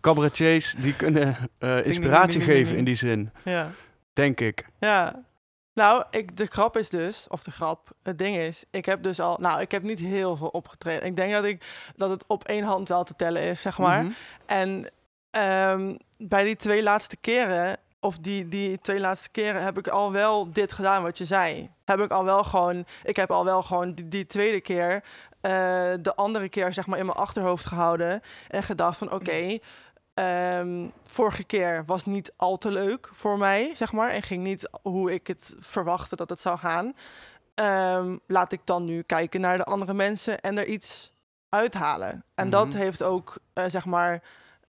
cabaretiers 0.00 0.74
die 0.78 0.96
kunnen 0.96 1.36
eh, 1.58 1.86
inspiratie 1.86 2.38
ding, 2.38 2.44
ding, 2.44 2.58
geven 2.58 2.76
in 2.76 2.84
die 2.84 2.94
zin, 2.94 3.30
ja. 3.44 3.70
denk 4.12 4.40
ik. 4.40 4.66
Ja. 4.78 5.28
Nou, 5.80 6.04
ik, 6.10 6.36
de 6.36 6.46
grap 6.46 6.76
is 6.76 6.88
dus, 6.88 7.26
of 7.28 7.42
de 7.42 7.50
grap, 7.50 7.90
het 8.02 8.18
ding 8.18 8.36
is, 8.36 8.64
ik 8.70 8.84
heb 8.84 9.02
dus 9.02 9.20
al, 9.20 9.36
nou, 9.40 9.60
ik 9.60 9.70
heb 9.70 9.82
niet 9.82 9.98
heel 9.98 10.36
veel 10.36 10.48
opgetreden. 10.48 11.06
Ik 11.06 11.16
denk 11.16 11.32
dat 11.32 11.44
ik 11.44 11.64
dat 11.96 12.10
het 12.10 12.24
op 12.26 12.44
één 12.44 12.64
hand 12.64 12.88
wel 12.88 13.04
te 13.04 13.16
tellen 13.16 13.42
is, 13.42 13.60
zeg 13.60 13.78
maar. 13.78 14.02
Mhm. 14.02 14.12
En 14.46 14.90
ehm, 15.30 15.96
bij 16.16 16.44
die 16.44 16.56
twee 16.56 16.82
laatste 16.82 17.16
keren, 17.16 17.76
of 18.00 18.18
die, 18.18 18.48
die 18.48 18.78
twee 18.80 19.00
laatste 19.00 19.30
keren, 19.30 19.62
heb 19.62 19.78
ik 19.78 19.88
al 19.88 20.12
wel 20.12 20.52
dit 20.52 20.72
gedaan 20.72 21.02
wat 21.02 21.18
je 21.18 21.24
zei. 21.24 21.70
Heb 21.84 22.00
ik 22.00 22.10
al 22.10 22.24
wel 22.24 22.44
gewoon, 22.44 22.86
ik 23.02 23.16
heb 23.16 23.30
al 23.30 23.44
wel 23.44 23.62
gewoon 23.62 23.94
die, 23.94 24.08
die 24.08 24.26
tweede 24.26 24.60
keer, 24.60 25.04
eh, 25.40 25.50
de 26.00 26.14
andere 26.14 26.48
keer 26.48 26.72
zeg 26.72 26.86
maar 26.86 26.98
in 26.98 27.06
mijn 27.06 27.18
achterhoofd 27.18 27.66
gehouden 27.66 28.20
en 28.48 28.62
gedacht 28.62 28.98
van 28.98 29.12
oké. 29.12 29.58
Ehm, 30.24 30.88
vorige 31.02 31.44
keer 31.44 31.82
was 31.86 32.04
niet 32.04 32.32
al 32.36 32.58
te 32.58 32.70
leuk 32.70 33.08
voor 33.12 33.38
mij, 33.38 33.74
zeg 33.74 33.92
maar. 33.92 34.10
En 34.10 34.22
ging 34.22 34.42
niet 34.42 34.68
hoe 34.82 35.12
ik 35.12 35.26
het 35.26 35.56
verwachtte 35.60 36.16
dat 36.16 36.30
het 36.30 36.40
zou 36.40 36.58
gaan. 36.58 36.94
Ehm, 37.54 38.16
laat 38.26 38.52
ik 38.52 38.60
dan 38.64 38.84
nu 38.84 39.02
kijken 39.02 39.40
naar 39.40 39.56
de 39.56 39.64
andere 39.64 39.94
mensen 39.94 40.40
en 40.40 40.58
er 40.58 40.66
iets 40.66 41.12
uithalen. 41.48 42.24
En 42.34 42.50
dat 42.50 42.66
Mhm. 42.68 42.76
heeft 42.76 43.02
ook, 43.02 43.38
eh, 43.52 43.64
zeg 43.68 43.84
maar, 43.84 44.22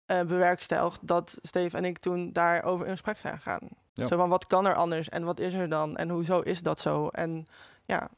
eh 0.05 0.21
bewerkstelligd 0.21 1.07
dat 1.07 1.37
Steve 1.41 1.77
en 1.77 1.85
ik 1.85 1.97
toen 1.97 2.33
daarover 2.33 2.85
in 2.85 2.91
gesprek 2.91 3.19
zijn 3.19 3.35
gegaan. 3.35 3.67
Ja. 3.93 4.07
Zo 4.07 4.17
van, 4.17 4.29
wat 4.29 4.47
kan 4.47 4.67
er 4.67 4.75
anders 4.75 5.09
en 5.09 5.23
wat 5.23 5.39
is 5.39 5.53
er 5.53 5.69
dan 5.69 5.97
en 5.97 6.09
hoezo 6.09 6.39
is 6.39 6.61
dat 6.61 6.79
zo? 6.79 7.07
En 7.07 7.45
ja, 7.85 8.09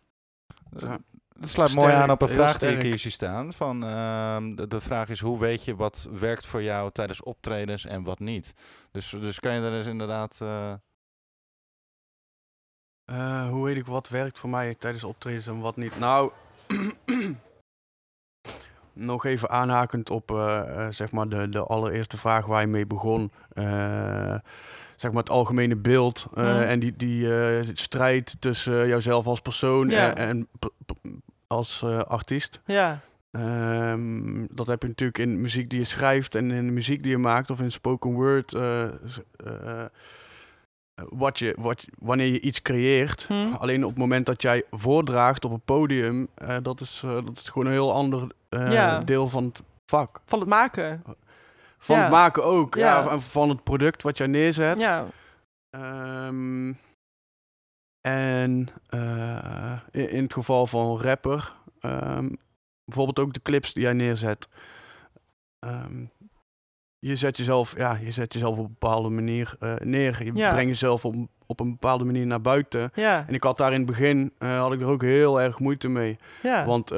Ja. 0.75 0.97
Dat 1.39 1.49
sluit 1.49 1.73
mooi 1.73 1.93
aan 1.93 2.11
op 2.11 2.21
een 2.21 2.29
vraag 2.29 2.57
die 2.57 2.69
ik 2.69 2.81
hier 2.81 2.97
zie 2.99 3.11
staan. 3.11 3.53
Van, 3.53 3.83
ehm, 3.83 4.55
de, 4.55 4.67
de 4.67 4.81
vraag 4.81 5.09
is, 5.09 5.19
hoe 5.19 5.39
weet 5.39 5.63
je 5.65 5.75
wat 5.75 6.07
werkt 6.11 6.45
voor 6.45 6.63
jou 6.63 6.91
tijdens 6.91 7.21
optredens 7.23 7.85
en 7.85 8.03
wat 8.03 8.19
niet? 8.19 8.53
Dus, 8.91 9.09
dus 9.09 9.39
kan 9.39 9.53
je 9.53 9.61
daar 9.61 9.73
eens 9.73 9.85
inderdaad... 9.85 10.37
eh, 10.41 10.73
Eh, 13.05 13.49
hoe 13.49 13.65
weet 13.65 13.75
ik 13.77 13.85
wat 13.85 14.09
werkt 14.09 14.39
voor 14.39 14.49
mij 14.49 14.75
tijdens 14.75 15.03
optredens 15.03 15.47
en 15.47 15.59
wat 15.59 15.75
niet? 15.75 15.99
Nou, 15.99 16.31
nog 18.93 19.25
even 19.25 19.49
aanhakend 19.49 20.09
op 20.09 20.31
eh, 20.31 20.87
zeg 20.89 21.11
maar 21.11 21.29
de, 21.29 21.49
de 21.49 21.63
allereerste 21.63 22.17
vraag 22.17 22.45
waar 22.45 22.61
je 22.61 22.67
mee 22.67 22.85
begon. 22.87 23.31
Eh, 23.49 24.35
zeg 24.95 25.11
maar 25.11 25.21
het 25.23 25.29
algemene 25.29 25.75
beeld 25.75 26.27
eh, 26.33 26.43
Mhm. 26.43 26.61
en 26.61 26.79
die, 26.79 26.95
die 26.95 27.43
eh, 27.43 27.67
strijd 27.73 28.35
tussen 28.41 28.87
jouzelf 28.87 29.25
als 29.25 29.39
persoon 29.41 29.89
Ja. 29.89 30.15
en, 30.15 30.27
en 30.27 30.47
als 31.53 31.81
eh, 31.81 31.99
artiest. 31.99 32.61
ja, 32.65 32.99
Ehm, 33.31 34.45
dat 34.51 34.67
heb 34.67 34.81
je 34.81 34.87
natuurlijk 34.87 35.17
in 35.19 35.41
muziek 35.41 35.69
die 35.69 35.79
je 35.79 35.85
schrijft 35.85 36.35
en 36.35 36.51
in 36.51 36.65
de 36.65 36.71
muziek 36.71 37.01
die 37.03 37.11
je 37.11 37.17
maakt 37.17 37.49
of 37.49 37.59
in 37.61 37.71
spoken 37.71 38.11
word. 38.13 38.53
eh, 38.53 38.83
eh, 38.83 39.85
wat 40.95 41.39
je, 41.39 41.55
wat, 41.59 41.85
wanneer 41.99 42.27
je 42.27 42.39
iets 42.39 42.61
creëert. 42.61 43.25
Hm. 43.27 43.53
Alleen 43.59 43.83
op 43.83 43.89
het 43.89 43.99
moment 43.99 44.25
dat 44.25 44.41
jij 44.41 44.63
voordraagt 44.71 45.45
op 45.45 45.51
een 45.51 45.61
podium, 45.65 46.27
dat, 46.61 46.81
is, 46.81 46.99
dat 47.05 47.37
is 47.37 47.49
gewoon 47.49 47.67
een 47.67 47.73
heel 47.73 47.93
ander 47.93 48.27
Ja. 48.49 48.99
deel 48.99 49.29
van 49.29 49.43
het 49.43 49.63
vak. 49.85 50.19
van 50.25 50.39
het 50.39 50.49
maken. 50.49 51.03
Van 51.77 51.95
Ja. 51.95 52.01
het 52.01 52.11
maken 52.11 52.43
ook, 52.43 52.75
ja. 52.75 53.19
Van 53.19 53.49
het 53.49 53.63
product 53.63 54.03
wat 54.03 54.17
jij 54.17 54.27
neerzet. 54.27 54.79
Ja, 54.79 55.05
Ehm, 55.69 56.73
en 58.01 58.67
eh, 58.89 59.79
in, 59.91 60.09
in 60.09 60.23
het 60.23 60.33
geval 60.33 60.67
van 60.67 61.01
rapper, 61.01 61.53
ehm, 61.79 62.29
bijvoorbeeld 62.85 63.19
ook 63.19 63.33
de 63.33 63.41
clips 63.41 63.73
die 63.73 63.83
jij 63.83 63.93
neerzet. 63.93 64.47
Ehm, 65.59 66.03
je 66.99 67.15
zet 67.15 67.37
jezelf, 67.37 67.77
ja, 67.77 67.97
je 68.01 68.11
zet 68.11 68.33
jezelf 68.33 68.57
op 68.57 68.63
een 68.65 68.75
bepaalde 68.79 69.09
manier 69.09 69.55
eh, 69.59 69.75
neer. 69.75 70.23
Je 70.25 70.31
Ja. 70.35 70.51
brengt 70.51 70.69
jezelf 70.69 71.05
op, 71.05 71.15
op 71.45 71.59
een 71.59 71.69
bepaalde 71.71 72.03
manier 72.03 72.25
naar 72.25 72.41
buiten. 72.41 72.91
ja, 72.95 73.25
En 73.27 73.33
ik 73.33 73.43
had 73.43 73.57
daar 73.57 73.71
in 73.71 73.77
het 73.77 73.85
begin, 73.87 74.33
eh, 74.37 74.59
had 74.59 74.73
ik 74.73 74.81
er 74.81 74.87
ook 74.87 75.01
heel 75.01 75.41
erg 75.41 75.59
moeite 75.59 75.87
mee. 75.87 76.17
ja. 76.43 76.65
Want 76.65 76.91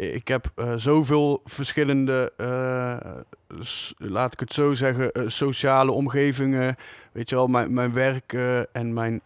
ik 0.00 0.28
heb 0.28 0.52
eh, 0.54 0.72
zoveel 0.76 1.40
verschillende, 1.44 2.32
eh, 2.36 3.56
laat 3.98 4.32
ik 4.32 4.40
het 4.40 4.52
zo 4.52 4.74
zeggen, 4.74 5.12
eh, 5.12 5.22
sociale 5.26 5.90
omgevingen. 5.92 6.76
Weet 7.12 7.28
je 7.28 7.34
wel, 7.34 7.46
mijn, 7.46 7.72
mijn 7.74 7.92
werk 7.92 8.32
en 8.72 8.92
mijn 8.92 9.20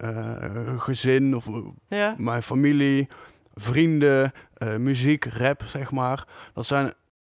gezin 0.77 1.37
of 1.37 1.49
ja, 1.89 2.15
mijn 2.19 2.43
familie, 2.43 3.09
vrienden, 3.55 4.33
muziek, 4.79 5.25
rap, 5.25 5.63
zeg 5.65 5.91
maar. 5.91 6.27
Dat 6.55 6.67
zijn 6.67 6.93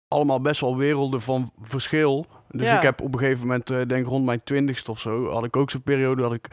allemaal 0.07 0.41
best 0.41 0.61
wel 0.61 0.77
werelden 0.77 1.21
van 1.21 1.51
verschil. 1.61 2.25
Dus 2.49 2.65
Ja. 2.67 2.75
ik 2.75 2.81
heb 2.81 3.01
op 3.01 3.13
een 3.13 3.19
gegeven 3.19 3.47
moment, 3.47 3.89
denk 3.89 4.05
rond 4.07 4.25
mijn 4.25 4.43
twintigste 4.43 4.91
of 4.91 4.99
zo, 4.99 5.29
had 5.29 5.45
ik 5.45 5.55
ook 5.55 5.69
zo'n 5.69 5.81
periode 5.81 6.21
dat 6.21 6.33
ik 6.33 6.47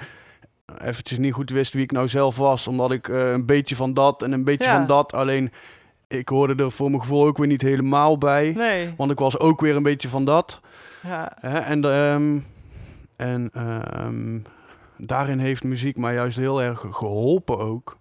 eventjes 0.78 1.18
niet 1.18 1.32
goed 1.32 1.50
wist 1.50 1.72
wie 1.72 1.82
ik 1.82 1.92
nou 1.92 2.08
zelf 2.08 2.36
was. 2.36 2.68
Omdat 2.68 2.92
ik 2.92 3.08
een 3.08 3.46
beetje 3.46 3.76
van 3.76 3.94
dat 3.94 4.22
en 4.22 4.32
een 4.32 4.44
beetje 4.44 4.66
Ja. 4.68 4.76
van 4.76 4.86
dat. 4.86 5.12
Alleen 5.12 5.52
ik 6.08 6.28
hoorde 6.28 6.62
er 6.64 6.70
voor 6.70 6.90
mijn 6.90 7.02
gevoel 7.02 7.26
ook 7.26 7.38
weer 7.38 7.46
niet 7.46 7.62
helemaal 7.62 8.18
bij. 8.18 8.52
nee, 8.56 8.94
Want 8.96 9.10
ik 9.10 9.18
was 9.18 9.38
ook 9.38 9.60
weer 9.60 9.76
een 9.76 9.82
beetje 9.82 10.08
van 10.08 10.24
dat. 10.24 10.60
ja, 11.02 11.32
Hè? 11.40 11.58
En, 11.58 11.84
ehm, 11.84 12.38
en 13.16 13.50
ehm, 13.52 14.38
daarin 14.96 15.38
heeft 15.38 15.64
muziek 15.64 15.96
mij 15.96 16.14
juist 16.14 16.36
heel 16.36 16.62
erg 16.62 16.86
geholpen 16.90 17.58
ook. 17.58 17.98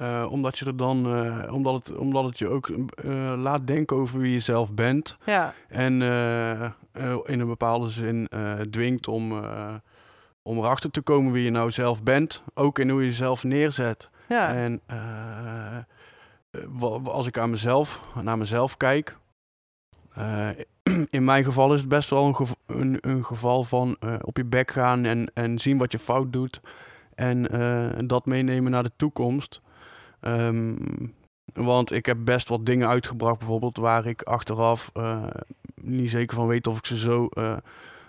Eh, 0.00 0.26
omdat 0.30 0.58
je 0.58 0.64
er 0.64 0.76
dan, 0.76 1.14
eh, 1.16 1.52
omdat, 1.52 1.74
het, 1.74 1.96
omdat 1.96 2.24
het 2.24 2.38
je 2.38 2.48
ook 2.48 2.68
eh, 2.68 3.34
laat 3.36 3.66
denken 3.66 3.96
over 3.96 4.20
wie 4.20 4.32
je 4.32 4.40
zelf 4.40 4.74
bent. 4.74 5.16
ja, 5.24 5.54
En 5.68 6.02
in 7.24 7.40
een 7.40 7.46
bepaalde 7.46 7.88
zin 7.88 8.28
dwingt 8.70 9.08
om, 9.08 9.44
om 10.42 10.58
erachter 10.58 10.90
te 10.90 11.00
komen 11.00 11.32
wie 11.32 11.44
je 11.44 11.50
nou 11.50 11.70
zelf 11.70 12.02
bent. 12.02 12.42
Ook 12.54 12.78
in 12.78 12.90
hoe 12.90 13.00
je 13.00 13.06
jezelf 13.06 13.44
neerzet. 13.44 14.10
ja, 14.28 14.54
En 14.54 14.80
als 17.04 17.26
ik 17.26 17.38
aan 17.38 17.50
mezelf, 17.50 18.04
naar 18.22 18.38
mezelf 18.38 18.76
kijk. 18.76 19.16
eh, 20.14 20.48
in 21.10 21.24
mijn 21.24 21.44
geval 21.44 21.72
is 21.74 21.80
het 21.80 21.88
best 21.88 22.10
wel 22.10 22.26
een, 22.26 22.36
gev- 22.36 22.52
een, 22.66 22.98
een 23.00 23.24
geval 23.24 23.64
van 23.64 23.96
eh, 24.00 24.16
op 24.20 24.36
je 24.36 24.44
bek 24.44 24.70
gaan 24.70 25.04
en, 25.04 25.30
en 25.34 25.58
zien 25.58 25.78
wat 25.78 25.92
je 25.92 25.98
fout 25.98 26.32
doet. 26.32 26.60
En 27.14 27.50
eh, 27.50 27.98
dat 28.06 28.26
meenemen 28.26 28.70
naar 28.70 28.82
de 28.82 28.92
toekomst. 28.96 29.60
Ehm, 30.20 30.76
want 31.52 31.92
ik 31.92 32.06
heb 32.06 32.18
best 32.24 32.48
wat 32.48 32.66
dingen 32.66 32.88
uitgebracht, 32.88 33.38
bijvoorbeeld 33.38 33.76
waar 33.76 34.06
ik 34.06 34.22
achteraf 34.22 34.92
niet 35.74 36.10
zeker 36.10 36.36
van 36.36 36.46
weet 36.46 36.66
of 36.66 36.78
ik 36.78 36.86
ze 36.86 36.98
zo 36.98 37.28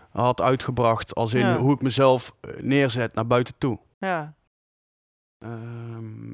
had 0.10 0.42
uitgebracht. 0.42 1.16
Als 1.16 1.34
in 1.34 1.40
Ja. 1.46 1.58
hoe 1.58 1.74
ik 1.74 1.82
mezelf 1.82 2.36
neerzet 2.58 3.14
naar 3.14 3.28
buiten 3.28 3.54
toe. 3.58 3.80
ja, 3.98 4.34
Ehm, 5.38 6.34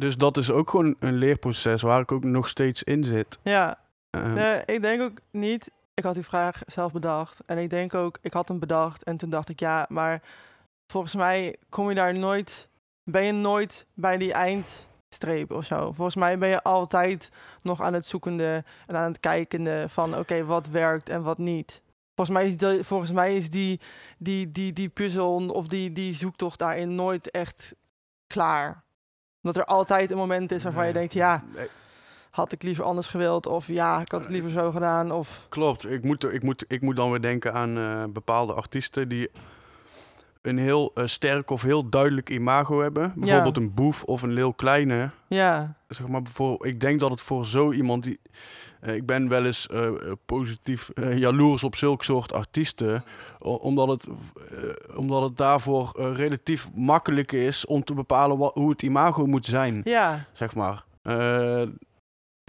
dus 0.00 0.16
dat 0.16 0.36
is 0.36 0.50
ook 0.50 0.70
gewoon 0.70 0.96
een 0.98 1.14
leerproces 1.14 1.82
waar 1.82 2.00
ik 2.00 2.12
ook 2.12 2.24
nog 2.24 2.48
steeds 2.48 2.82
in 2.82 3.04
zit. 3.04 3.38
ja. 3.42 3.78
Ehm, 4.10 4.34
Nee, 4.34 4.62
ik 4.64 4.80
denk 4.80 5.02
ook 5.02 5.18
niet. 5.30 5.70
Ik 5.94 6.04
had 6.04 6.14
die 6.14 6.24
vraag 6.24 6.62
zelf 6.66 6.92
bedacht. 6.92 7.42
En 7.46 7.58
ik 7.58 7.70
denk 7.70 7.94
ook, 7.94 8.18
ik 8.20 8.32
had 8.32 8.48
hem 8.48 8.58
bedacht. 8.58 9.02
En 9.02 9.16
toen 9.16 9.30
dacht 9.30 9.48
ik, 9.48 9.60
ja, 9.60 9.86
maar 9.88 10.22
volgens 10.86 11.14
mij 11.14 11.56
kom 11.68 11.88
je 11.88 11.94
daar 11.94 12.18
nooit. 12.18 12.68
Ben 13.04 13.24
je 13.24 13.32
nooit 13.32 13.86
bij 13.94 14.16
die 14.18 14.32
eind. 14.32 14.88
streep 15.14 15.50
of 15.50 15.64
zo. 15.64 15.92
Volgens 15.92 16.16
mij 16.16 16.38
ben 16.38 16.48
je 16.48 16.62
altijd 16.62 17.30
nog 17.62 17.80
aan 17.80 17.94
het 17.94 18.06
zoekende 18.06 18.64
en 18.86 18.96
aan 18.96 19.10
het 19.10 19.20
kijkende 19.20 19.88
van 19.88 20.18
oké, 20.18 20.44
wat 20.44 20.68
werkt 20.68 21.08
en 21.08 21.22
wat 21.22 21.38
niet. 21.38 21.82
Volgens 22.14 22.38
mij 22.38 22.46
is, 22.46 22.56
die, 22.56 22.84
volgens 22.84 23.12
mij 23.12 23.36
is 23.36 23.50
die, 23.50 23.80
die, 24.18 24.52
die, 24.52 24.72
die 24.72 24.88
puzzel 24.88 25.48
of 25.48 25.68
die, 25.68 25.92
die 25.92 26.14
zoektocht 26.14 26.58
daarin 26.58 26.94
nooit 26.94 27.30
echt 27.30 27.74
klaar. 28.26 28.82
Omdat 29.42 29.56
er 29.62 29.64
altijd 29.64 30.10
een 30.10 30.16
moment 30.16 30.52
is 30.52 30.62
waarvan 30.62 30.86
je 30.86 30.92
denkt, 30.92 31.12
ja, 31.12 31.42
had 32.30 32.52
ik 32.52 32.62
liever 32.62 32.84
anders 32.84 33.08
gewild. 33.08 33.46
Of 33.46 33.66
ja, 33.66 34.00
ik 34.00 34.12
had 34.12 34.20
het 34.20 34.30
liever 34.30 34.50
zo 34.50 34.70
gedaan. 34.70 35.12
Of 35.12 35.46
Klopt. 35.48 35.90
Ik 35.90 36.04
moet, 36.04 36.32
ik, 36.32 36.42
moet, 36.42 36.64
ik 36.68 36.80
moet 36.80 36.96
dan 36.96 37.10
weer 37.10 37.20
denken 37.22 37.52
aan 37.54 37.76
eh, 37.78 38.04
bepaalde 38.12 38.52
artiesten 38.54 39.08
die 39.08 39.30
een 40.42 40.58
heel 40.58 40.90
eh, 40.94 41.06
sterk 41.06 41.50
of 41.50 41.62
heel 41.62 41.88
duidelijk 41.88 42.30
imago 42.30 42.80
hebben. 42.80 43.12
Bijvoorbeeld 43.16 43.56
een 43.56 43.74
Boef 43.74 44.02
of 44.02 44.22
een 44.22 44.32
Leeuw 44.32 44.50
Kleine. 44.50 45.10
ja, 45.26 45.74
Zeg 45.90 46.08
maar, 46.08 46.20
voor, 46.32 46.66
ik 46.66 46.80
denk 46.80 47.00
dat 47.00 47.10
het 47.10 47.20
voor 47.20 47.46
zo 47.46 47.72
iemand 47.72 48.02
die... 48.02 48.20
eh, 48.80 48.94
ik 48.94 49.06
ben 49.06 49.28
wel 49.28 49.44
eens 49.46 49.66
eh, 49.66 49.86
eh, 49.86 49.94
positief 50.26 50.90
jaloers 51.14 51.64
op 51.64 51.76
zulke 51.76 52.04
soort 52.04 52.32
artiesten. 52.32 53.04
omdat, 53.38 53.88
het, 53.88 54.08
omdat 54.96 55.22
het 55.22 55.36
daarvoor 55.36 55.92
relatief 56.14 56.68
makkelijk 56.74 57.32
is 57.32 57.66
om 57.66 57.84
te 57.84 57.94
bepalen 57.94 58.38
wat, 58.38 58.54
hoe 58.54 58.70
het 58.70 58.82
imago 58.82 59.26
moet 59.26 59.46
zijn. 59.46 59.80
ja, 59.84 60.26
Zeg 60.32 60.54
maar. 60.54 60.84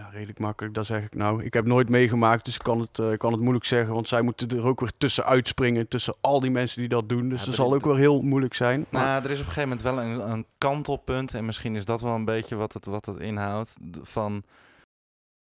Ja, 0.02 0.08
redelijk 0.12 0.38
makkelijk, 0.38 0.74
dat 0.74 0.86
zeg 0.86 1.04
ik 1.04 1.14
nou. 1.14 1.44
Ik 1.44 1.54
heb 1.54 1.66
nooit 1.66 1.88
meegemaakt, 1.88 2.44
dus 2.44 2.54
ik 2.54 2.62
kan 2.62 2.80
het, 2.80 2.98
eh, 2.98 3.16
kan 3.16 3.32
het 3.32 3.40
moeilijk 3.40 3.64
zeggen. 3.64 3.94
Want 3.94 4.08
zij 4.08 4.22
moeten 4.22 4.50
er 4.50 4.66
ook 4.66 4.80
weer 4.80 4.92
tussen 4.98 5.24
uitspringen. 5.24 5.88
Tussen 5.88 6.14
al 6.20 6.40
die 6.40 6.50
mensen 6.50 6.80
die 6.80 6.88
dat 6.88 7.08
doen. 7.08 7.28
Dus 7.28 7.40
Ja, 7.40 7.46
dat 7.46 7.54
zal 7.54 7.74
ook 7.74 7.84
wel 7.84 7.94
heel 7.96 8.22
moeilijk 8.22 8.54
zijn. 8.54 8.86
Maar, 8.88 9.02
Nou, 9.06 9.24
er 9.24 9.30
is 9.30 9.40
op 9.40 9.46
een 9.46 9.52
gegeven 9.52 9.68
moment 9.68 9.82
wel 9.82 10.00
een, 10.00 10.30
een 10.32 10.46
kantelpunt. 10.58 11.34
En 11.34 11.44
misschien 11.44 11.76
is 11.76 11.84
dat 11.84 12.00
wel 12.00 12.14
een 12.14 12.24
beetje 12.24 12.56
wat 12.56 12.72
het, 12.72 12.84
wat 12.86 13.06
het 13.06 13.20
inhoudt. 13.20 13.76
Van, 14.02 14.42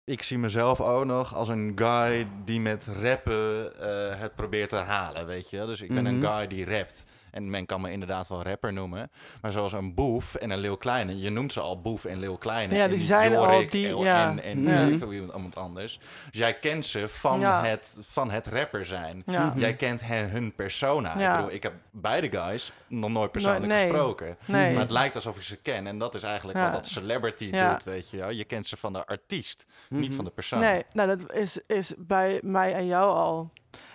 ik 0.03 0.23
zie 0.23 0.37
mezelf 0.37 0.81
ook 0.81 1.05
nog 1.05 1.35
als 1.35 1.47
een 1.47 1.71
guy 1.75 2.27
die 2.45 2.59
met 2.59 2.87
rappen 3.01 3.79
eh, 3.79 4.19
het 4.19 4.35
probeert 4.35 4.69
te 4.69 4.75
halen, 4.75 5.25
weet 5.25 5.49
je. 5.49 5.65
Dus 5.65 5.81
ik 5.81 5.93
ben 5.93 6.05
een 6.05 6.17
Mhm. 6.19 6.25
guy 6.31 6.47
die 6.47 6.65
rapt. 6.65 7.03
En 7.31 7.49
men 7.49 7.65
kan 7.65 7.81
me 7.81 7.91
inderdaad 7.91 8.27
wel 8.27 8.43
rapper 8.43 8.73
noemen. 8.73 9.11
Maar 9.41 9.51
zoals 9.51 9.73
een 9.73 9.93
Boef 9.93 10.35
en 10.35 10.49
een 10.49 10.57
Leeuw 10.59 10.75
Kleine. 10.75 11.19
Je 11.19 11.29
noemt 11.29 11.53
ze 11.53 11.59
al 11.59 11.81
Boef 11.81 12.05
en 12.05 12.19
Leeuw 12.19 12.35
Kleine. 12.37 12.75
Ja, 12.75 12.83
en 12.83 12.89
die 12.89 12.99
zijn 12.99 13.35
al 13.35 13.67
die- 13.69 13.87
en, 13.89 13.97
ja. 13.97 14.29
en, 14.29 14.39
en 14.43 14.65
weet 14.65 14.91
ik 14.91 14.97
veel 14.97 15.13
iemand, 15.13 15.33
iemand 15.35 15.55
anders. 15.55 15.99
Dus 16.31 16.39
jij 16.39 16.53
kent 16.59 16.85
ze 16.85 17.07
van, 17.07 17.39
Ja. 17.39 17.63
het, 17.63 17.97
van 18.01 18.31
het 18.31 18.47
rapper 18.47 18.85
zijn. 18.85 19.23
ja. 19.25 19.45
Mhm. 19.45 19.59
Jij 19.59 19.75
kent 19.75 20.01
hen, 20.01 20.29
hun 20.29 20.55
persona. 20.55 21.13
Ja. 21.19 21.29
Ik 21.31 21.35
bedoel, 21.35 21.53
ik 21.55 21.63
heb 21.63 21.73
beide 21.91 22.29
guys 22.29 22.71
nog 22.87 23.09
nooit 23.11 23.31
persoonlijk 23.31 23.65
nee. 23.65 23.81
gesproken. 23.81 24.37
Nee. 24.45 24.71
Maar 24.73 24.81
het 24.81 24.91
lijkt 24.91 25.15
alsof 25.15 25.35
ik 25.35 25.41
ze 25.41 25.55
ken. 25.55 25.87
En 25.87 25.97
dat 25.97 26.15
is 26.15 26.23
eigenlijk 26.23 26.57
Ja. 26.57 26.63
wat 26.63 26.73
dat 26.73 26.87
celebrity 26.87 27.45
Ja. 27.51 27.71
doet, 27.73 27.83
weet 27.83 28.09
je 28.09 28.17
wel. 28.17 28.29
Je 28.29 28.43
kent 28.43 28.67
ze 28.67 28.77
van 28.77 28.93
de 28.93 29.05
artiest, 29.05 29.65
niet 29.89 30.07
Mhm. 30.07 30.15
van 30.15 30.25
de 30.25 30.31
persoon. 30.31 30.59
Nee, 30.59 30.83
nou 30.93 31.07
dat 31.17 31.33
is, 31.33 31.57
is 31.57 31.93
bij 31.97 32.39
mij 32.43 32.73
en 32.73 32.85
jou 32.85 33.13
al 33.15 33.51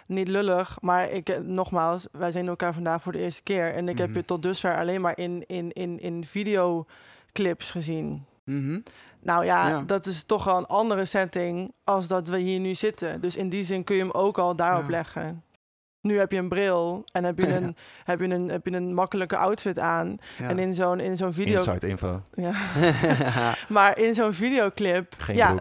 niet 0.07 0.29
lullig. 0.29 0.77
Maar 0.81 1.11
ik, 1.11 1.29
eh, 1.29 1.39
nogmaals, 1.41 2.07
wij 2.13 2.31
zien 2.31 2.49
elkaar 2.49 2.75
vandaag 2.75 3.03
voor 3.03 3.13
de 3.13 3.19
eerste 3.19 3.43
keer. 3.43 3.75
En 3.75 3.89
ik 3.89 3.99
heb 3.99 4.09
Mhm. 4.09 4.17
je 4.19 4.25
tot 4.25 4.43
dusver 4.43 4.77
alleen 4.79 5.01
maar 5.01 5.19
in, 5.19 5.45
in, 5.47 5.73
in, 5.73 5.99
in 5.99 6.25
videoclips 6.25 7.71
gezien. 7.71 8.25
Mhm. 8.45 8.81
Nou 9.21 9.45
ja, 9.45 9.69
Ja. 9.69 9.81
dat 9.87 10.07
is 10.07 10.25
toch 10.25 10.45
wel 10.45 10.57
een 10.59 10.67
andere 10.67 11.05
setting 11.05 11.73
als 11.85 12.09
dat 12.09 12.29
we 12.29 12.39
hier 12.39 12.61
nu 12.61 12.75
zitten. 12.75 13.21
Dus 13.21 13.37
in 13.37 13.49
die 13.49 13.65
zin 13.65 13.85
kun 13.85 13.97
je 13.97 14.03
hem 14.03 14.11
ook 14.11 14.39
al 14.39 14.57
daarop 14.57 14.85
Ja. 14.85 14.91
leggen. 14.91 15.43
Nu 16.05 16.19
heb 16.19 16.33
je 16.33 16.39
een 16.39 16.49
bril 16.49 17.05
en 17.13 17.25
heb 17.25 17.39
je 17.39 17.47
Ja. 17.47 17.57
een, 17.57 17.77
heb 18.05 18.21
je 18.21 18.29
een, 18.29 18.49
heb 18.49 18.67
je 18.67 18.73
een 18.73 18.95
makkelijke 18.95 19.37
outfit 19.37 19.79
aan. 19.79 20.17
Ja. 20.39 20.49
En 20.49 20.59
in 20.59 20.75
zo'n 20.75 21.01
in 21.01 21.17
zo'n 21.17 21.33
video... 21.33 21.57
Inside 21.57 21.89
info. 21.89 22.23
Ja. 22.33 22.53
Maar 23.69 23.99
in 23.99 24.15
zo'n 24.15 24.33
videoclip... 24.33 25.15
Geen 25.19 25.37
ja, 25.37 25.55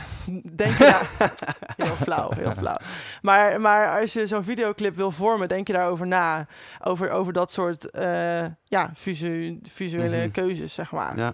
denk 0.62 0.72
je 0.76 0.84
daar... 0.84 1.32
heel 1.76 1.86
flauw, 1.86 2.30
heel 2.34 2.52
flauw. 2.52 2.76
Maar, 3.22 3.60
maar 3.60 4.00
als 4.00 4.12
je 4.12 4.26
zo'n 4.26 4.42
videoclip 4.44 4.96
wil 4.96 5.10
vormen, 5.10 5.48
denk 5.48 5.66
je 5.66 5.72
daarover 5.72 6.06
na. 6.06 6.46
Over, 6.84 7.10
over 7.10 7.32
dat 7.32 7.52
soort 7.52 7.90
eh, 7.90 8.44
ja, 8.64 8.90
visu- 8.94 9.58
visuele 9.62 10.16
Mhm. 10.16 10.30
keuzes, 10.30 10.74
zeg 10.74 10.90
maar. 10.92 11.16
Ja. 11.18 11.32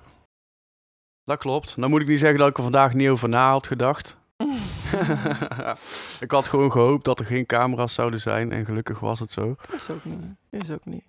Dat 1.24 1.38
klopt. 1.38 1.80
Dan 1.80 1.90
moet 1.90 2.00
ik 2.02 2.08
niet 2.08 2.20
zeggen 2.20 2.38
dat 2.38 2.48
ik 2.48 2.56
er 2.56 2.62
vandaag 2.62 2.94
niet 2.94 3.08
over 3.08 3.28
na 3.28 3.50
had 3.50 3.66
gedacht. 3.66 4.16
ik 6.20 6.30
had 6.30 6.48
gewoon 6.48 6.72
gehoopt 6.72 7.04
dat 7.04 7.20
er 7.20 7.26
geen 7.26 7.46
camera's 7.46 7.94
zouden 7.94 8.20
zijn. 8.20 8.52
En 8.52 8.64
gelukkig 8.64 9.00
was 9.00 9.20
het 9.20 9.32
zo. 9.32 9.56
Is 9.72 9.90
ook 9.90 10.04
niet. 10.04 10.20
Is 10.50 10.70
ook 10.70 10.84
niet. 10.84 11.04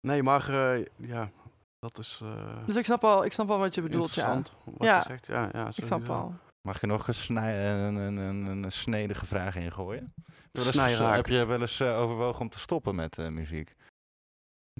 Nee, 0.00 0.22
maar 0.22 0.48
eh, 0.48 0.84
ja, 0.96 1.30
dat 1.78 1.98
is 1.98 2.20
eh 2.22 2.66
Dus 2.66 2.76
ik 2.76 2.84
snap 2.84 3.04
al, 3.04 3.24
ik 3.24 3.32
snap 3.32 3.50
al 3.50 3.58
wat 3.58 3.74
je 3.74 3.82
bedoelt, 3.82 4.14
ja. 4.14 4.34
Wat 4.34 4.52
Ja. 4.78 4.96
je 4.96 5.04
zegt. 5.06 5.26
Ja, 5.26 5.48
ja, 5.52 5.66
Ik 5.66 5.84
snap 5.84 6.08
al. 6.08 6.34
Mag 6.68 6.80
je 6.80 6.86
nog 6.86 7.08
een, 7.08 7.14
snij, 7.14 7.70
een, 7.74 7.94
een, 7.94 8.16
een, 8.16 8.46
een 8.64 8.72
snedige 8.72 9.26
vraag 9.26 9.56
ingooien? 9.56 10.12
Heb 10.16 10.24
je 10.50 10.50
wel 10.52 10.64
eens, 10.64 10.94
Snijraak. 10.94 11.16
heb 11.16 11.26
je 11.26 11.44
wel 11.44 11.60
eens 11.60 11.80
eh, 11.80 11.98
overwogen 11.98 12.40
om 12.40 12.48
te 12.48 12.58
stoppen 12.58 12.94
met 12.94 13.18
eh, 13.18 13.28
muziek? 13.28 13.72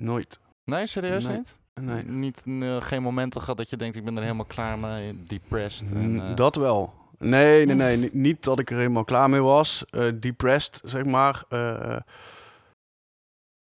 Nooit. 0.00 0.38
Nee, 0.64 0.86
serieus 0.86 1.24
Nee. 1.26 1.36
niet? 1.36 1.56
Nee. 1.80 2.04
Niet, 2.04 2.42
eh, 2.46 2.80
geen 2.80 3.02
momenten 3.02 3.40
gehad 3.40 3.56
dat 3.56 3.70
je 3.70 3.76
denkt, 3.76 3.96
ik 3.96 4.04
ben 4.04 4.16
er 4.16 4.22
helemaal 4.22 4.44
klaar 4.44 4.78
mee, 4.78 5.22
depressed. 5.22 5.92
En, 5.92 6.20
eh, 6.20 6.34
Dat 6.36 6.56
wel. 6.56 6.94
Nee, 7.18 7.66
nee, 7.66 7.74
nee. 7.76 7.96
ni- 7.96 8.10
Niet 8.12 8.44
dat 8.44 8.58
ik 8.58 8.70
er 8.70 8.76
helemaal 8.76 9.04
klaar 9.04 9.30
mee 9.30 9.40
was. 9.40 9.84
Eh, 9.90 10.08
depressed, 10.14 10.80
zeg 10.84 11.04
maar. 11.04 11.44
Eh, 11.48 11.96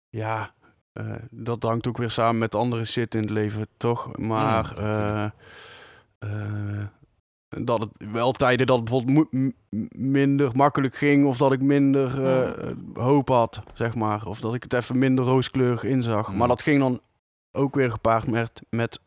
ja, 0.10 0.54
eh, 0.94 1.16
dat 1.32 1.64
hangt 1.64 1.88
ook 1.88 1.98
weer 1.98 2.10
samen 2.10 2.38
met 2.38 2.56
andere 2.56 2.86
shit 2.86 3.16
in 3.16 3.22
het 3.22 3.30
leven, 3.30 3.68
toch? 3.78 4.18
Maar 4.18 4.76
dat 7.50 7.80
het 7.80 8.12
wel 8.12 8.32
tijden 8.32 8.68
dat 8.68 8.80
het 8.80 8.90
bijvoorbeeld 8.90 9.54
minder 9.96 10.56
makkelijk 10.56 10.96
ging... 10.96 11.26
of 11.26 11.38
dat 11.38 11.52
ik 11.52 11.62
minder 11.62 12.20
hoop 12.94 13.28
had, 13.28 13.60
zeg 13.74 13.96
maar. 13.96 14.26
Of 14.26 14.40
dat 14.40 14.54
ik 14.54 14.64
het 14.64 14.74
even 14.74 14.98
minder 14.98 15.26
rooskleurig 15.26 15.84
inzag. 15.84 16.32
Mm. 16.32 16.38
Maar 16.38 16.48
dat 16.48 16.62
ging 16.62 16.80
dan 16.80 17.02
ook 17.52 17.76
weer 17.76 17.92
gepaard 17.92 18.28
met, 18.28 18.62
met 18.70 19.00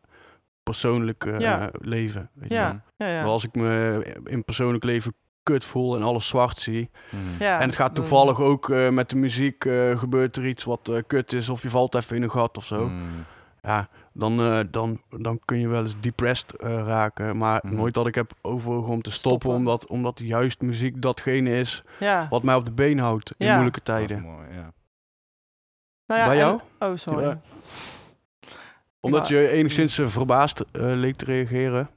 persoonlijk 0.70 1.24
eh, 1.24 1.38
Ja. 1.38 1.70
leven. 1.80 2.30
Weet 2.34 2.48
je 2.48 2.74
Ja, 2.96 3.22
Als 3.22 3.44
ik 3.44 3.54
me 3.54 4.02
in 4.24 4.44
persoonlijk 4.44 4.84
leven 4.84 5.12
kut 5.42 5.64
voel 5.64 5.96
en 5.96 6.02
alles 6.02 6.28
zwart 6.28 6.58
zie. 6.58 6.90
mm. 7.10 7.18
ja. 7.38 7.60
en 7.60 7.66
het 7.66 7.76
gaat 7.76 7.94
dan- 7.94 8.04
toevallig 8.04 8.40
ook 8.40 8.70
eh, 8.70 8.88
met 8.88 9.10
de 9.10 9.16
muziek, 9.16 9.64
eh, 9.64 9.98
gebeurt 9.98 10.36
er 10.36 10.46
iets 10.46 10.64
wat 10.64 10.88
eh, 10.88 10.96
kut 11.06 11.32
is 11.32 11.48
of 11.48 11.62
je 11.62 11.70
valt 11.70 11.94
even 11.94 12.16
in 12.16 12.22
een 12.22 12.30
gat 12.30 12.56
of 12.56 12.64
zo. 12.66 12.86
Mm. 12.88 13.08
Ja, 13.62 13.88
dan, 14.12 14.40
eh, 14.40 14.60
dan, 14.70 15.00
dan 15.18 15.40
kun 15.44 15.58
je 15.60 15.68
wel 15.68 15.82
eens 15.82 16.00
depressed 16.00 16.52
eh, 16.56 16.82
raken. 16.86 17.36
Maar 17.36 17.60
Mhm. 17.64 17.74
nooit 17.74 17.94
dat 17.94 18.06
ik 18.06 18.14
heb 18.14 18.32
overwogen 18.42 18.92
om 18.92 19.02
te 19.02 19.10
stoppen, 19.10 19.40
Stoppen. 19.40 19.50
Omdat, 19.50 19.88
omdat 19.88 20.20
juist 20.24 20.60
muziek 20.60 21.02
datgene 21.02 21.50
is 21.58 21.82
Ja. 22.00 22.26
wat 22.30 22.42
mij 22.42 22.54
op 22.54 22.64
de 22.64 22.72
been 22.72 22.98
houdt 22.98 23.34
in 23.38 23.46
Ja. 23.46 23.52
moeilijke 23.52 23.80
Dat 23.84 23.98
is 24.00 24.06
tijden. 24.06 24.24
mooi, 24.24 24.46
ja. 24.52 24.72
Nou 26.06 26.20
ja, 26.20 26.26
Bij 26.26 26.38
en- 26.40 26.46
jou? 26.46 26.60
Oh, 26.78 26.96
sorry. 26.96 27.40
Omdat 29.00 29.28
je 29.28 29.48
enigszins 29.48 29.98
eh, 29.98 30.06
verbaasd 30.06 30.60
eh, 30.60 30.66
leek 30.72 31.16
te 31.16 31.24
reageren. 31.24 31.90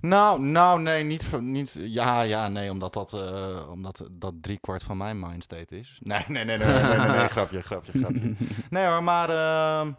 Nou, 0.00 0.40
nou, 0.40 0.80
nee, 0.80 1.04
niet, 1.04 1.40
niet. 1.40 1.74
Ja, 1.78 2.22
ja, 2.22 2.48
nee, 2.48 2.70
omdat 2.70 2.92
dat, 2.94 3.12
eh 3.12 3.70
omdat 3.70 4.08
dat 4.10 4.34
driekwart 4.40 4.82
van 4.82 4.96
mijn 4.96 5.18
mindstate 5.18 5.78
is. 5.78 5.98
Nee, 6.02 6.24
nee, 6.28 6.44
nee, 6.44 6.58
nee, 6.58 6.66
nee, 6.66 6.82
nee, 6.82 6.98
nee, 6.98 7.16
nee, 7.16 7.28
grapje, 7.36 7.62
grapje, 7.62 7.92
grapje. 7.98 8.34
Nee 8.70 8.86
hoor, 8.86 9.02
maar 9.02 9.30
ehm, 9.30 9.92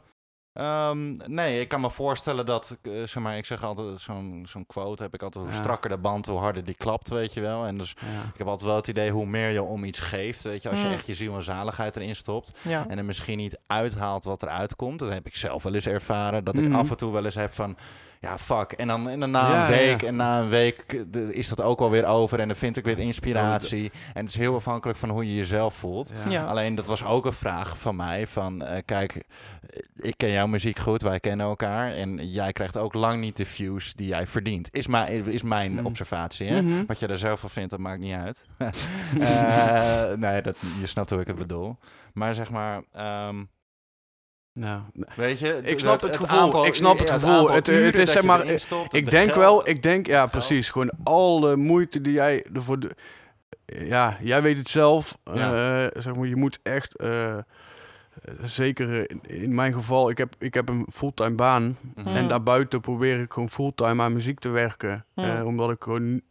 ehm, 0.54 1.16
nee, 1.26 1.60
ik 1.62 1.68
kan 1.68 1.82
me 1.82 1.89
voorstellen 1.89 2.45
dat, 2.45 2.78
eh, 2.82 2.91
zeg 2.93 3.16
maar, 3.24 3.38
ik 3.38 3.45
zeg 3.45 3.64
altijd 3.64 3.99
zo'n 3.99 4.45
zo'n 4.49 4.66
quote 4.66 5.04
heb 5.04 5.14
ik 5.14 5.22
altijd, 5.24 5.43
hoe 5.43 5.54
Ja. 5.54 5.60
strakker 5.60 5.89
de 5.89 5.97
band, 5.97 6.26
hoe 6.26 6.39
harder 6.39 6.64
die 6.64 6.76
klapt, 6.76 7.10
weet 7.10 7.34
je 7.34 7.41
wel. 7.41 7.66
En 7.66 7.78
dus 7.78 7.95
Ja. 7.99 8.30
ik 8.32 8.38
heb 8.38 8.47
altijd 8.47 8.68
wel 8.68 8.76
het 8.76 8.88
idee, 8.88 9.12
hoe 9.12 9.26
meer 9.26 9.49
je 9.49 9.64
om 9.64 9.84
iets 9.84 9.99
geeft, 9.99 10.41
weet 10.43 10.62
je, 10.62 10.70
als 10.70 10.82
je 10.82 10.88
Mm. 10.88 10.93
echt 10.93 11.06
je 11.08 11.14
ziel 11.14 11.36
en 11.36 11.43
zaligheid 11.43 11.95
erin 11.95 12.16
stopt 12.16 12.54
Ja. 12.62 12.86
en 12.88 12.97
er 12.97 13.06
misschien 13.06 13.38
niet 13.38 13.60
uithaalt 13.68 14.24
wat 14.24 14.43
eruit 14.43 14.76
komt, 14.76 14.99
dat 14.99 15.10
heb 15.10 15.26
ik 15.26 15.36
zelf 15.36 15.64
wel 15.64 15.74
eens 15.74 15.88
ervaren, 15.88 16.43
dat 16.43 16.58
ik 16.58 16.68
Mhm. 16.68 16.76
af 16.76 16.89
en 16.89 16.97
toe 16.97 17.12
wel 17.12 17.26
eens 17.26 17.36
heb 17.36 17.54
van, 17.54 17.78
ja, 18.22 18.38
fuck. 18.38 18.72
En 18.72 18.88
dan, 18.88 19.09
en 19.09 19.19
dan 19.19 19.32
na 19.32 19.39
Ja, 19.49 19.53
een 19.55 19.74
ja, 19.74 19.78
week 19.80 20.01
ja. 20.01 20.07
en 20.07 20.15
na 20.15 20.39
een 20.39 20.49
week 20.49 20.84
eh, 20.88 20.99
de- 21.07 21.34
is 21.36 21.47
dat 21.47 21.61
ook 21.61 21.80
alweer 21.80 22.05
over 22.05 22.39
en 22.39 22.47
dan 22.47 22.57
vind 22.57 22.78
ik 22.78 22.84
weer 22.84 22.99
inspiratie. 22.99 23.91
En 24.13 24.22
het 24.22 24.30
is 24.30 24.38
heel 24.38 24.55
afhankelijk 24.55 24.99
van 24.99 25.09
hoe 25.09 25.26
je 25.28 25.36
jezelf 25.36 25.74
voelt. 25.74 26.11
Ja. 26.30 26.45
Alleen 26.45 26.76
dat 26.76 26.88
was 26.88 27.03
ook 27.03 27.26
een 27.26 27.34
vraag 27.34 27.80
van 27.80 27.95
mij. 27.95 28.28
Van 28.28 28.61
eh, 28.61 28.82
kijk, 28.86 29.15
eh, 29.15 29.22
ik 29.95 30.13
ken 30.17 30.32
jouw 30.32 30.47
muziek 30.47 30.78
goed, 30.80 31.01
wij 31.01 31.19
kennen 31.19 31.45
elkaar. 31.45 31.91
En 31.91 32.28
jij 32.28 32.51
krijgt 32.51 32.78
ook 32.78 32.93
lang 32.93 33.19
niet 33.22 33.38
de 33.38 33.45
views 33.45 33.93
die 33.93 34.07
jij 34.07 34.28
verdient. 34.28 34.69
Is, 34.72 34.88
mijn 34.88 35.26
is 35.26 35.43
mijn 35.43 35.74
Mhm. 35.74 35.86
observatie. 35.86 36.47
Hè? 36.47 36.61
Mhm. 36.61 36.86
Wat 36.86 36.99
je 36.99 37.07
daar 37.07 37.17
zelf 37.17 37.39
van 37.39 37.49
vindt, 37.49 37.69
dat 37.69 37.80
maakt 37.80 37.99
niet 37.99 38.15
uit. 38.15 38.43
Eh, 39.19 40.11
nee, 40.17 40.41
dat, 40.41 40.57
je 40.80 40.88
snapt 40.88 41.09
hoe 41.09 41.19
ik 41.19 41.28
het 41.28 41.36
bedoel. 41.36 41.78
Maar 42.13 42.34
zeg 42.34 42.49
maar, 42.49 42.82
ehm, 42.93 43.43
Nou, 44.54 44.82
weet 45.16 45.39
je, 45.39 45.60
Ik 45.64 45.80
snap 45.80 46.02
het 46.02 46.16
gevoel, 46.18 46.39
aantal- 46.39 46.66
ik 46.66 46.74
snap 46.76 46.99
het 46.99 47.08
ja, 47.08 47.14
gevoel. 47.20 47.52
Het- 47.52 47.68
het 47.68 47.97
is, 47.97 48.12
zeg 48.12 48.24
maar, 48.24 48.60
stopt, 48.60 48.93
Ik 48.93 49.06
de 49.06 49.12
denk 49.12 49.26
geld- 49.32 49.39
wel, 49.39 49.68
ik 49.70 49.82
denk, 49.84 50.08
ja 50.08 50.26
precies, 50.26 50.70
gewoon 50.70 50.91
alle 51.04 51.56
moeite 51.56 52.02
die 52.02 52.14
jij 52.14 52.45
ervoor... 52.54 52.80
de- 52.80 52.95
Ja, 53.66 54.18
jij 54.22 54.41
weet 54.41 54.58
het 54.58 54.68
zelf. 54.68 55.18
Ja. 55.34 55.84
eh, 55.86 56.02
zeg 56.02 56.16
maar, 56.16 56.28
je 56.28 56.36
moet 56.36 56.60
echt... 56.64 56.95
eh, 56.95 57.38
zeker 58.41 59.10
in, 59.12 59.20
in 59.28 59.56
mijn 59.56 59.74
geval, 59.74 60.10
ik 60.10 60.18
heb, 60.18 60.34
ik 60.39 60.54
heb 60.54 60.70
een 60.70 60.88
fulltime 60.93 61.36
baan. 61.36 61.78
Mhm. 61.95 62.08
En 62.08 62.28
daarbuiten 62.28 62.82
probeer 62.82 63.20
ik 63.20 63.34
gewoon 63.34 63.49
fulltime 63.49 64.04
aan 64.04 64.14
muziek 64.14 64.39
te 64.39 64.49
werken. 64.49 65.06
Mm. 65.16 65.24
Eh, 65.24 65.45
omdat 65.45 65.72
ik 65.72 65.84
gewoon 65.84 66.22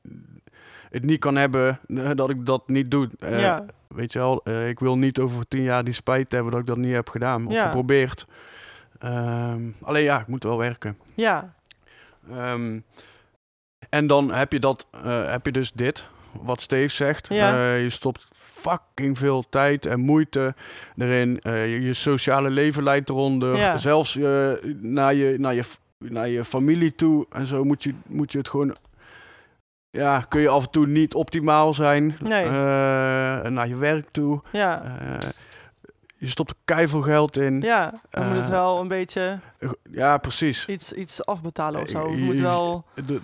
het 0.91 1.05
niet 1.05 1.19
kan 1.21 1.37
hebben 1.37 1.81
eh, 1.89 2.11
dat 2.15 2.31
ik 2.31 2.47
dat 2.47 2.69
niet 2.69 2.91
doe. 2.91 3.09
Eh, 3.19 3.41
ja. 3.41 3.65
Weet 3.89 4.13
je 4.13 4.19
wel, 4.19 4.41
eh, 4.45 4.69
ik 4.69 4.79
wil 4.79 4.99
niet 4.99 5.19
over 5.19 5.49
tien 5.49 5.63
jaar 5.63 5.85
die 5.85 5.95
spijt 5.95 6.33
hebben 6.33 6.51
dat 6.51 6.61
ik 6.61 6.67
dat 6.67 6.77
niet 6.77 6.93
heb 6.93 7.09
gedaan 7.09 7.47
of 7.47 7.53
Ja. 7.53 7.65
geprobeerd. 7.65 8.27
Ehm, 8.99 9.63
alleen 9.83 10.03
ja, 10.03 10.21
ik 10.21 10.27
moet 10.27 10.45
wel 10.45 10.59
werken. 10.59 10.99
Ja. 11.15 11.55
Ehm, 12.31 12.79
en 13.89 14.07
dan 14.07 14.33
heb 14.33 14.53
je, 14.53 14.59
dat, 14.59 14.87
heb 15.27 15.47
je 15.47 15.53
dus 15.53 15.73
dit, 15.73 16.09
wat 16.33 16.61
Steve 16.61 16.95
zegt. 16.95 17.29
Ja. 17.29 17.75
Je 17.75 17.91
stopt 17.91 18.27
fucking 18.33 19.19
veel 19.19 19.45
tijd 19.49 19.87
en 19.87 20.01
moeite 20.01 20.55
erin. 20.97 21.39
Je, 21.43 21.81
je 21.81 21.95
sociale 21.95 22.51
leven 22.51 22.83
leidt 22.83 23.11
eronder. 23.11 23.57
Ja. 23.57 23.77
Zelfs 23.77 24.15
naar, 24.81 25.15
je, 25.15 25.35
naar, 25.39 25.55
je, 25.55 25.65
naar 25.99 26.29
je 26.29 26.45
familie 26.45 26.95
toe 26.95 27.27
en 27.31 27.47
zo 27.47 27.65
moet 27.65 27.83
je, 27.83 27.95
moet 28.07 28.33
je 28.33 28.39
het 28.39 28.49
gewoon... 28.49 28.77
Ja, 29.91 30.21
kun 30.21 30.41
je 30.41 30.49
af 30.49 30.65
en 30.65 30.71
toe 30.71 30.87
niet 30.87 31.15
optimaal 31.15 31.75
zijn. 31.75 32.17
Nee. 32.21 32.45
Eh, 32.45 32.51
naar 33.51 33.69
je 33.69 33.77
werk 33.77 34.11
toe. 34.11 34.41
Ja. 34.53 34.83
Eh, 35.01 35.29
je 36.17 36.27
stopt 36.29 36.51
er 36.51 36.57
keiveel 36.65 37.03
geld 37.03 37.37
in. 37.37 37.61
Ja, 37.61 37.93
dan 38.11 38.27
moet 38.29 38.37
het 38.37 38.45
Eh, 38.47 38.51
wel 38.51 38.81
een 38.81 38.89
beetje 38.89 39.39
Ja, 39.91 40.19
precies. 40.19 40.67
iets, 40.67 40.93
iets 40.93 41.27
afbetalen 41.27 41.83
of 41.83 41.89
zo. 41.89 42.11
Je 42.11 42.23
moet 42.23 42.39
wel... 42.41 42.85
de, 43.07 43.21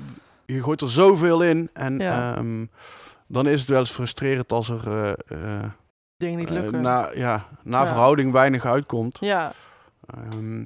je 0.46 0.62
gooit 0.62 0.80
er 0.80 0.90
zoveel 0.90 1.42
in 1.42 1.70
en 1.72 1.98
Ja. 1.98 2.34
ehm, 2.36 2.66
dan 3.26 3.46
is 3.46 3.60
het 3.60 3.68
wel 3.68 3.78
eens 3.78 3.90
frustrerend 3.92 4.52
als 4.52 4.68
er 4.68 5.16
dingen 6.16 6.38
niet 6.38 6.50
lukken. 6.50 6.82
na, 6.82 7.10
ja, 7.14 7.44
na 7.62 7.80
Ja. 7.80 7.86
verhouding 7.86 8.32
weinig 8.32 8.64
uitkomt. 8.64 9.16
ja, 9.20 9.52
Ehm, 10.06 10.64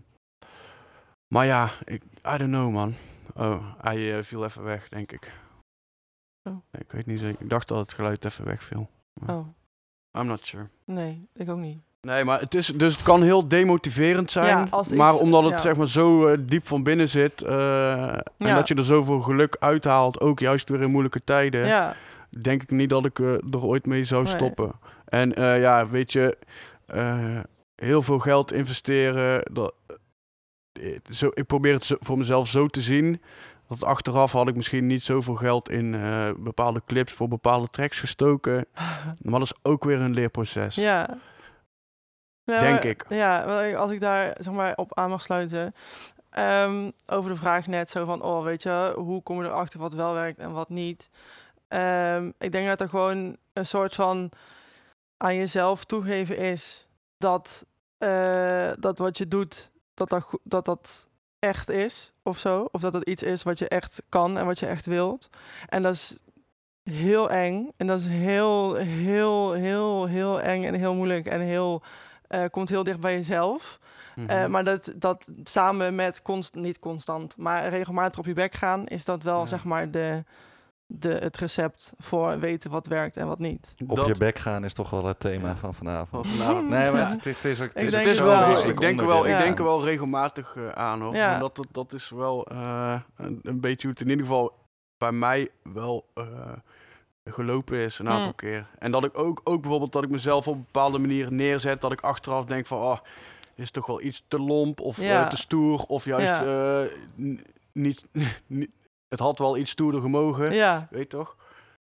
maar 1.28 1.46
ja, 1.46 1.70
ik, 1.84 2.02
I 2.34 2.36
don't 2.36 2.50
know 2.50 2.72
man. 2.72 2.94
Oh, 3.36 3.64
hij 3.80 4.22
viel 4.22 4.44
even 4.44 4.62
weg, 4.62 4.88
denk 4.88 5.12
ik. 5.12 5.32
Oh. 6.44 6.52
Nee, 6.52 6.82
ik 6.82 6.92
weet 6.92 7.06
niet 7.06 7.20
zeker. 7.20 7.40
Ik 7.42 7.50
dacht 7.50 7.68
dat 7.68 7.78
het 7.78 7.94
geluid 7.94 8.24
even 8.24 8.44
wegviel. 8.44 8.88
oh, 9.26 9.46
I'm 10.18 10.26
not 10.26 10.46
sure. 10.46 10.68
nee, 10.84 11.28
ik 11.34 11.48
ook 11.50 11.58
niet. 11.58 11.78
Nee, 12.00 12.24
maar 12.24 12.40
het, 12.40 12.54
is, 12.54 12.66
dus 12.66 12.94
het 12.94 13.02
kan 13.02 13.22
heel 13.22 13.48
demotiverend 13.48 14.30
zijn. 14.30 14.46
Ja, 14.46 14.66
als 14.70 14.92
maar 14.92 15.14
omdat 15.14 15.42
het 15.42 15.52
ja. 15.52 15.58
zeg 15.58 15.76
maar 15.76 15.88
zo 15.88 16.26
eh, 16.26 16.38
diep 16.40 16.66
van 16.66 16.82
binnen 16.82 17.08
zit. 17.08 17.42
eh, 17.42 18.12
En 18.12 18.24
dat 18.54 18.68
je 18.68 18.74
er 18.74 18.84
zoveel 18.84 19.20
geluk 19.20 19.56
uithaalt. 19.58 20.20
Ook 20.20 20.38
juist 20.40 20.68
weer 20.68 20.82
in 20.82 20.90
moeilijke 20.90 21.24
tijden. 21.24 21.66
Ja, 21.66 21.96
Denk 22.40 22.62
ik 22.62 22.70
niet 22.70 22.90
dat 22.90 23.04
ik 23.04 23.18
eh, 23.18 23.32
er 23.32 23.64
ooit 23.64 23.86
mee 23.86 24.04
zou 24.04 24.22
Nee. 24.24 24.32
stoppen. 24.32 24.72
En 25.04 25.30
ja, 25.60 25.88
weet 25.88 26.12
je. 26.12 26.36
heel 27.74 28.02
veel 28.02 28.18
geld 28.18 28.52
investeren. 28.52 29.42
Dat, 29.52 29.74
zo, 31.08 31.28
ik 31.34 31.46
probeer 31.46 31.72
het 31.74 31.96
voor 32.00 32.18
mezelf 32.18 32.48
zo 32.48 32.66
te 32.66 32.82
zien. 32.82 33.20
Dat 33.70 33.84
achteraf 33.84 34.32
had 34.32 34.48
ik 34.48 34.56
misschien 34.56 34.86
niet 34.86 35.02
zoveel 35.02 35.34
geld 35.34 35.68
in 35.68 35.94
eh, 35.94 36.30
bepaalde 36.36 36.82
clips 36.86 37.12
voor 37.12 37.28
bepaalde 37.28 37.68
tracks 37.70 38.00
gestoken. 38.00 38.66
Maar 39.22 39.40
dat 39.40 39.42
is 39.42 39.54
ook 39.62 39.84
weer 39.84 40.00
een 40.00 40.14
leerproces. 40.14 40.74
ja. 40.74 41.18
Ja, 42.44 42.60
Denk 42.60 42.74
maar- 42.74 42.86
ik. 42.86 43.04
Ja, 43.08 43.42
als 43.74 43.90
ik 43.90 44.00
daar 44.00 44.36
zeg 44.38 44.54
maar, 44.54 44.72
op 44.76 44.94
aan 44.98 45.10
mag 45.10 45.22
sluiten. 45.22 45.74
ehm, 46.30 46.90
over 47.06 47.30
de 47.30 47.36
vraag 47.36 47.66
net 47.66 47.90
zo 47.90 48.04
van, 48.04 48.22
oh, 48.22 48.44
weet 48.44 48.62
je, 48.62 48.92
hoe 48.96 49.22
kom 49.22 49.42
je 49.42 49.48
erachter 49.48 49.80
wat 49.80 49.92
wel 49.92 50.14
werkt 50.14 50.38
en 50.38 50.52
wat 50.52 50.68
niet? 50.68 51.10
Ehm, 51.68 52.30
ik 52.38 52.52
denk 52.52 52.68
dat 52.68 52.80
er 52.80 52.88
gewoon 52.88 53.36
een 53.52 53.66
soort 53.66 53.94
van 53.94 54.30
aan 55.16 55.36
jezelf 55.36 55.84
toegeven 55.84 56.36
is 56.38 56.88
dat, 57.18 57.66
eh, 57.98 58.70
dat 58.78 58.98
wat 58.98 59.18
je 59.18 59.28
doet, 59.28 59.70
dat 59.94 60.08
dat, 60.08 60.26
dat 60.42 60.64
dat 60.64 61.08
echt 61.40 61.68
is 61.68 62.12
of 62.22 62.38
zo. 62.38 62.68
Of 62.72 62.80
dat 62.80 62.92
het 62.92 63.08
iets 63.08 63.22
is 63.22 63.42
wat 63.42 63.58
je 63.58 63.68
echt 63.68 64.02
kan 64.08 64.38
en 64.38 64.46
wat 64.46 64.58
je 64.58 64.66
echt 64.66 64.86
wilt. 64.86 65.28
En 65.68 65.82
dat 65.82 65.94
is 65.94 66.18
heel 66.82 67.30
eng. 67.30 67.68
En 67.76 67.86
dat 67.86 68.00
is 68.00 68.06
heel, 68.06 68.74
heel, 68.74 69.52
heel, 69.52 70.06
heel 70.06 70.40
eng 70.40 70.64
en 70.64 70.74
heel 70.74 70.94
moeilijk 70.94 71.26
en 71.26 71.40
heel, 71.40 71.82
eh, 72.26 72.44
komt 72.50 72.68
heel 72.68 72.82
dicht 72.82 73.00
bij 73.00 73.14
jezelf. 73.14 73.78
Mhm. 74.14 74.28
Eh, 74.28 74.46
maar 74.46 74.64
dat, 74.64 74.92
dat 74.96 75.30
samen 75.44 75.94
met 75.94 76.22
const, 76.22 76.54
niet 76.54 76.78
constant, 76.78 77.36
maar 77.36 77.68
regelmatig 77.68 78.18
op 78.18 78.26
je 78.26 78.32
bek 78.32 78.54
gaan, 78.54 78.86
is 78.86 79.04
dat 79.04 79.22
wel 79.22 79.40
Ja. 79.40 79.46
zeg 79.46 79.64
maar 79.64 79.90
de, 79.90 80.24
de, 80.92 81.08
het 81.12 81.36
recept 81.36 81.92
voor 81.98 82.38
weten 82.38 82.70
wat 82.70 82.86
werkt 82.86 83.16
en 83.16 83.26
wat 83.26 83.38
niet. 83.38 83.74
Op 83.86 83.96
Dat- 83.96 84.06
je 84.06 84.14
bek 84.14 84.38
gaan 84.38 84.64
is 84.64 84.74
toch 84.74 84.90
wel 84.90 85.04
het 85.06 85.20
thema 85.20 85.48
Ja. 85.48 85.56
van 85.56 85.74
vanavond. 85.74 86.26
Van 86.28 86.36
vanavond. 86.36 86.68
Nee, 86.68 86.90
maar 86.90 87.00
Ja. 87.00 87.08
het, 87.08 87.24
het 87.24 87.44
is 87.44 87.60
ook, 87.60 87.66
het 87.74 87.76
Ik 87.82 87.88
is, 87.88 87.94
Het 87.94 88.18
wel, 88.18 88.68
ik 88.68 88.80
denk 88.80 89.00
er 89.00 89.06
wel, 89.06 89.26
ik 89.26 89.38
denk 89.38 89.58
er 89.58 89.64
wel 89.64 89.84
regelmatig 89.84 90.56
eh, 90.56 90.68
aan 90.68 91.00
hoor. 91.00 91.12
Maar 91.12 91.38
dat, 91.38 91.56
dat, 91.56 91.66
dat 91.72 91.92
is 91.92 92.10
wel 92.10 92.46
eh, 92.46 93.00
een, 93.16 93.38
een 93.42 93.60
beetje 93.60 93.82
hoe 93.86 93.90
het 93.90 94.00
in 94.00 94.08
ieder 94.08 94.26
geval 94.26 94.52
bij 94.98 95.12
mij 95.12 95.48
wel 95.62 96.06
eh, 96.14 96.24
gelopen 97.24 97.76
is 97.78 97.98
een 97.98 98.08
aantal 98.08 98.32
keer. 98.34 98.66
En 98.78 98.90
dat 98.90 99.04
ik 99.04 99.18
ook, 99.18 99.40
ook 99.44 99.60
bijvoorbeeld 99.60 99.92
dat 99.92 100.02
ik 100.04 100.10
mezelf 100.10 100.48
op 100.48 100.54
een 100.54 100.64
bepaalde 100.64 100.98
manier 100.98 101.32
neerzet, 101.32 101.80
dat 101.80 101.92
ik 101.92 102.00
achteraf 102.00 102.44
denk 102.44 102.66
van, 102.66 102.78
oh, 102.78 102.98
is 103.54 103.70
toch 103.70 103.86
wel 103.86 104.02
iets 104.02 104.24
te 104.28 104.38
lomp 104.38 104.80
of 104.80 105.00
Ja. 105.00 105.28
te 105.28 105.36
stoer 105.36 105.84
of 105.88 106.04
juist 106.04 106.40
eh, 106.40 106.80
niet, 107.72 108.06
het 109.10 109.20
had 109.20 109.38
wel 109.38 109.56
iets 109.56 109.70
stoerder 109.70 110.00
gemogen. 110.00 110.52
Ja, 110.54 110.88
Weet 110.90 111.08
toch? 111.10 111.36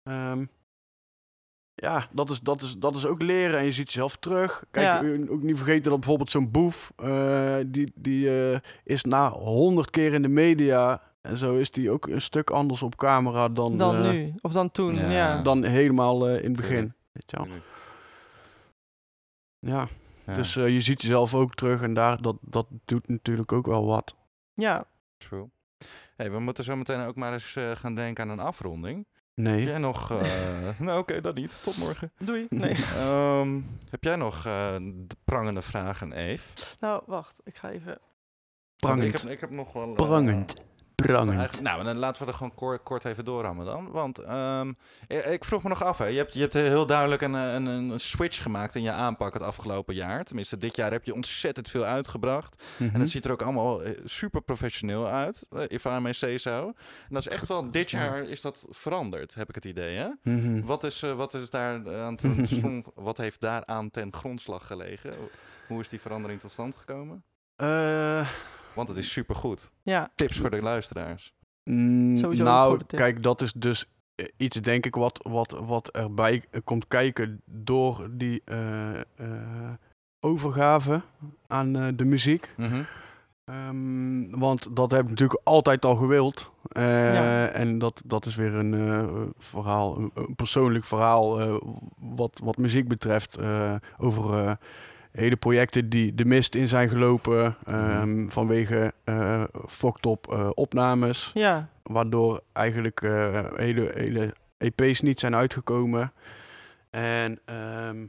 Ehm, 0.02 0.44
ja, 1.74 2.08
dat 2.12 2.30
is, 2.30 2.40
dat, 2.40 2.60
is, 2.62 2.76
dat 2.78 2.96
is 2.96 3.06
ook 3.06 3.22
leren 3.22 3.58
en 3.58 3.64
je 3.64 3.72
ziet 3.72 3.86
jezelf 3.92 4.16
terug. 4.16 4.64
Kijk, 4.70 5.02
Ja. 5.02 5.26
ook 5.32 5.42
niet 5.42 5.56
vergeten 5.56 5.90
dat 5.90 5.98
bijvoorbeeld 6.00 6.30
zo'n 6.30 6.50
boef, 6.50 6.92
eh, 6.96 7.56
die, 7.66 7.92
die 7.94 8.50
eh, 8.52 8.58
is 8.84 9.04
na 9.04 9.30
honderd 9.30 9.90
keer 9.90 10.12
in 10.14 10.22
de 10.22 10.28
media 10.28 11.02
en 11.20 11.36
zo 11.36 11.54
is 11.54 11.70
die 11.70 11.90
ook 11.90 12.06
een 12.06 12.20
stuk 12.20 12.50
anders 12.50 12.82
op 12.82 12.96
camera 12.96 13.48
dan, 13.48 13.76
dan 13.76 13.96
eh, 13.96 14.10
nu. 14.10 14.34
Of 14.40 14.52
dan 14.52 14.70
toen, 14.70 14.94
Ja. 14.94 15.10
ja. 15.10 15.42
dan 15.42 15.64
helemaal 15.64 16.28
eh, 16.28 16.36
in 16.38 16.50
het 16.50 16.60
begin. 16.60 16.94
Weet 17.12 17.30
je 17.30 17.36
wel. 17.36 17.46
Ja, 19.58 19.88
Ja, 20.26 20.34
dus 20.34 20.56
eh, 20.56 20.68
je 20.68 20.80
ziet 20.80 21.02
jezelf 21.02 21.34
ook 21.34 21.54
terug 21.54 21.82
en 21.82 21.94
daar, 21.94 22.22
dat, 22.22 22.36
dat 22.40 22.66
doet 22.84 23.08
natuurlijk 23.08 23.52
ook 23.52 23.66
wel 23.66 23.86
wat. 23.86 24.16
Ja, 24.54 24.84
true. 25.16 25.50
Hey, 26.16 26.30
we 26.30 26.38
moeten 26.38 26.64
zo 26.64 26.76
meteen 26.76 27.06
ook 27.06 27.16
maar 27.16 27.32
eens 27.32 27.56
eh, 27.56 27.70
gaan 27.70 27.94
denken 27.94 28.24
aan 28.24 28.30
een 28.30 28.44
afronding. 28.46 29.06
Nee. 29.34 29.58
Heb 29.58 29.68
jij 29.68 29.78
nog... 29.78 30.10
eh, 30.10 30.78
nou, 30.78 30.98
oké, 30.98 31.20
dat 31.20 31.34
niet. 31.34 31.62
Tot 31.62 31.76
morgen. 31.76 32.12
doei. 32.18 32.46
Nee. 32.48 32.74
Ehm, 32.96 33.60
heb 33.90 34.04
jij 34.04 34.16
nog 34.16 34.36
eh, 34.36 34.76
de 34.80 35.16
prangende 35.24 35.62
vragen, 35.62 36.12
Eve? 36.12 36.48
Nou, 36.80 37.02
wacht. 37.06 37.36
Ik 37.42 37.56
ga 37.56 37.70
even... 37.70 37.98
Prangend. 38.76 39.04
Ik 39.14 39.20
heb, 39.20 39.30
ik 39.30 39.40
heb 39.40 39.50
nog 39.50 39.72
wel... 39.72 39.92
Prangend. 39.92 40.54
Prangend. 41.02 41.60
Nou, 41.60 41.84
dan 41.84 41.96
laten 41.96 42.22
we 42.22 42.28
er 42.28 42.36
gewoon 42.36 42.54
kort, 42.54 42.82
kort 42.82 43.04
even 43.04 43.24
doorrammen 43.24 43.66
dan. 43.66 43.90
Want 43.90 44.18
ehm, 44.18 44.68
ik, 45.06 45.24
ik 45.24 45.44
vroeg 45.44 45.62
me 45.62 45.68
nog 45.68 45.84
af, 45.84 45.98
hè. 45.98 46.06
Je, 46.06 46.16
hebt, 46.16 46.34
je 46.34 46.40
hebt 46.40 46.54
heel 46.54 46.86
duidelijk 46.86 47.22
een, 47.22 47.34
een, 47.34 47.66
een 47.66 48.00
switch 48.00 48.42
gemaakt 48.42 48.74
in 48.74 48.82
je 48.82 48.90
aanpak 48.90 49.32
het 49.32 49.42
afgelopen 49.42 49.94
jaar. 49.94 50.24
Tenminste, 50.24 50.56
dit 50.56 50.76
jaar 50.76 50.90
heb 50.90 51.04
je 51.04 51.14
ontzettend 51.14 51.70
veel 51.70 51.84
uitgebracht. 51.84 52.64
Mhm. 52.76 52.94
En 52.94 53.00
het 53.00 53.10
ziet 53.10 53.24
er 53.24 53.32
ook 53.32 53.42
allemaal 53.42 53.82
eh, 53.82 54.00
super 54.04 54.42
professioneel 54.42 55.08
uit, 55.08 55.46
if 55.68 55.84
I 55.84 55.98
may 55.98 56.12
say 56.12 56.38
so. 56.38 56.66
En 56.66 57.14
dat 57.14 57.26
is 57.26 57.32
echt 57.32 57.48
wel, 57.48 57.70
dit 57.70 57.90
jaar 57.90 58.22
is 58.22 58.40
dat 58.40 58.66
veranderd, 58.70 59.34
heb 59.34 59.48
ik 59.48 59.54
het 59.54 59.64
idee, 59.64 59.96
hè? 59.96 60.08
Mhm. 60.22 60.64
Wat, 60.64 60.84
is, 60.84 61.02
eh, 61.02 61.14
wat, 61.14 61.34
is 61.34 61.50
daar 61.50 62.00
aan 62.02 62.16
ten 62.16 62.46
grond, 62.58 62.86
wat 62.94 63.16
heeft 63.16 63.40
daaraan 63.40 63.90
ten 63.90 64.12
grondslag 64.12 64.66
gelegen? 64.66 65.12
Hoe 65.68 65.80
is 65.80 65.88
die 65.88 66.00
verandering 66.00 66.40
tot 66.40 66.50
stand 66.50 66.76
gekomen? 66.76 67.24
Eh, 67.56 68.28
Want 68.74 68.88
het 68.88 68.98
is 68.98 69.12
super 69.12 69.34
goed. 69.34 69.70
Ja, 69.82 70.10
Tips 70.14 70.38
voor 70.38 70.50
de 70.50 70.62
luisteraars. 70.62 71.32
Mm, 71.64 72.16
nou, 72.44 72.70
kijk, 72.86 73.22
dat 73.22 73.40
is 73.40 73.52
dus 73.52 73.86
eh, 74.14 74.26
iets, 74.36 74.56
denk 74.60 74.86
ik, 74.86 74.94
wat, 74.94 75.26
wat, 75.28 75.60
wat 75.66 75.88
erbij 75.90 76.42
eh, 76.50 76.60
komt 76.64 76.88
kijken 76.88 77.40
door 77.44 78.08
die 78.10 78.42
eh, 78.44 79.00
eh, 79.00 79.04
overgave 80.20 81.02
aan 81.46 81.76
eh, 81.76 81.86
de 81.96 82.04
muziek. 82.04 82.54
Ehm, 83.44 84.30
want 84.38 84.76
dat 84.76 84.90
heb 84.90 85.02
ik 85.02 85.08
natuurlijk 85.08 85.40
altijd 85.44 85.84
al 85.84 85.96
gewild. 85.96 86.50
Eh, 86.68 87.14
Ja. 87.14 87.46
En 87.46 87.78
dat, 87.78 88.02
dat 88.06 88.26
is 88.26 88.34
weer 88.34 88.54
een 88.54 88.74
eh, 88.74 89.22
verhaal, 89.38 89.98
een, 89.98 90.10
een 90.14 90.34
persoonlijk 90.36 90.84
verhaal 90.84 91.40
eh, 91.40 91.54
wat, 91.98 92.40
wat 92.44 92.56
muziek 92.56 92.88
betreft. 92.88 93.36
eh, 93.36 93.74
over 93.98 94.38
eh, 94.46 94.52
hele 95.12 95.36
projecten 95.36 95.88
die 95.88 96.14
de 96.14 96.24
mist 96.24 96.54
in 96.54 96.68
zijn 96.68 96.88
gelopen 96.88 97.56
ehm, 97.64 98.28
vanwege 98.28 98.94
eh 99.04 99.44
fucked 99.68 100.06
up 100.06 100.26
eh, 100.30 100.48
opnames. 100.54 101.30
ja, 101.34 101.68
Waardoor 101.82 102.42
eigenlijk 102.52 103.02
eh, 103.02 103.44
hele, 103.54 103.90
hele 103.94 104.34
EP's 104.58 105.00
niet 105.00 105.20
zijn 105.20 105.34
uitgekomen. 105.34 106.12
En 106.90 107.40
ehm 107.44 108.06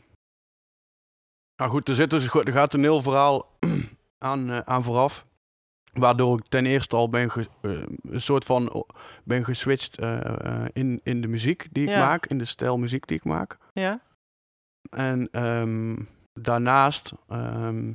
nou 1.56 1.72
goed, 1.72 1.90
er, 1.90 1.96
zit 1.96 2.10
dus, 2.10 2.34
er 2.34 2.52
gaat 2.54 2.74
een 2.74 2.84
heel 2.84 3.02
verhaal 3.02 3.58
aan, 4.18 4.68
aan 4.68 4.84
vooraf. 4.84 5.26
Waardoor 5.94 6.38
ik 6.40 6.48
ten 6.48 6.66
eerste 6.66 6.96
al 6.96 7.10
ben 7.10 7.32
ge- 7.32 7.48
een 8.02 8.22
soort 8.22 8.46
van 8.46 8.86
ben 9.24 9.46
geswitcht 9.46 10.02
in, 10.74 11.00
in 11.04 11.22
de 11.22 11.28
muziek 11.28 11.68
die 11.72 11.84
ik 11.84 11.90
Ja. 11.90 12.00
maak, 12.08 12.26
in 12.26 12.38
de 12.38 12.46
stijl 12.46 12.78
muziek 12.78 13.08
die 13.08 13.18
ik 13.18 13.24
maak. 13.24 13.58
ja. 13.74 14.02
En 14.90 15.28
ehm, 15.32 15.96
daarnaast, 16.34 17.14
ehm, 17.30 17.92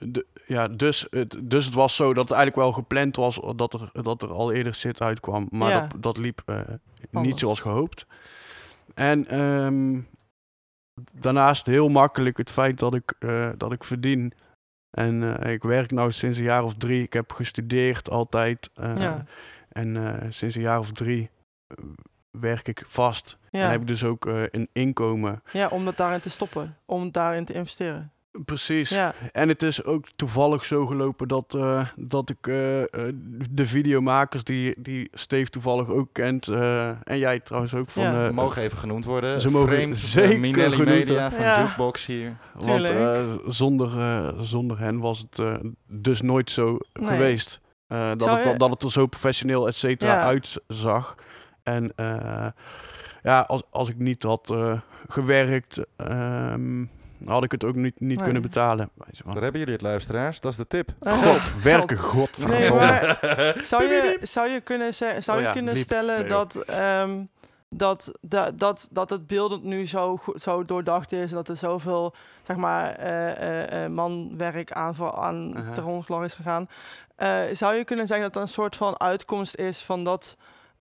de, 0.00 0.26
ja, 0.46 0.68
dus, 0.68 1.06
het, 1.10 1.40
dus 1.42 1.64
het 1.64 1.74
was 1.74 1.96
zo 1.96 2.14
dat 2.14 2.28
het 2.28 2.38
eigenlijk 2.38 2.56
wel 2.66 2.72
gepland 2.72 3.16
was 3.16 3.40
dat 3.56 3.74
er, 3.74 4.02
dat 4.02 4.22
er 4.22 4.30
al 4.32 4.52
eerder 4.52 4.74
zit 4.74 5.00
uitkwam. 5.00 5.46
Maar 5.50 5.70
Ja. 5.70 5.80
dat, 5.80 6.02
dat 6.02 6.16
liep 6.16 6.42
eh, 6.46 6.60
niet 7.10 7.38
zoals 7.38 7.60
gehoopt. 7.60 8.06
En 8.94 9.26
ehm, 9.26 10.00
daarnaast 11.12 11.66
heel 11.66 11.88
makkelijk 11.88 12.36
het 12.36 12.50
feit 12.50 12.78
dat 12.78 12.94
ik, 12.94 13.14
eh, 13.18 13.50
dat 13.56 13.72
ik 13.72 13.84
verdien. 13.84 14.32
En 14.90 15.38
eh, 15.38 15.52
ik 15.52 15.62
werk 15.62 15.90
nu 15.90 16.12
sinds 16.12 16.38
een 16.38 16.44
jaar 16.44 16.64
of 16.64 16.74
drie. 16.74 17.02
Ik 17.02 17.12
heb 17.12 17.32
gestudeerd 17.32 18.10
altijd. 18.10 18.70
eh, 18.74 18.96
Ja. 18.96 19.24
En 19.68 20.18
sinds 20.32 20.54
een 20.54 20.62
jaar 20.62 20.78
of 20.78 20.92
drie 20.92 21.30
werk 22.40 22.68
ik 22.68 22.82
vast. 22.88 23.38
En 23.50 23.70
heb 23.70 23.80
ik 23.80 23.86
dus 23.86 24.04
ook 24.04 24.26
eh, 24.26 24.42
een 24.50 24.68
inkomen. 24.72 25.42
ja, 25.52 25.68
om 25.68 25.84
dat 25.84 25.96
daarin 25.96 26.20
te 26.20 26.30
stoppen. 26.30 26.76
Om 26.84 27.10
daarin 27.10 27.44
te 27.44 27.52
investeren. 27.52 28.10
Precies. 28.44 28.88
Ja. 28.88 29.14
En 29.32 29.48
het 29.48 29.62
is 29.62 29.84
ook 29.84 30.06
toevallig 30.16 30.64
zo 30.64 30.86
gelopen 30.86 31.28
dat, 31.28 31.54
eh, 31.54 31.86
dat 31.96 32.30
ik 32.30 32.46
eh, 32.46 32.80
eh, 32.82 32.88
de 33.50 33.66
videomakers 33.66 34.44
die, 34.44 34.74
die 34.82 35.08
Steve 35.12 35.50
toevallig 35.50 35.88
ook 35.88 36.08
kent. 36.12 36.48
eh, 36.48 36.88
en 36.88 37.18
jij 37.18 37.40
trouwens 37.40 37.74
ook 37.74 37.90
van. 37.90 38.02
Ja. 38.02 38.26
eh, 38.26 38.30
mogen 38.32 38.62
even 38.62 38.78
genoemd 38.78 39.04
worden. 39.04 39.40
Ze 39.40 39.50
mogen 39.50 39.68
Framed, 39.76 39.98
zeker 39.98 40.40
Minelli 40.40 40.70
genoemd 40.76 40.88
Media 40.90 41.12
worden. 41.12 41.32
van 41.32 41.42
Ja. 41.44 41.62
Jukebox 41.62 42.06
hier. 42.06 42.36
Want 42.54 42.64
Tuurlijk. 42.66 42.94
eh, 42.94 43.22
zonder, 43.46 43.98
eh, 44.00 44.28
zonder 44.38 44.78
hen 44.78 44.98
was 44.98 45.18
het 45.18 45.38
eh, 45.38 45.54
dus 45.86 46.20
nooit 46.20 46.50
zo 46.50 46.78
Nee. 46.92 47.08
geweest. 47.08 47.60
Eh, 47.86 48.08
dat, 48.08 48.22
Zou 48.22 48.38
het, 48.38 48.52
je- 48.52 48.58
dat 48.58 48.70
het 48.70 48.82
er 48.82 48.90
zo 48.92 49.06
professioneel, 49.06 49.66
et 49.66 49.74
cetera, 49.74 50.12
Ja. 50.12 50.22
uitzag. 50.22 51.14
En 51.62 51.92
eh, 51.96 52.46
ja, 53.22 53.40
als, 53.40 53.62
als 53.70 53.88
ik 53.88 53.98
niet 53.98 54.22
had 54.22 54.50
eh, 54.50 54.80
gewerkt, 55.08 55.80
ehm, 55.96 56.84
had 57.26 57.44
ik 57.44 57.52
het 57.52 57.64
ook 57.64 57.74
niet, 57.74 58.00
niet 58.00 58.16
Nee. 58.16 58.24
kunnen 58.24 58.42
betalen. 58.42 58.90
Daar 59.24 59.42
hebben 59.42 59.60
jullie 59.60 59.74
het, 59.74 59.82
luisteraars. 59.82 60.40
Dat 60.40 60.50
is 60.52 60.58
de 60.58 60.66
tip. 60.66 60.90
Eh, 61.00 61.12
God, 61.12 61.62
werken, 61.62 61.96
Nee, 61.96 62.04
godverdomme. 62.04 62.74
maar 62.74 63.18
zou 63.62 63.82
je, 63.82 64.18
zou 64.22 64.48
je 64.48 64.60
kunnen, 64.60 64.94
zou 64.94 65.12
Oh 65.26 65.36
je 65.36 65.40
ja, 65.42 65.52
kunnen 65.52 65.76
stellen 65.76 66.18
Nee, 66.18 66.28
dat, 66.28 66.54
ehm, 66.56 67.20
dat, 67.68 68.12
dat, 68.20 68.58
dat, 68.58 68.88
dat 68.92 69.10
het 69.10 69.26
beeldend 69.26 69.62
nu 69.62 69.86
zo, 69.86 70.20
zo 70.34 70.64
doordacht 70.64 71.12
is 71.12 71.30
en 71.30 71.36
dat 71.36 71.48
er 71.48 71.56
zoveel 71.56 72.14
zeg 72.46 72.56
maar, 72.56 72.90
eh, 72.90 73.30
eh, 73.30 73.84
eh, 73.84 73.90
manwerk 73.90 74.72
aan, 74.72 74.94
voor, 74.94 75.14
aan 75.14 75.64
grondslag 75.72 76.24
is 76.24 76.34
gegaan? 76.34 76.68
Eh, 77.16 77.40
zou 77.52 77.74
je 77.74 77.84
kunnen 77.84 78.06
zeggen 78.06 78.26
dat 78.26 78.36
er 78.36 78.42
een 78.42 78.48
soort 78.48 78.76
van 78.76 79.00
uitkomst 79.00 79.56
is 79.56 79.82
van 79.82 80.04
dat 80.04 80.36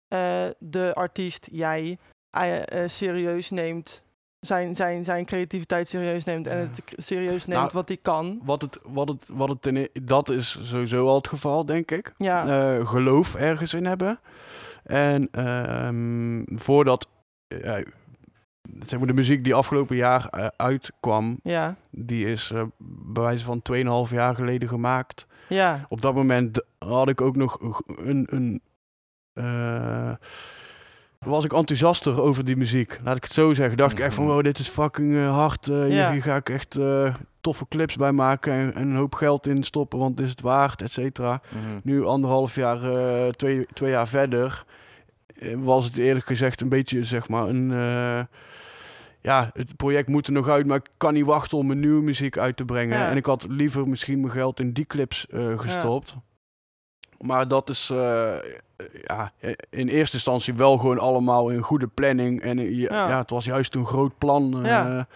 eh, 0.08 0.44
de 0.58 0.94
artiest, 0.94 1.48
jij, 1.52 1.98
eh, 2.30 2.82
eh, 2.82 2.88
serieus 2.88 3.50
neemt, 3.50 4.02
zijn, 4.40 4.74
zijn, 4.74 5.04
zijn 5.04 5.24
creativiteit 5.24 5.88
serieus 5.88 6.24
neemt 6.24 6.46
en 6.46 6.58
het 6.58 6.82
serieus 6.96 7.46
neemt 7.46 7.60
Nou, 7.60 7.70
wat 7.72 7.88
hij 7.88 7.98
kan? 8.02 8.40
Wat 8.44 8.62
het, 8.62 8.78
wat 8.82 9.08
het, 9.08 9.24
wat 9.32 9.48
het 9.48 9.90
dat 10.02 10.28
is 10.28 10.58
sowieso 10.62 11.06
al 11.06 11.14
het 11.14 11.28
geval, 11.28 11.66
denk 11.66 11.90
ik. 11.90 12.14
Ja, 12.16 12.84
geloof 12.84 13.34
ergens 13.34 13.74
in 13.74 13.84
hebben. 13.84 14.20
En 14.84 15.28
ehm, 15.30 16.42
voordat 16.58 17.08
zeg 18.84 18.98
maar 18.98 19.08
de 19.08 19.14
muziek 19.14 19.44
die 19.44 19.54
afgelopen 19.54 19.96
jaar 19.96 20.50
uitkwam, 20.56 21.38
ja, 21.42 21.76
die 21.90 22.26
is 22.26 22.50
eh, 22.50 22.62
bij 23.12 23.22
wijze 23.22 23.44
van 23.44 23.62
2,5 24.08 24.14
jaar 24.14 24.34
geleden 24.34 24.68
gemaakt. 24.68 25.26
ja, 25.48 25.86
Op 25.88 26.00
dat 26.00 26.14
moment 26.14 26.64
had 26.78 27.08
ik 27.08 27.20
ook 27.20 27.36
nog 27.36 27.58
een. 27.84 28.26
een 28.30 28.62
was 31.18 31.44
ik 31.44 31.52
enthousiaster 31.52 32.20
over 32.20 32.44
die 32.44 32.56
muziek. 32.56 32.98
Laat 33.04 33.16
ik 33.16 33.22
het 33.22 33.32
zo 33.32 33.54
zeggen. 33.54 33.76
Dacht 33.76 33.92
ik 33.92 33.98
echt 34.00 34.14
van, 34.14 34.26
wow, 34.26 34.42
dit 34.44 34.58
is 34.58 34.68
fucking 34.68 35.14
eh, 35.16 35.34
hard. 35.34 35.68
eh, 35.68 35.74
hier- 35.76 35.86
Ja. 35.88 36.12
hier, 36.12 36.22
ga 36.22 36.36
ik 36.36 36.48
echt 36.48 36.76
eh, 36.76 37.14
toffe 37.40 37.66
clips 37.68 37.96
bij 37.96 38.12
maken 38.12 38.52
en, 38.52 38.74
en 38.74 38.88
een 38.88 38.96
hoop 38.96 39.14
geld 39.14 39.46
in 39.46 39.62
stoppen, 39.62 39.98
want 39.98 40.20
is 40.20 40.30
het 40.30 40.40
waard, 40.40 40.82
et 40.82 40.90
cetera. 40.90 41.40
Mhm. 41.48 41.78
Nu 41.82 42.04
anderhalf 42.04 42.54
jaar, 42.54 42.92
eh, 42.92 43.28
twee, 43.28 43.66
twee 43.72 43.90
jaar 43.90 44.08
verder, 44.08 44.64
eh, 45.38 45.54
was 45.58 45.84
het 45.84 45.98
eerlijk 45.98 46.26
gezegd 46.26 46.60
een 46.60 46.68
beetje, 46.68 47.04
zeg 47.04 47.28
maar, 47.28 47.48
een... 47.48 47.70
eh, 47.72 48.20
ja, 49.20 49.50
het 49.52 49.76
project 49.76 50.08
moet 50.08 50.26
er 50.26 50.32
nog 50.32 50.48
uit, 50.48 50.66
maar 50.66 50.76
ik 50.76 50.88
kan 50.96 51.14
niet 51.14 51.24
wachten 51.24 51.58
om 51.58 51.70
een 51.70 51.80
nieuwe 51.80 52.02
muziek 52.02 52.38
uit 52.38 52.56
te 52.56 52.64
brengen. 52.64 52.98
Ja. 52.98 53.08
En 53.08 53.16
ik 53.16 53.26
had 53.26 53.46
liever 53.48 53.88
misschien 53.88 54.20
mijn 54.20 54.32
geld 54.32 54.60
in 54.60 54.72
die 54.72 54.84
clips 54.84 55.26
eh, 55.26 55.58
gestopt. 55.58 56.16
Maar 57.18 57.48
dat 57.48 57.68
is 57.70 57.90
eh, 57.90 58.34
ja, 59.06 59.32
in 59.70 59.88
eerste 59.88 60.16
instantie 60.16 60.54
wel 60.54 60.76
gewoon 60.78 60.98
allemaal 60.98 61.48
in 61.48 61.62
goede 61.62 61.86
planning. 61.86 62.40
En 62.40 62.58
eh, 62.58 62.78
ja, 62.78 63.18
het 63.18 63.30
was 63.30 63.44
juist 63.44 63.74
een 63.74 63.86
groot 63.86 64.18
plan. 64.18 64.58
eh, 64.64 64.70
Ja. 64.70 65.06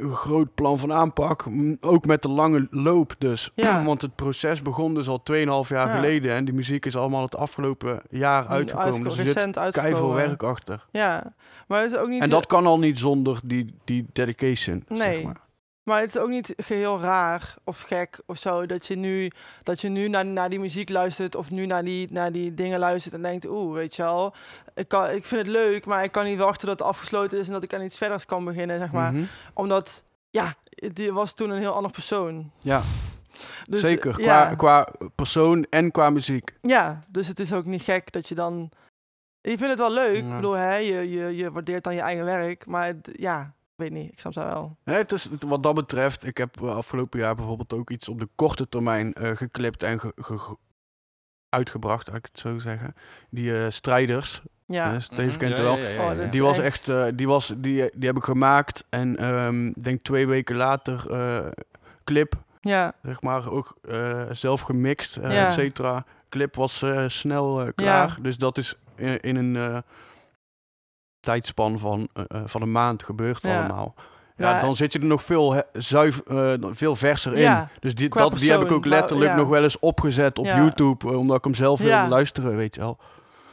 Een 0.00 0.12
groot 0.14 0.54
plan 0.54 0.78
van 0.78 0.92
aanpak. 0.92 1.46
Ook 1.80 2.06
met 2.06 2.22
de 2.22 2.28
lange 2.28 2.66
loop 2.70 3.14
dus. 3.18 3.50
Ja. 3.54 3.84
Want 3.84 4.02
het 4.02 4.14
proces 4.14 4.62
begon 4.62 4.94
dus 4.94 5.08
al 5.08 5.22
2,5 5.32 5.38
jaar 5.68 5.88
Ja. 5.88 5.94
geleden. 5.94 6.32
En 6.34 6.44
die 6.44 6.54
muziek 6.54 6.86
is 6.86 6.96
allemaal 6.96 7.22
het 7.22 7.36
afgelopen 7.36 8.00
jaar 8.10 8.46
uitgekomen. 8.46 8.84
Uitgeko- 8.92 9.08
dus 9.08 9.18
er 9.18 9.24
zit 9.24 9.34
recent 9.34 9.58
uitgekomen. 9.58 9.96
keiveel 9.98 10.14
werk 10.14 10.42
achter. 10.42 10.86
Ja, 10.90 11.32
maar 11.66 11.82
het 11.82 11.92
is 11.92 11.98
ook 11.98 12.08
niet. 12.08 12.22
En 12.22 12.30
dat 12.30 12.46
kan 12.46 12.66
al 12.66 12.78
niet 12.78 12.98
zonder 12.98 13.40
die, 13.44 13.74
die 13.84 14.06
dedication. 14.12 14.84
Zeg 14.88 14.98
Nee. 14.98 15.24
maar. 15.24 15.40
Maar 15.88 16.00
het 16.00 16.08
is 16.08 16.18
ook 16.18 16.28
niet 16.28 16.52
geheel 16.56 17.00
raar 17.00 17.54
of 17.64 17.80
gek 17.80 18.20
of 18.26 18.38
zo 18.38 18.66
dat 18.66 18.86
je 18.86 18.96
nu, 18.96 19.30
dat 19.62 19.80
je 19.80 19.88
nu 19.88 20.08
naar, 20.08 20.26
naar 20.26 20.48
die 20.50 20.60
muziek 20.60 20.88
luistert 20.88 21.34
of 21.36 21.50
nu 21.50 21.66
naar 21.66 21.84
die, 21.84 22.12
naar 22.12 22.32
die 22.32 22.54
dingen 22.54 22.78
luistert 22.78 23.14
en 23.14 23.22
denkt, 23.22 23.46
oeh, 23.46 23.74
weet 23.74 23.96
je 23.96 24.02
wel, 24.02 24.34
ik, 24.74 24.88
kan, 24.88 25.10
ik 25.10 25.24
vind 25.24 25.46
het 25.46 25.50
leuk, 25.56 25.86
maar 25.86 26.04
ik 26.04 26.12
kan 26.12 26.24
niet 26.24 26.38
wachten 26.38 26.66
dat 26.66 26.78
het 26.78 26.88
afgesloten 26.88 27.38
is 27.38 27.46
en 27.46 27.52
dat 27.52 27.62
ik 27.62 27.74
aan 27.74 27.82
iets 27.82 27.96
verders 27.98 28.24
kan 28.26 28.44
beginnen, 28.44 28.78
zeg 28.78 28.92
maar. 28.92 29.12
Mhm. 29.12 29.24
Omdat, 29.54 30.02
ja, 30.30 30.54
die 30.68 31.12
was 31.12 31.34
toen 31.34 31.50
een 31.50 31.58
heel 31.58 31.74
ander 31.74 31.92
persoon. 31.92 32.50
Ja, 32.58 32.82
Dus, 33.68 33.80
zeker. 33.80 34.20
Ja, 34.22 34.44
Qua, 34.46 34.54
qua 34.54 34.88
persoon 35.14 35.66
en 35.70 35.90
qua 35.90 36.10
muziek. 36.10 36.54
ja, 36.62 37.02
dus 37.10 37.28
het 37.28 37.40
is 37.40 37.52
ook 37.52 37.64
niet 37.64 37.82
gek 37.82 38.12
dat 38.12 38.28
je 38.28 38.34
dan... 38.34 38.70
Je 39.40 39.56
vindt 39.56 39.68
het 39.68 39.78
wel 39.78 39.92
leuk, 39.92 40.16
ik 40.16 40.34
bedoel, 40.34 40.52
hè, 40.52 40.74
je, 40.76 41.10
je, 41.10 41.36
je 41.36 41.50
waardeert 41.52 41.84
dan 41.84 41.94
je 41.94 42.00
eigen 42.00 42.24
werk, 42.24 42.66
maar 42.66 42.86
het- 42.86 43.10
ja, 43.12 43.40
ik 43.42 43.52
weet 43.78 43.90
niet, 43.92 44.12
ik 44.12 44.20
snap 44.20 44.32
dat 44.32 44.44
wel. 44.52 44.76
Nee, 44.84 44.96
het 44.96 45.12
is, 45.12 45.28
wat 45.46 45.62
dat 45.62 45.74
betreft, 45.74 46.24
ik 46.24 46.36
heb 46.38 46.62
eh, 46.62 46.76
afgelopen 46.76 47.18
jaar 47.20 47.34
bijvoorbeeld 47.34 47.72
ook 47.72 47.90
iets 47.90 48.08
op 48.08 48.18
de 48.20 48.28
korte 48.34 48.68
termijn 48.68 49.14
eh, 49.14 49.36
geklipt 49.36 49.82
en 49.82 50.00
ge- 50.00 50.12
ge- 50.16 50.38
ge- 50.38 50.56
uitgebracht, 51.48 52.06
laat 52.08 52.16
ik 52.16 52.26
het 52.26 52.38
zo 52.38 52.58
zeggen. 52.58 52.94
Die 53.30 53.58
eh, 53.62 53.70
strijders, 53.70 54.42
Ja, 54.66 55.00
Steve 55.00 55.28
Mhm. 55.28 55.38
kent 55.38 55.56
Ja, 55.58 55.62
wel. 55.64 55.76
ja, 55.76 55.88
ja, 55.88 56.12
ja, 56.12 56.24
Oh, 56.24 56.30
Die 56.30 56.42
was 56.42 56.58
echt- 56.58 56.88
eh, 56.88 57.06
die, 57.14 57.26
was, 57.26 57.46
die, 57.56 57.90
die 57.94 58.06
heb 58.08 58.16
ik 58.16 58.22
gemaakt 58.24 58.84
en 58.88 59.16
ehm, 59.16 59.66
ik 59.66 59.84
denk 59.84 60.02
twee 60.02 60.26
weken 60.26 60.56
later 60.56 61.10
eh, 61.10 61.46
clip, 62.04 62.34
ja, 62.60 62.92
zeg 63.02 63.22
maar, 63.22 63.50
ook 63.50 63.76
eh, 63.88 64.22
zelf 64.32 64.60
gemixt, 64.60 65.14
Ja. 65.14 65.46
et 65.46 65.52
cetera. 65.52 66.04
Clip 66.28 66.54
was 66.54 66.82
eh, 66.82 67.04
snel 67.08 67.72
klaar, 67.74 68.18
dus 68.22 68.38
dat 68.38 68.58
is 68.58 68.74
in, 68.96 69.20
in 69.20 69.36
een 69.36 69.56
eh, 69.56 69.78
tijdspan 71.20 71.78
van, 71.78 72.08
eh, 72.12 72.24
eh, 72.28 72.42
van 72.44 72.62
een 72.62 72.72
maand 72.72 73.02
gebeurd 73.02 73.42
Ja. 73.42 73.58
allemaal. 73.58 73.94
Ja, 74.36 74.50
Ja. 74.54 74.60
dan 74.60 74.76
zit 74.76 74.92
je 74.92 74.98
er 74.98 75.04
nog 75.06 75.22
veel, 75.22 75.52
he- 75.52 75.62
eh, 76.52 76.54
veel 76.70 76.96
verser 76.96 77.32
in. 77.34 77.40
ja, 77.40 77.68
Dus 77.80 77.94
die, 77.94 78.08
dat, 78.08 78.38
die 78.38 78.50
heb 78.50 78.60
ik 78.62 78.72
ook 78.72 78.84
letterlijk 78.84 79.30
maar- 79.30 79.38
nog 79.40 79.48
wel 79.48 79.62
eens 79.62 79.78
opgezet 79.78 80.38
op. 80.38 80.44
YouTube, 80.44 81.08
eh, 81.08 81.18
omdat 81.18 81.36
ik 81.36 81.44
hem 81.44 81.54
zelf 81.54 81.78
wilde 81.78 81.94
Ja. 81.94 82.08
luisteren, 82.08 82.56
weet 82.56 82.74
je 82.74 82.80
wel. 82.80 82.98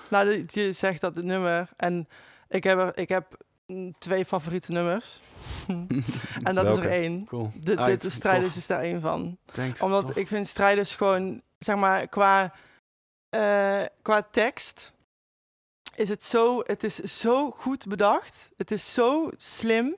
Nou, 0.10 0.46
je 0.48 0.72
zegt 0.72 1.02
dat 1.02 1.16
het 1.16 1.26
nummer. 1.26 1.70
En 1.76 2.08
ik 2.48 2.64
heb, 2.64 2.80
er, 2.80 2.98
ik 2.98 3.10
heb 3.10 3.38
mm, 3.68 3.94
twee 3.98 4.26
favoriete 4.26 4.72
nummers. 4.72 5.22
en 6.48 6.56
dat 6.56 6.66
is 6.66 6.78
er 6.78 6.90
één. 6.90 7.26
Cool. 7.26 7.52
Dit, 7.56 7.78
Uit, 7.78 7.88
dit 7.88 8.04
is 8.04 8.14
Strijders 8.14 8.48
tof. 8.48 8.58
is 8.58 8.68
daar 8.68 8.80
één 8.82 9.02
van. 9.02 9.38
Thanks, 9.52 9.82
Omdat 9.82 10.06
tof. 10.06 10.16
ik 10.16 10.28
vind 10.28 10.48
Strijders 10.48 10.96
gewoon, 10.96 11.42
zeg 11.60 11.76
maar, 11.76 12.08
qua, 12.08 12.54
eh, 13.30 13.82
qua 14.02 14.28
tekst 14.32 14.94
is 15.96 16.10
het 16.10 16.24
zo, 16.24 16.62
het 16.64 16.84
is 16.84 16.96
zo 16.96 17.52
goed 17.52 17.88
bedacht. 17.88 18.50
Het 18.58 18.72
is 18.72 18.94
zo 18.94 19.30
slim. 19.36 19.96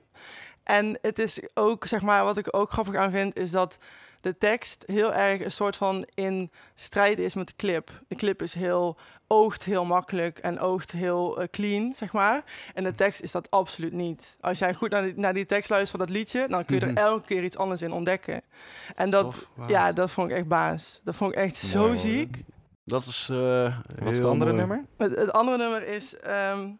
En 0.62 0.98
het 1.02 1.18
is 1.18 1.40
ook, 1.54 1.86
zeg 1.86 2.02
maar, 2.02 2.24
wat 2.24 2.36
ik 2.36 2.56
ook 2.56 2.70
grappig 2.70 2.94
aan 2.94 3.10
vind, 3.10 3.36
is 3.38 3.50
dat 3.50 3.78
de 4.20 4.38
tekst 4.38 4.84
heel 4.86 5.12
erg 5.12 5.44
een 5.44 5.50
soort 5.50 5.76
van 5.76 6.06
in 6.14 6.50
strijd 6.74 7.18
is 7.18 7.34
met 7.34 7.46
de 7.46 7.52
clip. 7.56 7.90
De 8.08 8.14
clip 8.16 8.42
is 8.42 8.54
heel, 8.54 8.96
oogt 9.26 9.64
heel 9.64 9.84
makkelijk 9.84 10.38
en 10.38 10.60
oogt 10.60 10.90
heel 10.92 11.40
eh, 11.40 11.48
clean, 11.50 11.94
zeg 11.94 12.12
maar. 12.12 12.44
En 12.74 12.84
de 12.84 12.94
tekst 12.94 13.20
is 13.22 13.30
dat 13.30 13.50
absoluut 13.50 13.92
niet. 13.92 14.36
Als 14.40 14.58
jij 14.58 14.74
goed 14.74 14.90
naar 14.90 15.02
die, 15.02 15.12
naar 15.16 15.34
die 15.34 15.46
tekst 15.46 15.70
luistert 15.70 15.96
van 15.98 16.06
dat 16.06 16.16
liedje, 16.16 16.46
dan 16.48 16.64
kun 16.64 16.74
je 16.74 16.80
er 16.80 16.88
Mhm. 16.92 16.96
elke 16.98 17.26
keer 17.26 17.44
iets 17.44 17.56
anders 17.56 17.82
in 17.82 17.92
ontdekken. 17.92 18.42
En 18.96 19.10
dat, 19.10 19.24
Tof, 19.24 19.46
ja, 19.68 19.92
dat 19.92 20.10
vond 20.10 20.30
ik 20.30 20.36
echt 20.36 20.48
baas. 20.48 21.00
Dat 21.04 21.16
vond 21.16 21.32
ik 21.32 21.38
echt 21.38 21.62
Mooi, 21.74 21.96
zo 21.96 22.12
hoor. 22.12 22.26
Dat 22.88 23.04
is. 23.04 23.28
eh, 23.30 23.76
Wat 23.98 24.08
is 24.12 24.16
het 24.16 24.26
andere 24.26 24.52
mooi. 24.52 24.66
nummer? 24.66 24.84
Het, 24.96 25.16
het 25.16 25.32
andere 25.32 25.56
nummer 25.56 25.82
is 25.86 26.16
ehm, 26.18 26.70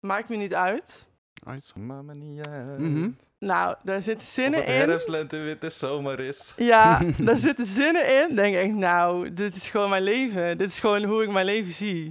Maakt 0.00 0.28
me 0.28 0.36
niet 0.36 0.54
uit. 0.54 1.06
Uit. 1.46 1.72
Mama 1.76 2.12
niet 2.12 2.46
uit. 2.48 2.78
Mhm. 2.78 3.10
Nou, 3.38 3.74
daar 3.82 4.02
zitten 4.02 4.26
zinnen 4.26 4.66
in. 4.66 4.72
herfst, 4.72 5.08
lente, 5.08 5.38
witte 5.38 5.68
zomer 5.70 6.20
is. 6.20 6.52
Ja, 6.56 7.00
daar 7.18 7.38
zitten 7.38 7.66
zinnen 7.66 8.22
in. 8.28 8.34
Denk 8.36 8.56
ik, 8.56 8.72
nou, 8.72 9.32
dit 9.32 9.54
is 9.54 9.68
gewoon 9.68 9.90
mijn 9.90 10.02
leven. 10.02 10.58
Dit 10.58 10.68
is 10.68 10.80
gewoon 10.80 11.02
hoe 11.04 11.22
ik 11.22 11.30
mijn 11.30 11.46
leven 11.46 11.72
zie. 11.72 12.04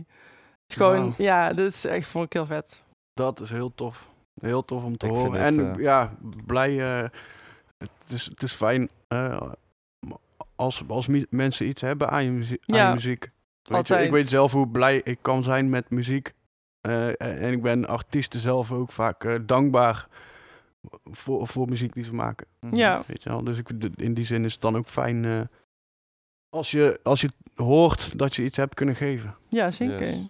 Het 0.61 0.67
is 0.67 0.75
gewoon, 0.75 1.13
ja, 1.17 1.53
dit 1.53 1.73
is 1.73 1.85
echt, 1.85 2.07
vond 2.07 2.25
ik 2.25 2.33
heel 2.33 2.45
vet. 2.45 2.81
Dat 3.13 3.39
is 3.41 3.49
heel 3.49 3.75
tof. 3.75 4.07
Heel 4.41 4.65
tof 4.65 4.83
om 4.83 4.97
te 4.97 5.05
Ik 5.05 5.11
horen. 5.11 5.31
vind 5.31 5.59
En 5.59 5.65
het, 5.67 5.77
eh, 5.77 5.83
ja, 5.83 6.13
blij. 6.45 7.01
eh, 7.01 7.09
het, 7.77 7.89
is, 8.07 8.25
het 8.25 8.43
is 8.43 8.53
fijn 8.53 8.89
eh, 9.07 9.41
als, 10.61 10.83
als 10.87 11.07
mensen 11.29 11.67
iets 11.67 11.81
hebben 11.81 12.09
aan 12.09 12.23
je, 12.23 12.31
muzie- 12.31 12.59
aan 12.65 12.87
je 12.87 12.93
muziek. 12.93 13.21
Weet 13.21 13.31
je, 13.61 13.73
altijd. 13.73 14.05
ik 14.05 14.11
weet 14.11 14.29
zelf 14.29 14.51
hoe 14.51 14.67
blij 14.67 15.01
ik 15.03 15.17
kan 15.21 15.43
zijn 15.43 15.69
met 15.69 15.89
muziek. 15.89 16.33
Eh, 16.81 17.07
en- 17.07 17.15
en 17.39 17.51
ik 17.51 17.61
ben 17.61 17.87
artiesten 17.87 18.39
zelf 18.39 18.71
ook 18.71 18.91
vaak 18.91 19.23
eh, 19.23 19.35
dankbaar 19.45 20.07
voor, 21.03 21.47
voor 21.47 21.67
muziek 21.69 21.93
die 21.93 22.03
ze 22.03 22.15
maken. 22.15 22.47
Mhm. 22.59 22.75
Ja. 22.75 23.03
Weet 23.07 23.23
je 23.23 23.29
wel? 23.29 23.43
Dus 23.43 23.57
ik, 23.57 23.69
in 23.95 24.13
die 24.13 24.25
zin 24.25 24.45
is 24.45 24.53
het 24.53 24.61
dan 24.61 24.77
ook 24.77 24.87
fijn 24.87 25.25
eh, 25.25 25.41
als, 26.49 26.71
je, 26.71 26.99
als 27.03 27.21
je 27.21 27.29
hoort 27.55 28.17
dat 28.17 28.35
je 28.35 28.43
iets 28.43 28.57
hebt 28.57 28.73
kunnen 28.75 28.95
geven. 28.95 29.35
Ja, 29.49 29.71
zeker. 29.71 29.99
Yes. 29.99 30.27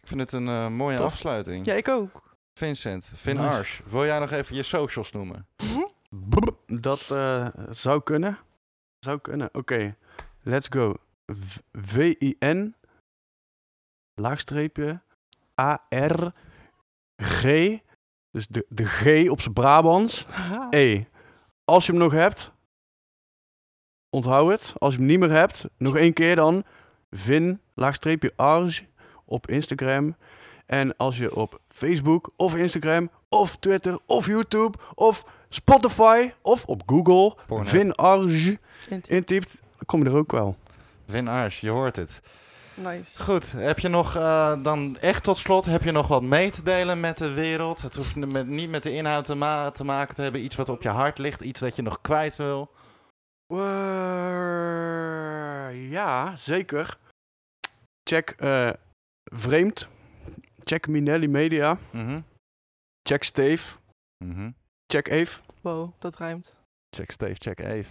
Ik 0.00 0.06
vind 0.08 0.20
het 0.20 0.32
een 0.32 0.48
eh, 0.48 0.68
mooie 0.68 0.96
Tof. 0.96 1.06
afsluiting. 1.06 1.64
Ja, 1.66 1.74
ik 1.74 1.88
ook. 1.88 2.36
Vincent, 2.54 3.12
Vin 3.14 3.36
Nice. 3.36 3.82
Wil 3.86 4.04
jij 4.04 4.18
nog 4.18 4.30
even 4.30 4.54
je 4.56 4.62
socials 4.62 5.12
noemen? 5.12 5.46
Dat 6.66 7.10
eh, 7.10 7.46
zou 7.70 8.02
kunnen. 8.02 8.38
Zou 8.98 9.18
kunnen. 9.18 9.48
Oké, 9.54 9.96
let's 10.42 10.66
go. 10.70 10.94
V- 11.26 11.58
V-I-N 11.72 12.74
laagstreepje 14.14 15.02
A-R 15.60 16.32
G. 17.22 17.42
Dus 18.30 18.46
de, 18.46 18.66
de 18.68 18.86
G 18.86 19.30
op 19.30 19.40
zijn 19.40 19.54
Brabants. 19.54 20.26
E. 20.70 21.04
Als 21.64 21.86
je 21.86 21.92
hem 21.92 22.00
nog 22.00 22.12
hebt, 22.12 22.52
onthoud 24.10 24.50
het. 24.50 24.74
Als 24.78 24.92
je 24.92 24.98
hem 24.98 25.08
niet 25.08 25.18
meer 25.18 25.30
hebt, 25.30 25.68
nog 25.76 25.96
één 25.96 26.12
keer 26.12 26.36
dan. 26.36 26.64
Vin, 27.10 27.60
laagstreepje 27.74 28.32
Arge 28.36 28.86
op 29.24 29.46
Instagram. 29.46 30.16
En 30.66 30.96
als 30.96 31.18
je 31.18 31.34
op 31.34 31.60
Facebook 31.68 32.32
of 32.36 32.56
Instagram 32.56 33.10
of 33.28 33.56
Twitter 33.56 33.98
of 34.06 34.26
YouTube 34.26 34.78
of 34.94 35.24
Spotify 35.48 36.30
of 36.42 36.64
op 36.64 36.82
Google 36.86 37.36
Pornhub. 37.46 37.68
Vin 37.68 37.94
Arge 37.94 38.58
Int- 38.88 39.08
intypt, 39.08 39.54
kom 39.86 40.02
je 40.02 40.08
er 40.10 40.16
ook 40.16 40.32
wel. 40.32 40.56
Vin 41.06 41.28
Arsch, 41.28 41.60
je 41.60 41.70
hoort 41.70 41.96
het. 41.96 42.20
Nice. 42.74 43.22
Goed, 43.22 43.52
heb 43.52 43.78
je 43.78 43.88
nog 43.88 44.16
eh, 44.16 44.62
dan 44.62 44.96
echt 45.00 45.22
tot 45.24 45.38
slot, 45.38 45.64
heb 45.64 45.82
je 45.82 45.90
nog 45.92 46.08
wat 46.08 46.22
mee 46.22 46.50
te 46.50 46.62
delen 46.62 47.00
met 47.00 47.18
de 47.18 47.30
wereld? 47.32 47.82
Het 47.82 47.96
hoeft 47.96 48.16
met, 48.16 48.46
niet 48.46 48.70
met 48.70 48.82
de 48.82 48.92
inhoud 48.92 49.24
te, 49.24 49.34
ma- 49.34 49.70
te 49.70 49.84
maken 49.84 50.14
te 50.14 50.22
hebben, 50.22 50.44
iets 50.44 50.56
wat 50.56 50.68
op 50.68 50.82
je 50.82 50.88
hart 50.88 51.18
ligt, 51.18 51.40
iets 51.40 51.60
dat 51.60 51.76
je 51.76 51.82
nog 51.82 52.00
kwijt 52.00 52.36
wil. 52.36 52.70
Eh, 54.48 55.90
ja, 55.90 56.36
zeker. 56.36 56.98
Check 58.10 58.30
eh, 58.30 58.70
Vreemd. 59.24 59.88
Check 60.64 60.86
Minelli 60.86 61.28
Media. 61.28 61.78
Mhm. 61.90 62.20
Check 63.02 63.22
Steve. 63.24 63.74
Mhm. 64.24 64.50
Check 64.90 65.08
Eve. 65.08 65.38
Wow, 65.60 65.92
dat 65.98 66.16
rijmt. 66.16 66.56
Check 66.90 67.10
Steve, 67.10 67.34
check 67.38 67.60
Eve. 67.60 67.90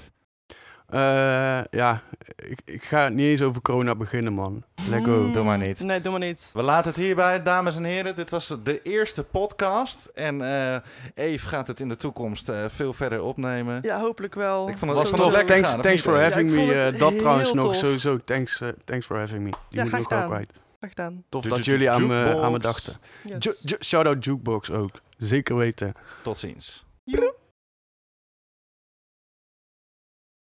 Eh, 0.87 1.59
ja, 1.69 2.01
ik, 2.35 2.59
ik 2.65 2.83
ga 2.83 3.09
niet 3.09 3.27
eens 3.27 3.41
over 3.41 3.61
corona 3.61 3.95
beginnen, 3.95 4.33
man. 4.33 4.63
Let 4.89 5.03
go. 5.05 5.21
Mm, 5.21 5.31
Doe 5.31 5.43
maar 5.43 5.57
niet. 5.57 5.79
Nee, 5.79 6.01
doe 6.01 6.11
maar 6.11 6.19
niet. 6.27 6.49
We 6.53 6.61
laten 6.61 6.91
het 6.91 6.99
hierbij, 6.99 7.43
dames 7.43 7.75
en 7.75 7.83
heren. 7.83 8.15
Dit 8.15 8.29
was 8.29 8.55
de 8.63 8.81
eerste 8.81 9.23
podcast. 9.23 10.05
En 10.05 10.41
eh 10.41 10.77
Eve 11.13 11.47
gaat 11.47 11.67
het 11.67 11.79
in 11.79 11.87
de 11.87 11.95
toekomst 11.95 12.49
eh, 12.49 12.65
veel 12.67 12.93
verder 12.93 13.21
opnemen. 13.21 13.79
Ja, 13.81 13.99
hopelijk 13.99 14.35
wel. 14.35 14.69
Ik 14.69 14.77
vond 14.77 14.91
het 14.91 15.09
Was 15.09 15.19
lekker 15.31 15.45
Thanks, 15.45 15.69
gaan, 15.69 15.81
thanks 15.81 16.01
for 16.01 16.21
having 16.21 16.51
Ja, 16.51 16.55
me. 16.91 16.95
dat 16.97 17.17
trouwens 17.17 17.53
nog 17.53 17.65
tof. 17.65 17.75
sowieso. 17.75 18.17
Thanks, 18.23 18.61
thanks 18.83 19.05
for 19.05 19.17
having 19.17 19.43
me. 19.43 19.49
Die 19.49 19.59
Ja, 19.69 19.83
moet 19.83 19.93
ik 19.93 19.99
nog 19.99 20.09
wel 20.09 20.19
gedaan. 20.21 20.27
kwijt. 20.35 20.51
Graag 20.79 20.89
gedaan. 20.89 21.23
Tof 21.29 21.45
dat 21.45 21.65
ju- 21.65 21.71
jullie 21.71 21.89
aan 21.89 22.07
me, 22.07 22.17
jukebox. 22.19 22.41
aan 22.43 22.51
me 22.51 22.59
dachten. 22.59 22.95
Yes. 23.39 23.63
Shout-out 23.79 24.23
Jukebox 24.25 24.71
ook. 24.71 24.91
Zeker 25.17 25.55
weten. 25.55 25.93
Tot 26.23 26.37
ziens. 26.37 26.85
Yeah. 27.07 27.36